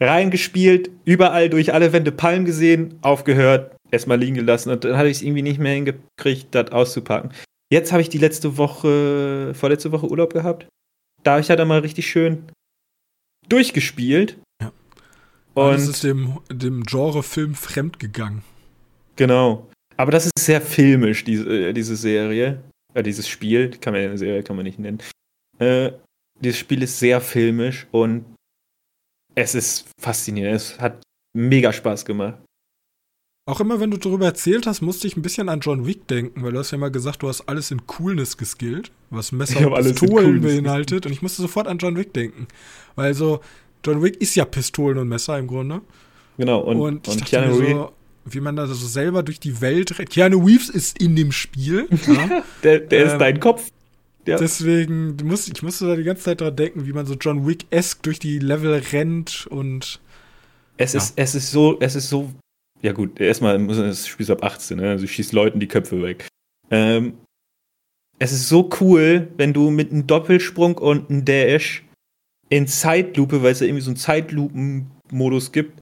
reingespielt, 0.00 0.90
überall 1.04 1.50
durch 1.50 1.72
alle 1.72 1.92
Wände 1.92 2.12
Palmen 2.12 2.44
gesehen, 2.44 2.98
aufgehört, 3.02 3.74
erstmal 3.90 4.18
liegen 4.18 4.36
gelassen 4.36 4.70
und 4.70 4.84
dann 4.84 4.96
hatte 4.96 5.08
ich 5.08 5.18
es 5.18 5.22
irgendwie 5.22 5.42
nicht 5.42 5.58
mehr 5.58 5.74
hingekriegt, 5.74 6.54
das 6.54 6.70
auszupacken. 6.70 7.32
Jetzt 7.70 7.92
habe 7.92 8.02
ich 8.02 8.08
die 8.08 8.18
letzte 8.18 8.56
Woche, 8.56 9.52
vorletzte 9.54 9.92
Woche 9.92 10.08
Urlaub 10.08 10.32
gehabt. 10.32 10.68
Da 11.22 11.32
habe 11.32 11.40
ich 11.40 11.50
halt 11.50 11.60
einmal 11.60 11.80
richtig 11.80 12.08
schön 12.08 12.44
durchgespielt. 13.48 14.38
Ja. 14.62 14.72
Und 15.54 15.74
es 15.74 15.88
ist 15.88 16.04
dem, 16.04 16.38
dem 16.50 16.84
Genre-Film 16.84 17.54
fremdgegangen. 17.54 18.42
Genau. 19.18 19.68
Aber 19.96 20.12
das 20.12 20.26
ist 20.26 20.38
sehr 20.38 20.60
filmisch, 20.60 21.24
diese, 21.24 21.68
äh, 21.68 21.72
diese 21.72 21.96
Serie. 21.96 22.62
Äh, 22.94 23.02
dieses 23.02 23.28
Spiel, 23.28 23.70
kann 23.70 23.92
man 23.92 24.02
eine 24.02 24.16
Serie 24.16 24.42
kann 24.42 24.56
man 24.56 24.64
nicht 24.64 24.78
nennen. 24.78 24.98
Äh, 25.58 25.90
dieses 26.40 26.58
Spiel 26.58 26.82
ist 26.82 26.98
sehr 26.98 27.20
filmisch 27.20 27.86
und 27.90 28.24
es 29.34 29.54
ist 29.54 29.88
faszinierend. 30.00 30.56
Es 30.56 30.80
hat 30.80 31.02
mega 31.36 31.72
Spaß 31.72 32.04
gemacht. 32.04 32.38
Auch 33.48 33.60
immer, 33.60 33.80
wenn 33.80 33.90
du 33.90 33.96
darüber 33.96 34.26
erzählt 34.26 34.66
hast, 34.66 34.82
musste 34.82 35.06
ich 35.08 35.16
ein 35.16 35.22
bisschen 35.22 35.48
an 35.48 35.60
John 35.60 35.86
Wick 35.86 36.06
denken, 36.06 36.42
weil 36.42 36.52
du 36.52 36.58
hast 36.58 36.70
ja 36.70 36.78
mal 36.78 36.90
gesagt, 36.90 37.22
du 37.22 37.28
hast 37.28 37.48
alles 37.48 37.70
in 37.70 37.86
Coolness 37.86 38.36
geskillt, 38.36 38.92
was 39.10 39.32
Messer 39.32 39.72
und 39.72 39.82
Pistolen 39.82 40.42
beinhaltet. 40.42 41.06
Und 41.06 41.12
ich 41.12 41.22
musste 41.22 41.42
sofort 41.42 41.66
an 41.66 41.78
John 41.78 41.96
Wick 41.96 42.12
denken. 42.12 42.46
Weil 42.94 43.14
so, 43.14 43.40
John 43.84 44.02
Wick 44.02 44.20
ist 44.20 44.34
ja 44.36 44.44
Pistolen 44.44 44.98
und 44.98 45.08
Messer 45.08 45.38
im 45.38 45.46
Grunde. 45.46 45.80
Genau, 46.36 46.60
und, 46.60 46.76
und, 46.78 47.08
und 47.08 47.24
Keanu 47.24 47.54
so, 47.54 47.92
wie 48.34 48.40
man 48.40 48.56
da 48.56 48.66
so 48.66 48.74
selber 48.74 49.22
durch 49.22 49.40
die 49.40 49.60
Welt 49.60 49.98
rennt. 49.98 50.10
Keanu 50.10 50.44
Reeves 50.44 50.68
ist 50.68 51.00
in 51.00 51.16
dem 51.16 51.32
Spiel. 51.32 51.88
Ja. 52.06 52.42
der 52.62 52.80
der 52.80 53.00
ähm, 53.00 53.06
ist 53.08 53.18
dein 53.18 53.40
Kopf. 53.40 53.70
Ja. 54.26 54.38
Deswegen, 54.38 55.16
musst, 55.24 55.48
ich 55.48 55.62
musste 55.62 55.86
da 55.86 55.96
die 55.96 56.02
ganze 56.02 56.24
Zeit 56.24 56.40
dran 56.40 56.54
denken, 56.54 56.86
wie 56.86 56.92
man 56.92 57.06
so 57.06 57.14
John 57.14 57.46
Wick-esque 57.46 58.02
durch 58.02 58.18
die 58.18 58.38
Level 58.38 58.72
rennt 58.92 59.46
und. 59.48 60.00
Es, 60.76 60.92
ja. 60.92 61.00
ist, 61.00 61.14
es 61.16 61.34
ist 61.34 61.50
so, 61.50 61.78
es 61.80 61.96
ist 61.96 62.08
so 62.08 62.32
ja, 62.82 62.92
gut, 62.92 63.20
erstmal 63.20 63.58
muss 63.58 63.76
das 63.76 64.06
Spiel 64.06 64.30
ab 64.30 64.44
18, 64.44 64.76
ne? 64.76 64.90
Also 64.90 65.06
schießt 65.06 65.32
Leuten 65.32 65.58
die 65.58 65.66
Köpfe 65.66 66.02
weg. 66.02 66.28
Ähm, 66.70 67.14
es 68.18 68.32
ist 68.32 68.48
so 68.48 68.70
cool, 68.80 69.28
wenn 69.36 69.52
du 69.52 69.70
mit 69.70 69.90
einem 69.90 70.06
Doppelsprung 70.06 70.78
und 70.78 71.10
einem 71.10 71.24
Dash 71.24 71.84
in 72.48 72.66
Zeitlupe, 72.66 73.42
weil 73.42 73.52
es 73.52 73.60
ja 73.60 73.66
irgendwie 73.66 73.82
so 73.82 73.90
einen 73.90 73.96
Zeitlupen-Modus 73.96 75.52
gibt, 75.52 75.80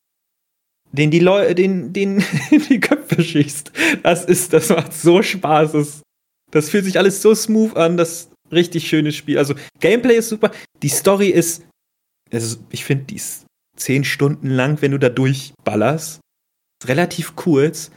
den 0.97 1.11
die 1.11 1.21
Leute, 1.21 1.55
den, 1.55 1.93
den 1.93 2.25
die 2.69 2.81
Köpfe 2.81 3.23
schießt. 3.23 3.73
Das 4.03 4.25
ist, 4.25 4.53
das 4.53 4.69
macht 4.71 4.93
so 4.93 5.23
Spaß. 5.23 5.73
Das, 5.73 6.03
das 6.51 6.71
fühlt 6.71 6.85
sich 6.85 6.99
alles 6.99 7.23
so 7.23 7.35
smooth 7.35 7.77
an, 7.77 7.97
das 7.97 8.31
richtig 8.53 8.89
schönes 8.89 9.15
Spiel. 9.15 9.39
Also 9.39 9.55
Gameplay 9.81 10.17
ist 10.17 10.29
super, 10.29 10.51
die 10.83 10.89
Story 10.89 11.29
ist, 11.29 11.65
also 12.33 12.59
ich 12.71 12.85
finde, 12.85 13.05
die 13.05 13.17
ist 13.17 13.47
zehn 13.77 14.05
Stunden 14.05 14.49
lang, 14.49 14.81
wenn 14.83 14.93
du 14.93 14.99
da 14.99 15.09
durchballerst 15.09 16.21
relativ 16.85 17.37
kurz. 17.37 17.91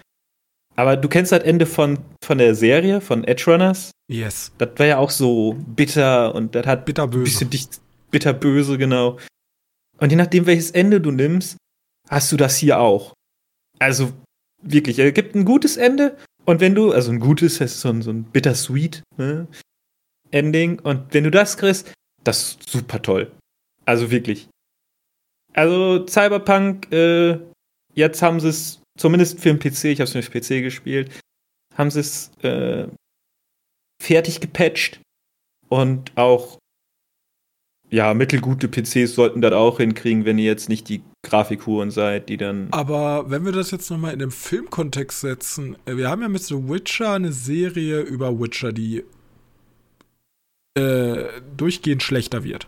Aber 0.75 0.95
du 0.95 1.09
kennst 1.09 1.31
das 1.31 1.43
Ende 1.43 1.65
von, 1.65 1.99
von 2.23 2.37
der 2.37 2.55
Serie, 2.55 3.01
von 3.01 3.25
Edge 3.25 3.51
Runners? 3.51 3.91
Yes. 4.09 4.51
Das 4.57 4.69
war 4.77 4.85
ja 4.85 4.97
auch 4.97 5.09
so 5.09 5.55
bitter 5.75 6.33
und 6.33 6.55
das 6.55 6.65
hat 6.65 6.85
bitterböse. 6.85 7.19
ein 7.19 7.23
bisschen 7.25 7.49
dicht, 7.49 7.81
bitterböse, 8.11 8.77
genau. 8.77 9.17
Und 9.97 10.11
je 10.11 10.15
nachdem, 10.15 10.45
welches 10.45 10.71
Ende 10.71 11.01
du 11.01 11.11
nimmst, 11.11 11.57
hast 12.09 12.31
du 12.31 12.37
das 12.37 12.57
hier 12.57 12.79
auch. 12.79 13.13
Also 13.79 14.11
wirklich, 14.61 14.99
es 14.99 15.13
gibt 15.13 15.35
ein 15.35 15.45
gutes 15.45 15.77
Ende 15.77 16.17
und 16.45 16.59
wenn 16.59 16.75
du, 16.75 16.91
also 16.91 17.11
ein 17.11 17.19
gutes, 17.19 17.59
das 17.59 17.73
ist 17.73 17.81
so 17.81 17.89
ein, 17.89 18.01
so 18.01 18.11
ein 18.11 18.23
bittersweet 18.23 19.03
ne, 19.17 19.47
Ending 20.31 20.79
und 20.79 21.13
wenn 21.13 21.23
du 21.23 21.31
das 21.31 21.57
kriegst, 21.57 21.93
das 22.23 22.39
ist 22.39 22.69
super 22.69 23.01
toll. 23.01 23.31
Also 23.85 24.11
wirklich. 24.11 24.49
Also 25.53 26.05
Cyberpunk 26.07 26.91
äh, 26.91 27.39
jetzt 27.93 28.21
haben 28.21 28.39
sie 28.39 28.49
es, 28.49 28.81
zumindest 28.97 29.39
für 29.39 29.53
den 29.53 29.59
PC, 29.59 29.85
ich 29.85 30.01
habe 30.01 30.09
es 30.09 30.25
für 30.25 30.39
PC 30.39 30.61
gespielt, 30.63 31.11
haben 31.75 31.91
sie 31.91 32.01
es 32.01 32.31
äh, 32.43 32.87
fertig 34.01 34.39
gepatcht 34.41 35.01
und 35.69 36.15
auch 36.17 36.58
ja, 37.91 38.13
mittelgute 38.13 38.67
PCs 38.67 39.15
sollten 39.15 39.41
das 39.41 39.53
auch 39.53 39.77
hinkriegen, 39.77 40.25
wenn 40.25 40.37
ihr 40.37 40.45
jetzt 40.45 40.69
nicht 40.69 40.89
die 40.89 41.01
Grafikhuren 41.23 41.91
seid, 41.91 42.29
die 42.29 42.37
dann. 42.37 42.67
Aber 42.71 43.29
wenn 43.29 43.45
wir 43.45 43.51
das 43.51 43.71
jetzt 43.71 43.89
nochmal 43.89 44.13
in 44.13 44.19
den 44.19 44.31
Filmkontext 44.31 45.21
setzen, 45.21 45.75
äh, 45.85 45.97
wir 45.97 46.09
haben 46.09 46.21
ja 46.21 46.29
mit 46.29 46.43
The 46.43 46.55
Witcher 46.55 47.13
eine 47.13 47.31
Serie 47.31 48.01
über 48.01 48.39
Witcher, 48.39 48.71
die 48.71 49.03
äh, 50.75 51.23
durchgehend 51.57 52.03
schlechter 52.03 52.43
wird. 52.43 52.67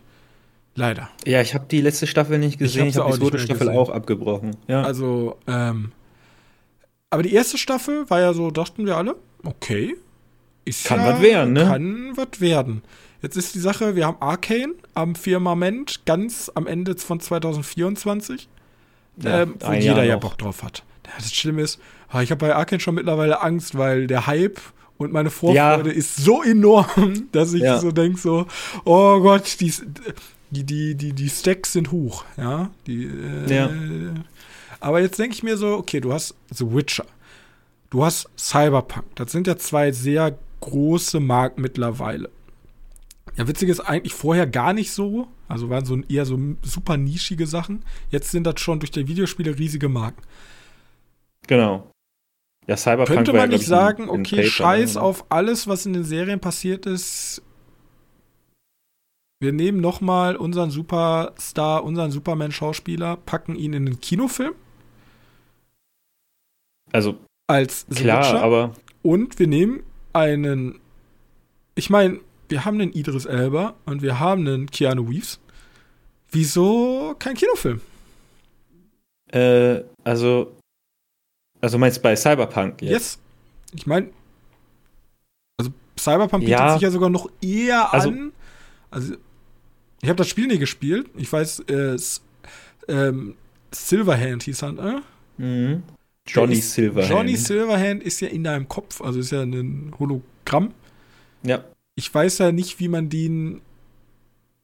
Leider. 0.74 1.10
Ja, 1.26 1.40
ich 1.40 1.54
habe 1.54 1.66
die 1.70 1.80
letzte 1.80 2.06
Staffel 2.06 2.38
nicht 2.38 2.58
gesehen. 2.58 2.88
Ich 2.88 2.96
habe 2.96 3.10
hab 3.10 3.14
die 3.14 3.20
zweite 3.20 3.38
Staffel 3.38 3.66
gesehen. 3.66 3.76
auch 3.76 3.90
abgebrochen. 3.90 4.56
Ja. 4.68 4.82
Also, 4.82 5.36
ähm, 5.46 5.92
aber 7.10 7.22
die 7.22 7.32
erste 7.32 7.58
Staffel 7.58 8.08
war 8.08 8.20
ja 8.20 8.32
so, 8.32 8.50
dachten 8.50 8.86
wir 8.86 8.96
alle, 8.96 9.16
okay. 9.44 9.96
Ist 10.64 10.84
kann 10.84 11.00
ja, 11.00 11.14
was 11.14 11.22
werden, 11.22 11.52
ne? 11.52 11.64
Kann 11.64 12.12
was 12.16 12.40
werden. 12.40 12.82
Jetzt 13.22 13.36
ist 13.36 13.54
die 13.54 13.60
Sache, 13.60 13.94
wir 13.94 14.06
haben 14.06 14.16
Arcane 14.20 14.74
am 14.94 15.14
Firmament 15.14 16.04
ganz 16.06 16.50
am 16.54 16.66
Ende 16.66 16.96
von 16.96 17.20
2024, 17.20 18.48
ja, 19.22 19.42
ähm, 19.42 19.54
wo 19.60 19.72
jeder 19.72 20.02
ja 20.02 20.16
Bock 20.16 20.36
drauf 20.38 20.64
hat. 20.64 20.82
Das 21.04 21.32
Schlimme 21.32 21.62
ist, 21.62 21.78
ich 22.20 22.30
habe 22.30 22.36
bei 22.36 22.54
Arcane 22.54 22.80
schon 22.80 22.96
mittlerweile 22.96 23.40
Angst, 23.40 23.78
weil 23.78 24.08
der 24.08 24.26
Hype 24.26 24.60
und 24.98 25.12
meine 25.12 25.30
Vorfreude 25.30 25.90
ja. 25.90 25.96
ist 25.96 26.16
so 26.16 26.42
enorm, 26.42 27.28
dass 27.32 27.52
ich 27.52 27.62
ja. 27.62 27.78
so 27.78 27.92
denke 27.92 28.18
so, 28.18 28.46
oh 28.84 29.20
Gott, 29.20 29.60
die, 29.60 29.72
die, 30.50 30.64
die, 30.64 30.94
die, 30.96 31.12
die 31.12 31.28
Stacks 31.28 31.72
sind 31.72 31.92
hoch, 31.92 32.24
ja. 32.36 32.70
Die, 32.88 33.04
äh, 33.04 33.54
ja. 33.54 33.70
Aber 34.80 35.00
jetzt 35.00 35.18
denke 35.20 35.34
ich 35.34 35.44
mir 35.44 35.56
so, 35.56 35.76
okay, 35.76 36.00
du 36.00 36.12
hast 36.12 36.34
The 36.52 36.72
Witcher, 36.72 37.06
du 37.90 38.04
hast 38.04 38.28
Cyberpunk, 38.36 39.06
das 39.14 39.30
sind 39.30 39.46
ja 39.46 39.56
zwei 39.56 39.92
sehr 39.92 40.36
große 40.60 41.20
Marken 41.20 41.62
mittlerweile. 41.62 42.30
Ja, 43.36 43.48
witzig 43.48 43.68
ist 43.70 43.80
eigentlich 43.80 44.14
vorher 44.14 44.46
gar 44.46 44.72
nicht 44.72 44.92
so, 44.92 45.28
also 45.48 45.70
waren 45.70 45.84
so 45.84 45.98
eher 46.08 46.26
so 46.26 46.38
super 46.62 46.96
nischige 46.96 47.46
Sachen. 47.46 47.84
Jetzt 48.10 48.30
sind 48.30 48.44
das 48.44 48.60
schon 48.60 48.80
durch 48.80 48.90
die 48.90 49.08
Videospiele 49.08 49.58
riesige 49.58 49.88
Marken. 49.88 50.22
Genau. 51.46 51.90
Ja, 52.66 52.76
Cyberpunk 52.76 53.08
Könnte 53.08 53.32
man 53.32 53.48
nicht 53.48 53.66
sagen, 53.66 54.08
okay, 54.08 54.46
scheiß 54.46 54.94
ne? 54.94 55.02
auf 55.02 55.24
alles, 55.30 55.66
was 55.66 55.86
in 55.86 55.94
den 55.94 56.04
Serien 56.04 56.40
passiert 56.40 56.86
ist, 56.86 57.42
wir 59.42 59.52
nehmen 59.52 59.80
nochmal 59.80 60.36
unseren 60.36 60.70
Superstar, 60.70 61.82
unseren 61.82 62.12
Superman-Schauspieler, 62.12 63.16
packen 63.16 63.56
ihn 63.56 63.72
in 63.72 63.86
den 63.86 64.00
Kinofilm. 64.00 64.54
Also 66.92 67.16
als 67.48 67.86
klar, 67.92 68.40
aber 68.40 68.74
und 69.02 69.40
wir 69.40 69.48
nehmen 69.48 69.82
einen. 70.12 70.78
Ich 71.74 71.90
meine, 71.90 72.20
wir 72.52 72.64
haben 72.64 72.80
einen 72.80 72.92
Idris 72.92 73.24
Elba 73.24 73.74
und 73.86 74.02
wir 74.02 74.20
haben 74.20 74.46
einen 74.46 74.70
Keanu 74.70 75.02
Reeves. 75.02 75.40
Wieso 76.30 77.16
kein 77.18 77.34
Kinofilm? 77.34 77.80
Äh, 79.32 79.80
also 80.04 80.54
also 81.62 81.78
meinst 81.78 81.98
du 81.98 82.02
bei 82.02 82.16
Cyberpunk 82.16 82.82
jetzt? 82.82 82.90
Yes. 82.90 83.18
Ich 83.72 83.86
meine, 83.86 84.10
also 85.58 85.70
Cyberpunk 85.98 86.44
bietet 86.44 86.58
ja. 86.58 86.72
sich 86.74 86.82
ja 86.82 86.90
sogar 86.90 87.08
noch 87.08 87.30
eher 87.40 87.94
also, 87.94 88.08
an. 88.08 88.32
Also 88.90 89.14
ich 90.02 90.08
habe 90.08 90.16
das 90.16 90.28
Spiel 90.28 90.48
nie 90.48 90.58
gespielt. 90.58 91.08
Ich 91.16 91.32
weiß, 91.32 91.60
äh, 91.60 91.96
ähm, 92.88 93.36
Silverhand 93.70 94.42
hieß 94.42 94.62
er, 94.62 94.72
ne? 94.72 95.02
Mhm. 95.38 95.82
Johnny 96.26 96.56
ist, 96.56 96.74
Silverhand. 96.74 97.12
Johnny 97.12 97.36
Silverhand 97.36 98.02
ist 98.02 98.20
ja 98.20 98.28
in 98.28 98.44
deinem 98.44 98.68
Kopf, 98.68 99.00
also 99.00 99.20
ist 99.20 99.30
ja 99.30 99.42
ein 99.42 99.94
Hologramm. 99.98 100.74
Ja. 101.44 101.64
Ich 101.94 102.12
weiß 102.12 102.38
ja 102.38 102.52
nicht, 102.52 102.80
wie 102.80 102.88
man 102.88 103.08
den 103.08 103.60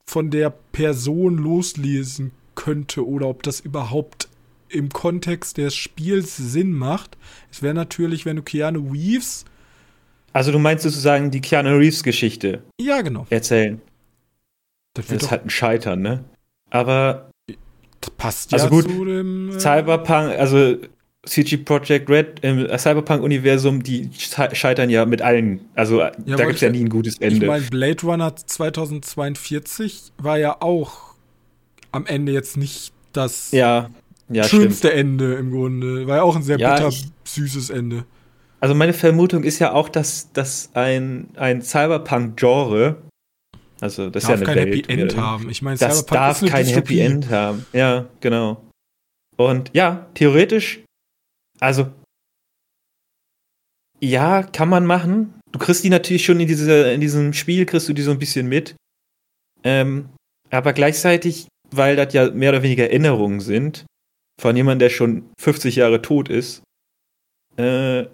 von 0.07 0.31
der 0.31 0.51
Person 0.51 1.37
loslesen 1.37 2.33
könnte 2.55 3.07
oder 3.07 3.29
ob 3.29 3.43
das 3.43 3.61
überhaupt 3.61 4.29
im 4.68 4.89
Kontext 4.91 5.59
des 5.59 5.74
Spiels 5.74 6.37
Sinn 6.37 6.72
macht. 6.72 7.16
Es 7.51 7.62
wäre 7.62 7.74
natürlich, 7.74 8.26
wenn 8.26 8.37
du 8.37 8.43
Keanu 8.43 8.91
Reeves. 8.91 9.45
Also 10.33 10.53
du 10.53 10.59
meinst 10.59 10.83
sozusagen 10.83 11.31
die 11.31 11.41
Keanu 11.41 11.76
Reeves 11.76 12.03
Geschichte? 12.03 12.62
Ja, 12.81 13.03
genau. 13.03 13.26
Erzählen. 13.31 13.81
Das, 14.95 15.07
das 15.07 15.22
ist 15.22 15.31
halt 15.31 15.45
ein 15.45 15.51
Scheitern, 15.51 16.01
ne? 16.01 16.24
Aber. 16.70 17.31
Das 18.01 18.11
passt 18.11 18.53
also 18.53 18.66
ja 18.66 18.70
gut, 18.70 18.85
zu 18.85 19.05
dem. 19.05 19.51
Äh 19.51 19.61
Cyberpunk, 19.61 20.31
also 20.39 20.76
CG 21.27 21.59
Project 21.59 22.09
Red 22.09 22.41
im 22.43 22.66
Cyberpunk-Universum, 22.79 23.83
die 23.83 24.11
scheitern 24.53 24.89
ja 24.89 25.05
mit 25.05 25.21
allen. 25.21 25.61
Also 25.75 26.01
ja, 26.01 26.12
da 26.25 26.45
gibt 26.45 26.57
es 26.57 26.61
ja 26.61 26.71
nie 26.71 26.85
ein 26.85 26.89
gutes 26.89 27.19
Ende. 27.19 27.37
Ich 27.37 27.47
meine, 27.47 27.64
Blade 27.64 28.03
Runner 28.03 28.35
2042 28.35 30.12
war 30.19 30.39
ja 30.39 30.57
auch 30.61 31.14
am 31.91 32.07
Ende 32.07 32.33
jetzt 32.33 32.57
nicht 32.57 32.93
das 33.12 33.51
ja, 33.53 33.91
ja, 34.29 34.45
schönste 34.45 34.89
stimmt. 34.89 35.01
Ende 35.01 35.35
im 35.35 35.51
Grunde. 35.51 36.07
War 36.07 36.16
ja 36.16 36.23
auch 36.23 36.37
ein 36.37 36.43
sehr 36.43 36.59
bitter, 36.59 36.91
süßes 37.25 37.71
Ende. 37.71 38.05
Also 38.61 38.75
meine 38.75 38.93
Vermutung 38.93 39.45
ist 39.45 39.59
ja 39.59 39.73
auch, 39.73 39.89
dass, 39.89 40.33
dass 40.33 40.71
ein, 40.75 41.29
ein 41.37 41.62
Cyberpunk-Genre 41.62 42.97
Also 43.81 44.11
das 44.11 44.25
darf 44.25 44.41
ist 44.41 44.41
ja 44.41 44.47
eine 44.53 44.61
kein 44.61 44.73
Welt, 44.73 44.89
Happy 44.89 45.01
End 45.03 45.16
haben. 45.16 45.51
Ich 45.51 45.62
meine, 45.62 45.79
das 45.79 46.07
darf 46.07 46.45
kein 46.45 46.66
Happy 46.66 47.01
End 47.01 47.31
haben. 47.31 47.66
Ja, 47.73 48.07
genau. 48.21 48.62
Und 49.37 49.71
ja, 49.75 50.07
theoretisch, 50.14 50.81
also 51.61 51.92
ja, 54.00 54.42
kann 54.42 54.68
man 54.68 54.86
machen. 54.86 55.34
Du 55.50 55.59
kriegst 55.59 55.82
die 55.82 55.90
natürlich 55.90 56.24
schon 56.24 56.38
in, 56.40 56.46
diese, 56.46 56.92
in 56.92 57.00
diesem 57.00 57.32
Spiel, 57.32 57.66
kriegst 57.66 57.88
du 57.88 57.92
die 57.92 58.02
so 58.02 58.12
ein 58.12 58.18
bisschen 58.18 58.46
mit. 58.46 58.76
Ähm, 59.64 60.11
aber 60.50 60.72
gleichzeitig, 60.72 61.48
weil 61.70 61.96
das 61.96 62.14
ja 62.14 62.30
mehr 62.30 62.50
oder 62.50 62.62
weniger 62.62 62.84
Erinnerungen 62.84 63.40
sind 63.40 63.86
von 64.40 64.54
jemandem, 64.54 64.88
der 64.88 64.90
schon 64.90 65.30
50 65.40 65.76
Jahre 65.76 66.00
tot 66.00 66.28
ist, 66.28 66.62
äh, 67.56 68.06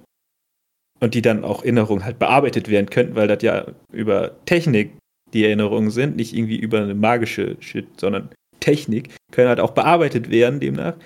und 1.01 1.15
die 1.15 1.23
dann 1.23 1.45
auch 1.45 1.63
Erinnerungen 1.63 2.05
halt 2.05 2.19
bearbeitet 2.19 2.69
werden 2.69 2.89
könnten, 2.89 3.15
weil 3.15 3.29
das 3.29 3.43
ja 3.43 3.67
über 3.93 4.43
Technik 4.47 4.97
die 5.35 5.45
Erinnerungen 5.45 5.91
sind, 5.91 6.17
nicht 6.17 6.35
irgendwie 6.35 6.57
über 6.57 6.81
eine 6.81 6.95
magische 6.95 7.57
Shit, 7.61 7.89
sondern 8.01 8.31
Technik, 8.61 9.15
können 9.33 9.49
halt 9.49 9.61
auch 9.61 9.73
bearbeitet 9.73 10.31
werden 10.31 10.61
demnach. 10.61 10.97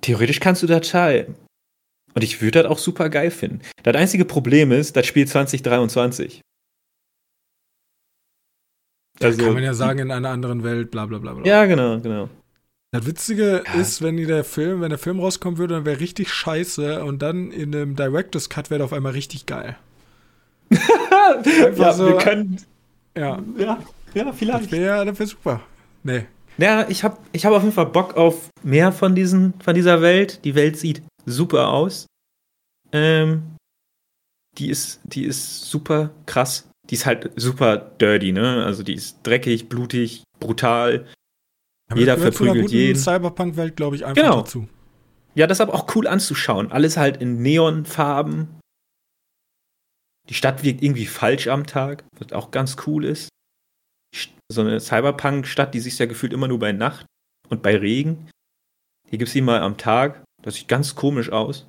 Theoretisch 0.00 0.40
kannst 0.40 0.62
du 0.62 0.66
das 0.66 0.88
teilen. 0.88 1.34
Und 2.14 2.22
ich 2.24 2.40
würde 2.40 2.62
das 2.62 2.70
auch 2.70 2.78
super 2.78 3.10
geil 3.10 3.30
finden. 3.30 3.60
Das 3.82 3.94
einzige 3.94 4.24
Problem 4.24 4.72
ist, 4.72 4.96
das 4.96 5.06
Spiel 5.06 5.26
2023. 5.26 6.40
Also, 9.20 9.44
kann 9.44 9.54
man 9.54 9.62
ja 9.62 9.74
sagen, 9.74 9.98
in 9.98 10.10
einer 10.10 10.30
anderen 10.30 10.62
Welt, 10.62 10.90
bla 10.90 11.06
bla 11.06 11.18
bla. 11.18 11.34
bla. 11.34 11.44
Ja, 11.44 11.66
genau, 11.66 12.00
genau. 12.00 12.28
Das 12.92 13.04
Witzige 13.04 13.64
ja. 13.66 13.80
ist, 13.80 14.00
wenn 14.00 14.16
der 14.16 14.44
Film, 14.44 14.80
wenn 14.80 14.90
der 14.90 14.98
Film 14.98 15.20
rauskommen 15.20 15.58
würde, 15.58 15.74
dann 15.74 15.84
wäre 15.84 16.00
richtig 16.00 16.32
scheiße 16.32 17.04
und 17.04 17.20
dann 17.20 17.50
in 17.50 17.74
einem 17.74 17.96
Director's 17.96 18.48
Cut 18.48 18.70
wäre 18.70 18.82
auf 18.82 18.92
einmal 18.92 19.12
richtig 19.12 19.44
geil. 19.46 19.76
ja, 21.76 21.92
so, 21.92 22.06
wir 22.06 22.18
können. 22.18 22.60
Ja. 23.16 23.42
Ja, 23.58 23.78
ja 24.14 24.32
vielleicht. 24.32 24.64
Das 24.64 24.72
wäre 24.72 25.18
wär 25.18 25.26
super. 25.26 25.60
Nee. 26.02 26.26
Ja, 26.58 26.88
ich 26.88 27.04
habe 27.04 27.16
ich 27.32 27.46
hab 27.46 27.52
auf 27.52 27.62
jeden 27.62 27.74
Fall 27.74 27.86
Bock 27.86 28.16
auf 28.16 28.50
mehr 28.62 28.92
von, 28.92 29.14
diesen, 29.14 29.54
von 29.60 29.74
dieser 29.74 30.02
Welt. 30.02 30.44
Die 30.44 30.54
Welt 30.54 30.76
sieht 30.76 31.02
super 31.24 31.68
aus. 31.68 32.06
Ähm, 32.92 33.54
die 34.58 34.68
ist, 34.68 35.00
die 35.04 35.24
ist 35.24 35.70
super 35.70 36.10
krass. 36.26 36.68
Die 36.90 36.96
ist 36.96 37.06
halt 37.06 37.30
super 37.36 37.76
dirty, 37.76 38.32
ne? 38.32 38.64
Also 38.64 38.82
die 38.82 38.94
ist 38.94 39.18
dreckig, 39.22 39.68
blutig, 39.68 40.24
brutal. 40.40 41.06
Aber 41.90 42.00
Jeder 42.00 42.18
verprügelt 42.18 42.70
jeden. 42.70 42.98
Cyberpunk-Welt, 42.98 43.76
glaube 43.76 43.96
ich, 43.96 44.04
einfach 44.04 44.22
genau. 44.22 44.40
dazu. 44.40 44.68
Ja, 45.34 45.46
das 45.46 45.58
ist 45.58 45.60
aber 45.60 45.74
auch 45.74 45.94
cool 45.94 46.06
anzuschauen. 46.06 46.72
Alles 46.72 46.96
halt 46.96 47.18
in 47.18 47.40
Neonfarben. 47.42 48.58
Die 50.28 50.34
Stadt 50.34 50.64
wirkt 50.64 50.82
irgendwie 50.82 51.06
falsch 51.06 51.46
am 51.46 51.66
Tag, 51.66 52.04
was 52.18 52.32
auch 52.32 52.50
ganz 52.50 52.76
cool 52.86 53.04
ist. 53.04 53.28
So 54.50 54.62
eine 54.62 54.80
Cyberpunk-Stadt, 54.80 55.74
die 55.74 55.80
sich 55.80 55.98
ja 55.98 56.06
gefühlt 56.06 56.32
immer 56.32 56.48
nur 56.48 56.58
bei 56.58 56.72
Nacht 56.72 57.06
und 57.48 57.62
bei 57.62 57.76
Regen. 57.76 58.30
Hier 59.08 59.18
gibt 59.18 59.28
es 59.28 59.34
die 59.34 59.42
mal 59.42 59.60
am 59.60 59.76
Tag. 59.76 60.24
Das 60.42 60.54
sieht 60.54 60.68
ganz 60.68 60.94
komisch 60.94 61.30
aus. 61.30 61.66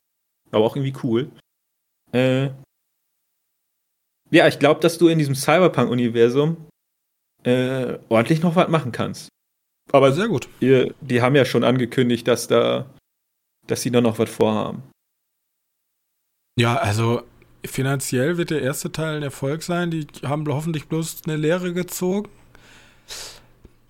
Aber 0.51 0.65
auch 0.65 0.75
irgendwie 0.75 0.97
cool. 1.03 1.31
Äh, 2.11 2.51
ja, 4.31 4.47
ich 4.47 4.59
glaube, 4.59 4.79
dass 4.79 4.97
du 4.97 5.07
in 5.07 5.19
diesem 5.19 5.35
Cyberpunk-Universum 5.35 6.67
äh, 7.43 7.97
ordentlich 8.09 8.41
noch 8.41 8.55
was 8.55 8.69
machen 8.69 8.91
kannst. 8.91 9.29
Aber 9.91 10.11
sehr 10.11 10.27
gut. 10.27 10.47
Ihr, 10.59 10.93
die 11.01 11.21
haben 11.21 11.35
ja 11.35 11.45
schon 11.45 11.63
angekündigt, 11.63 12.27
dass 12.27 12.47
da, 12.47 12.89
dass 13.67 13.81
sie 13.81 13.91
da 13.91 14.01
noch 14.01 14.19
was 14.19 14.29
vorhaben. 14.29 14.83
Ja, 16.59 16.77
also 16.77 17.23
finanziell 17.65 18.37
wird 18.37 18.51
der 18.51 18.61
erste 18.61 18.91
Teil 18.91 19.17
ein 19.17 19.23
Erfolg 19.23 19.63
sein. 19.63 19.91
Die 19.91 20.07
haben 20.23 20.47
hoffentlich 20.47 20.87
bloß 20.87 21.23
eine 21.25 21.37
Lehre 21.37 21.73
gezogen. 21.73 22.29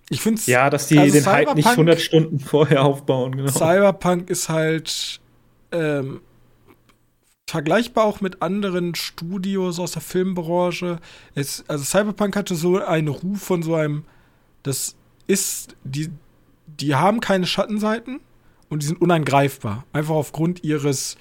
Ich 0.09 0.21
finde 0.21 0.41
Ja, 0.45 0.69
dass 0.69 0.87
die 0.87 0.97
also 0.97 1.13
den 1.13 1.25
Hype 1.25 1.55
nicht 1.55 1.67
100 1.67 2.01
Stunden 2.01 2.39
vorher 2.39 2.83
aufbauen. 2.83 3.35
Genau. 3.35 3.51
Cyberpunk 3.51 4.29
ist 4.29 4.49
halt 4.49 5.21
ähm, 5.71 6.21
vergleichbar 7.49 8.05
auch 8.05 8.21
mit 8.21 8.41
anderen 8.41 8.95
Studios 8.95 9.79
aus 9.79 9.91
der 9.91 10.01
Filmbranche. 10.01 10.99
Es, 11.35 11.63
also 11.67 11.83
Cyberpunk 11.83 12.35
hatte 12.35 12.55
so 12.55 12.77
einen 12.77 13.07
Ruf 13.07 13.41
von 13.41 13.63
so 13.63 13.75
einem, 13.75 14.03
das 14.63 14.95
ist, 15.27 15.75
die, 15.83 16.09
die 16.65 16.95
haben 16.95 17.19
keine 17.19 17.45
Schattenseiten 17.45 18.19
und 18.69 18.81
die 18.81 18.87
sind 18.87 19.01
unangreifbar. 19.01 19.85
Einfach 19.93 20.15
aufgrund 20.15 20.63
ihres, 20.63 21.17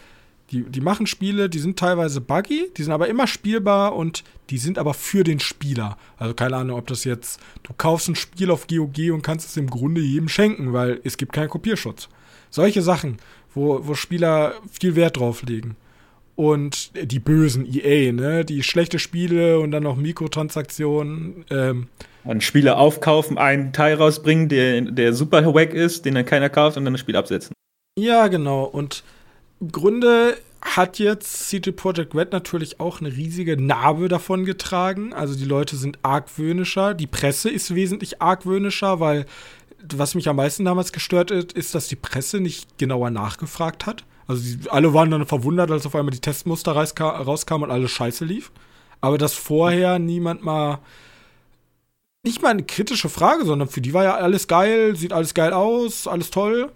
die, 0.50 0.62
die 0.62 0.80
machen 0.80 1.06
Spiele, 1.06 1.48
die 1.48 1.58
sind 1.58 1.78
teilweise 1.78 2.20
buggy, 2.20 2.70
die 2.76 2.82
sind 2.82 2.92
aber 2.92 3.08
immer 3.08 3.26
spielbar 3.26 3.94
und 3.94 4.24
die 4.50 4.58
sind 4.58 4.78
aber 4.78 4.94
für 4.94 5.24
den 5.24 5.40
Spieler. 5.40 5.98
Also 6.16 6.34
keine 6.34 6.56
Ahnung, 6.56 6.78
ob 6.78 6.86
das 6.86 7.04
jetzt, 7.04 7.40
du 7.62 7.72
kaufst 7.76 8.08
ein 8.08 8.16
Spiel 8.16 8.50
auf 8.50 8.66
GOG 8.66 9.12
und 9.12 9.22
kannst 9.22 9.48
es 9.48 9.56
im 9.56 9.68
Grunde 9.68 10.00
jedem 10.00 10.28
schenken, 10.28 10.72
weil 10.72 11.00
es 11.04 11.16
gibt 11.16 11.32
keinen 11.32 11.50
Kopierschutz. 11.50 12.08
Solche 12.50 12.82
Sachen, 12.82 13.18
wo, 13.54 13.86
wo 13.86 13.94
Spieler 13.94 14.54
viel 14.70 14.96
Wert 14.96 15.18
drauf 15.18 15.42
legen 15.42 15.76
und 16.38 16.92
die 16.94 17.18
bösen 17.18 17.66
EA, 17.66 18.12
ne? 18.12 18.44
Die 18.44 18.62
schlechte 18.62 19.00
Spiele 19.00 19.58
und 19.58 19.72
dann 19.72 19.82
noch 19.82 19.96
Mikrotransaktionen. 19.96 21.44
Ähm, 21.50 21.88
und 22.22 22.44
Spiele 22.44 22.76
aufkaufen, 22.76 23.38
einen 23.38 23.72
Teil 23.72 23.96
rausbringen, 23.96 24.48
der, 24.48 24.82
der 24.82 25.14
super 25.14 25.52
wack 25.52 25.74
ist, 25.74 26.04
den 26.04 26.14
dann 26.14 26.24
keiner 26.24 26.48
kauft 26.48 26.76
und 26.76 26.84
dann 26.84 26.94
das 26.94 27.00
Spiel 27.00 27.16
absetzen. 27.16 27.54
Ja, 27.98 28.28
genau. 28.28 28.62
Und 28.62 29.02
im 29.60 29.72
Grunde 29.72 30.36
hat 30.60 30.98
jetzt 30.98 31.48
CD 31.48 31.72
Projekt 31.72 32.14
Red 32.14 32.32
natürlich 32.32 32.80
auch 32.80 33.00
eine 33.00 33.14
riesige 33.14 33.60
Narbe 33.60 34.08
davon 34.08 34.44
getragen. 34.44 35.12
Also 35.12 35.36
die 35.36 35.44
Leute 35.44 35.76
sind 35.76 35.98
argwöhnischer, 36.02 36.94
die 36.94 37.06
Presse 37.06 37.48
ist 37.48 37.74
wesentlich 37.74 38.20
argwöhnischer, 38.20 39.00
weil 39.00 39.26
was 39.94 40.14
mich 40.14 40.28
am 40.28 40.36
meisten 40.36 40.64
damals 40.64 40.92
gestört 40.92 41.30
hat, 41.30 41.52
ist, 41.52 41.74
dass 41.74 41.88
die 41.88 41.96
Presse 41.96 42.40
nicht 42.40 42.78
genauer 42.78 43.10
nachgefragt 43.10 43.86
hat. 43.86 44.04
Also 44.26 44.42
die, 44.42 44.68
alle 44.70 44.92
waren 44.92 45.10
dann 45.10 45.26
verwundert, 45.26 45.70
als 45.70 45.86
auf 45.86 45.94
einmal 45.94 46.12
die 46.12 46.20
Testmuster 46.20 46.72
rauskamen 46.72 47.68
und 47.68 47.74
alles 47.74 47.90
scheiße 47.92 48.24
lief. 48.24 48.50
Aber 49.00 49.16
dass 49.16 49.34
vorher 49.34 49.98
niemand 49.98 50.42
mal 50.42 50.80
nicht 52.24 52.42
mal 52.42 52.50
eine 52.50 52.64
kritische 52.64 53.08
Frage, 53.08 53.44
sondern 53.44 53.68
für 53.68 53.80
die 53.80 53.94
war 53.94 54.04
ja 54.04 54.16
alles 54.16 54.48
geil, 54.48 54.96
sieht 54.96 55.12
alles 55.12 55.34
geil 55.34 55.52
aus, 55.52 56.08
alles 56.08 56.30
toll. 56.30 56.72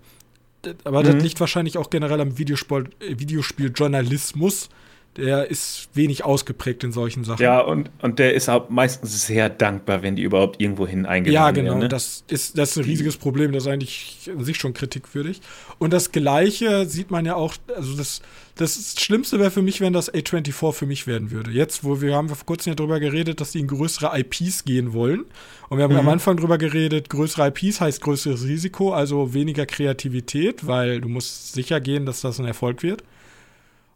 Aber 0.85 1.01
mhm. 1.01 1.07
das 1.07 1.23
liegt 1.23 1.41
wahrscheinlich 1.41 1.79
auch 1.79 1.91
generell 1.91 2.21
am 2.21 2.39
Videospiel, 2.39 2.89
Videospieljournalismus, 3.01 4.69
der 5.17 5.51
ist 5.51 5.91
wenig 5.93 6.25
ausgeprägt 6.25 6.85
in 6.85 6.93
solchen 6.93 7.25
Sachen. 7.25 7.43
Ja, 7.43 7.61
und, 7.61 7.91
und 8.01 8.19
der 8.19 8.33
ist 8.35 8.49
auch 8.49 8.71
meistens 8.71 9.27
sehr 9.27 9.51
dankbar, 9.51 10.03
wenn 10.03 10.17
die 10.17 10.23
überhaupt 10.23 10.61
irgendwo 10.61 10.87
hin 10.87 11.05
eingeladen 11.05 11.35
Ja, 11.35 11.51
genau. 11.51 11.73
Werden, 11.73 11.81
ne? 11.81 11.89
das, 11.89 12.25
ist, 12.29 12.57
das 12.57 12.71
ist 12.71 12.79
ein 12.79 12.85
riesiges 12.85 13.19
Problem, 13.19 13.53
das 13.53 13.65
ist 13.65 13.69
eigentlich 13.69 14.31
an 14.35 14.43
sich 14.43 14.57
schon 14.57 14.73
kritikwürdig. 14.73 15.43
Und 15.79 15.93
das 15.93 16.13
Gleiche 16.13 16.87
sieht 16.87 17.11
man 17.11 17.27
ja 17.27 17.35
auch, 17.35 17.55
also 17.77 17.95
das, 17.95 18.23
das 18.57 18.95
Schlimmste 18.99 19.39
wäre 19.39 19.51
für 19.51 19.61
mich, 19.61 19.83
wenn 19.83 19.93
das 19.93 20.13
A24 20.13 20.73
für 20.73 20.87
mich 20.87 21.07
werden 21.07 21.31
würde. 21.31 21.51
Jetzt, 21.51 21.85
wo 21.85 22.01
wir 22.01 22.15
haben 22.15 22.31
wir 22.31 22.37
vor 22.37 22.47
kurzem 22.47 22.71
ja 22.71 22.75
drüber 22.75 22.99
geredet, 22.99 23.43
dass 23.43 23.53
die 23.53 23.61
in 23.61 23.67
größere 23.67 24.19
IPs 24.19 24.65
gehen 24.65 24.95
wollen. 24.95 25.27
Und 25.69 25.77
wir 25.77 25.85
haben 25.85 25.93
mhm. 25.93 26.01
am 26.01 26.09
Anfang 26.09 26.39
drüber 26.39 26.57
geredet, 26.57 27.11
größere 27.11 27.49
IPs 27.49 27.83
heißt 27.83 28.01
größeres 28.01 28.45
Risiko, 28.45 28.95
also 28.95 29.35
weniger 29.35 29.67
Kreativität, 29.67 30.67
weil 30.67 31.03
du 31.03 31.11
musst 31.11 31.53
sicher 31.53 31.81
gehen, 31.81 32.07
dass 32.07 32.23
das 32.23 32.41
ein 32.41 32.47
Erfolg 32.47 32.83
wird. 32.83 33.05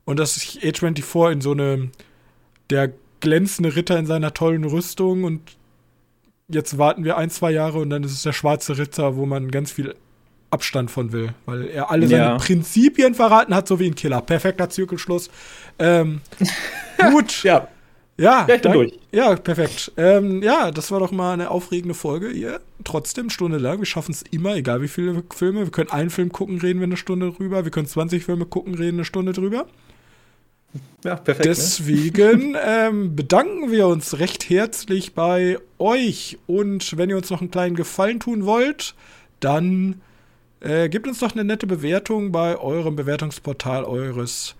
Und 0.06 0.18
dass 0.18 0.36
sich 0.36 0.62
A24 0.62 1.32
in 1.32 1.40
so 1.42 1.52
eine, 1.52 1.90
der 2.70 2.92
glänzende 3.20 3.76
Ritter 3.76 3.98
in 3.98 4.06
seiner 4.06 4.32
tollen 4.32 4.64
Rüstung 4.64 5.24
und 5.24 5.56
jetzt 6.48 6.78
warten 6.78 7.04
wir 7.04 7.16
ein, 7.16 7.28
zwei 7.28 7.50
Jahre 7.50 7.78
und 7.78 7.90
dann 7.90 8.04
ist 8.04 8.12
es 8.12 8.22
der 8.22 8.32
schwarze 8.32 8.78
Ritter, 8.78 9.16
wo 9.16 9.26
man 9.26 9.50
ganz 9.50 9.72
viel 9.72 9.94
Abstand 10.50 10.90
von 10.90 11.12
will, 11.12 11.34
weil 11.44 11.66
er 11.66 11.90
alle 11.90 12.06
seine 12.06 12.22
ja. 12.22 12.36
Prinzipien 12.36 13.14
verraten 13.14 13.54
hat, 13.54 13.66
so 13.66 13.80
wie 13.80 13.86
ein 13.86 13.94
Killer. 13.94 14.20
Perfekter 14.22 14.70
Zirkelschluss. 14.70 15.28
Ähm, 15.78 16.20
gut. 17.10 17.42
ja. 17.42 17.68
Ja, 18.18 18.46
ja, 18.48 18.56
durch. 18.56 18.98
ja 19.12 19.34
perfekt. 19.36 19.92
Ähm, 19.98 20.42
ja, 20.42 20.70
das 20.70 20.90
war 20.90 21.00
doch 21.00 21.12
mal 21.12 21.34
eine 21.34 21.50
aufregende 21.50 21.94
Folge. 21.94 22.30
Ihr 22.30 22.60
trotzdem 22.82 23.28
Stunde 23.28 23.58
lang. 23.58 23.78
Wir 23.78 23.84
schaffen 23.84 24.12
es 24.12 24.22
immer, 24.30 24.56
egal 24.56 24.80
wie 24.80 24.88
viele 24.88 25.22
Filme. 25.34 25.64
Wir 25.64 25.70
können 25.70 25.90
einen 25.90 26.08
Film 26.08 26.32
gucken, 26.32 26.58
reden 26.58 26.80
wir 26.80 26.86
eine 26.86 26.96
Stunde 26.96 27.30
drüber. 27.32 27.64
Wir 27.64 27.70
können 27.70 27.86
20 27.86 28.24
Filme 28.24 28.46
gucken, 28.46 28.74
reden 28.74 28.96
eine 28.96 29.04
Stunde 29.04 29.34
drüber. 29.34 29.66
Ja, 31.05 31.16
perfekt. 31.16 31.47
Ne? 31.47 31.55
Deswegen 31.55 32.53
ne? 32.53 32.61
ähm, 32.66 33.16
bedanken 33.16 33.70
wir 33.70 33.86
uns 33.86 34.19
recht 34.19 34.48
herzlich 34.48 35.15
bei 35.15 35.59
euch. 35.78 36.39
Und 36.47 36.97
wenn 36.97 37.11
ihr 37.11 37.16
uns 37.16 37.31
noch 37.31 37.40
einen 37.40 37.51
kleinen 37.51 37.77
Gefallen 37.77 38.20
tun 38.20 38.44
wollt, 38.44 38.94
dann 39.40 40.01
äh, 40.61 40.89
gebt 40.89 41.07
uns 41.07 41.20
doch 41.20 41.32
eine 41.32 41.44
nette 41.44 41.66
Bewertung 41.66 42.32
bei 42.32 42.57
eurem 42.59 42.97
Bewertungsportal 42.97 43.85
eures 43.85 44.57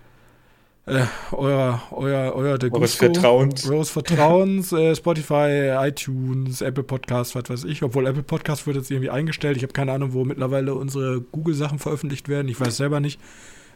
äh, 0.87 1.05
euer, 1.33 1.81
euer, 1.91 2.33
euer 2.33 2.57
der 2.57 2.73
Eures 2.73 2.95
Vertrauens. 2.95 3.69
Eures 3.69 3.89
Vertrauens, 3.89 4.71
äh, 4.71 4.95
Spotify, 4.95 5.75
iTunes, 5.85 6.61
Apple 6.61 6.83
Podcast, 6.83 7.35
was 7.35 7.49
weiß 7.49 7.63
ich. 7.65 7.83
Obwohl 7.83 8.07
Apple 8.07 8.23
Podcast 8.23 8.65
wird 8.65 8.77
jetzt 8.77 8.89
irgendwie 8.89 9.09
eingestellt. 9.09 9.57
Ich 9.57 9.63
habe 9.63 9.73
keine 9.73 9.91
Ahnung, 9.91 10.13
wo 10.13 10.23
mittlerweile 10.23 10.75
unsere 10.75 11.19
Google-Sachen 11.19 11.79
veröffentlicht 11.79 12.29
werden. 12.29 12.47
Ich 12.47 12.57
weiß 12.57 12.77
selber 12.77 13.01
nicht. 13.01 13.19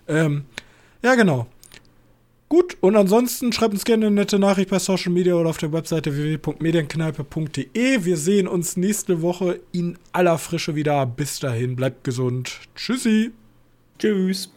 Ähm, 0.08 0.46
ja, 1.04 1.16
genau. 1.16 1.48
Gut, 2.52 2.76
und 2.82 2.98
ansonsten 2.98 3.53
schreibt 3.53 3.76
uns 3.76 3.86
gerne 3.86 4.07
eine 4.07 4.15
nette 4.15 4.38
Nachricht 4.38 4.72
bei 4.72 4.78
Social 4.78 5.14
Media 5.14 5.36
oder 5.36 5.49
auf 5.49 5.57
der 5.57 5.72
Webseite 5.72 6.14
www.medienkneipe.de. 6.14 8.03
Wir 8.03 8.18
sehen 8.18 8.45
uns 8.45 8.76
nächste 8.76 9.22
Woche 9.22 9.61
in 9.72 9.98
aller 10.11 10.38
Frische 10.38 10.76
wieder. 10.76 11.06
Bis 11.06 11.40
dahin, 11.40 11.78
bleibt 11.78 12.03
gesund. 12.03 12.60
Tschüssi. 12.76 13.32
Tschüss. 13.98 14.52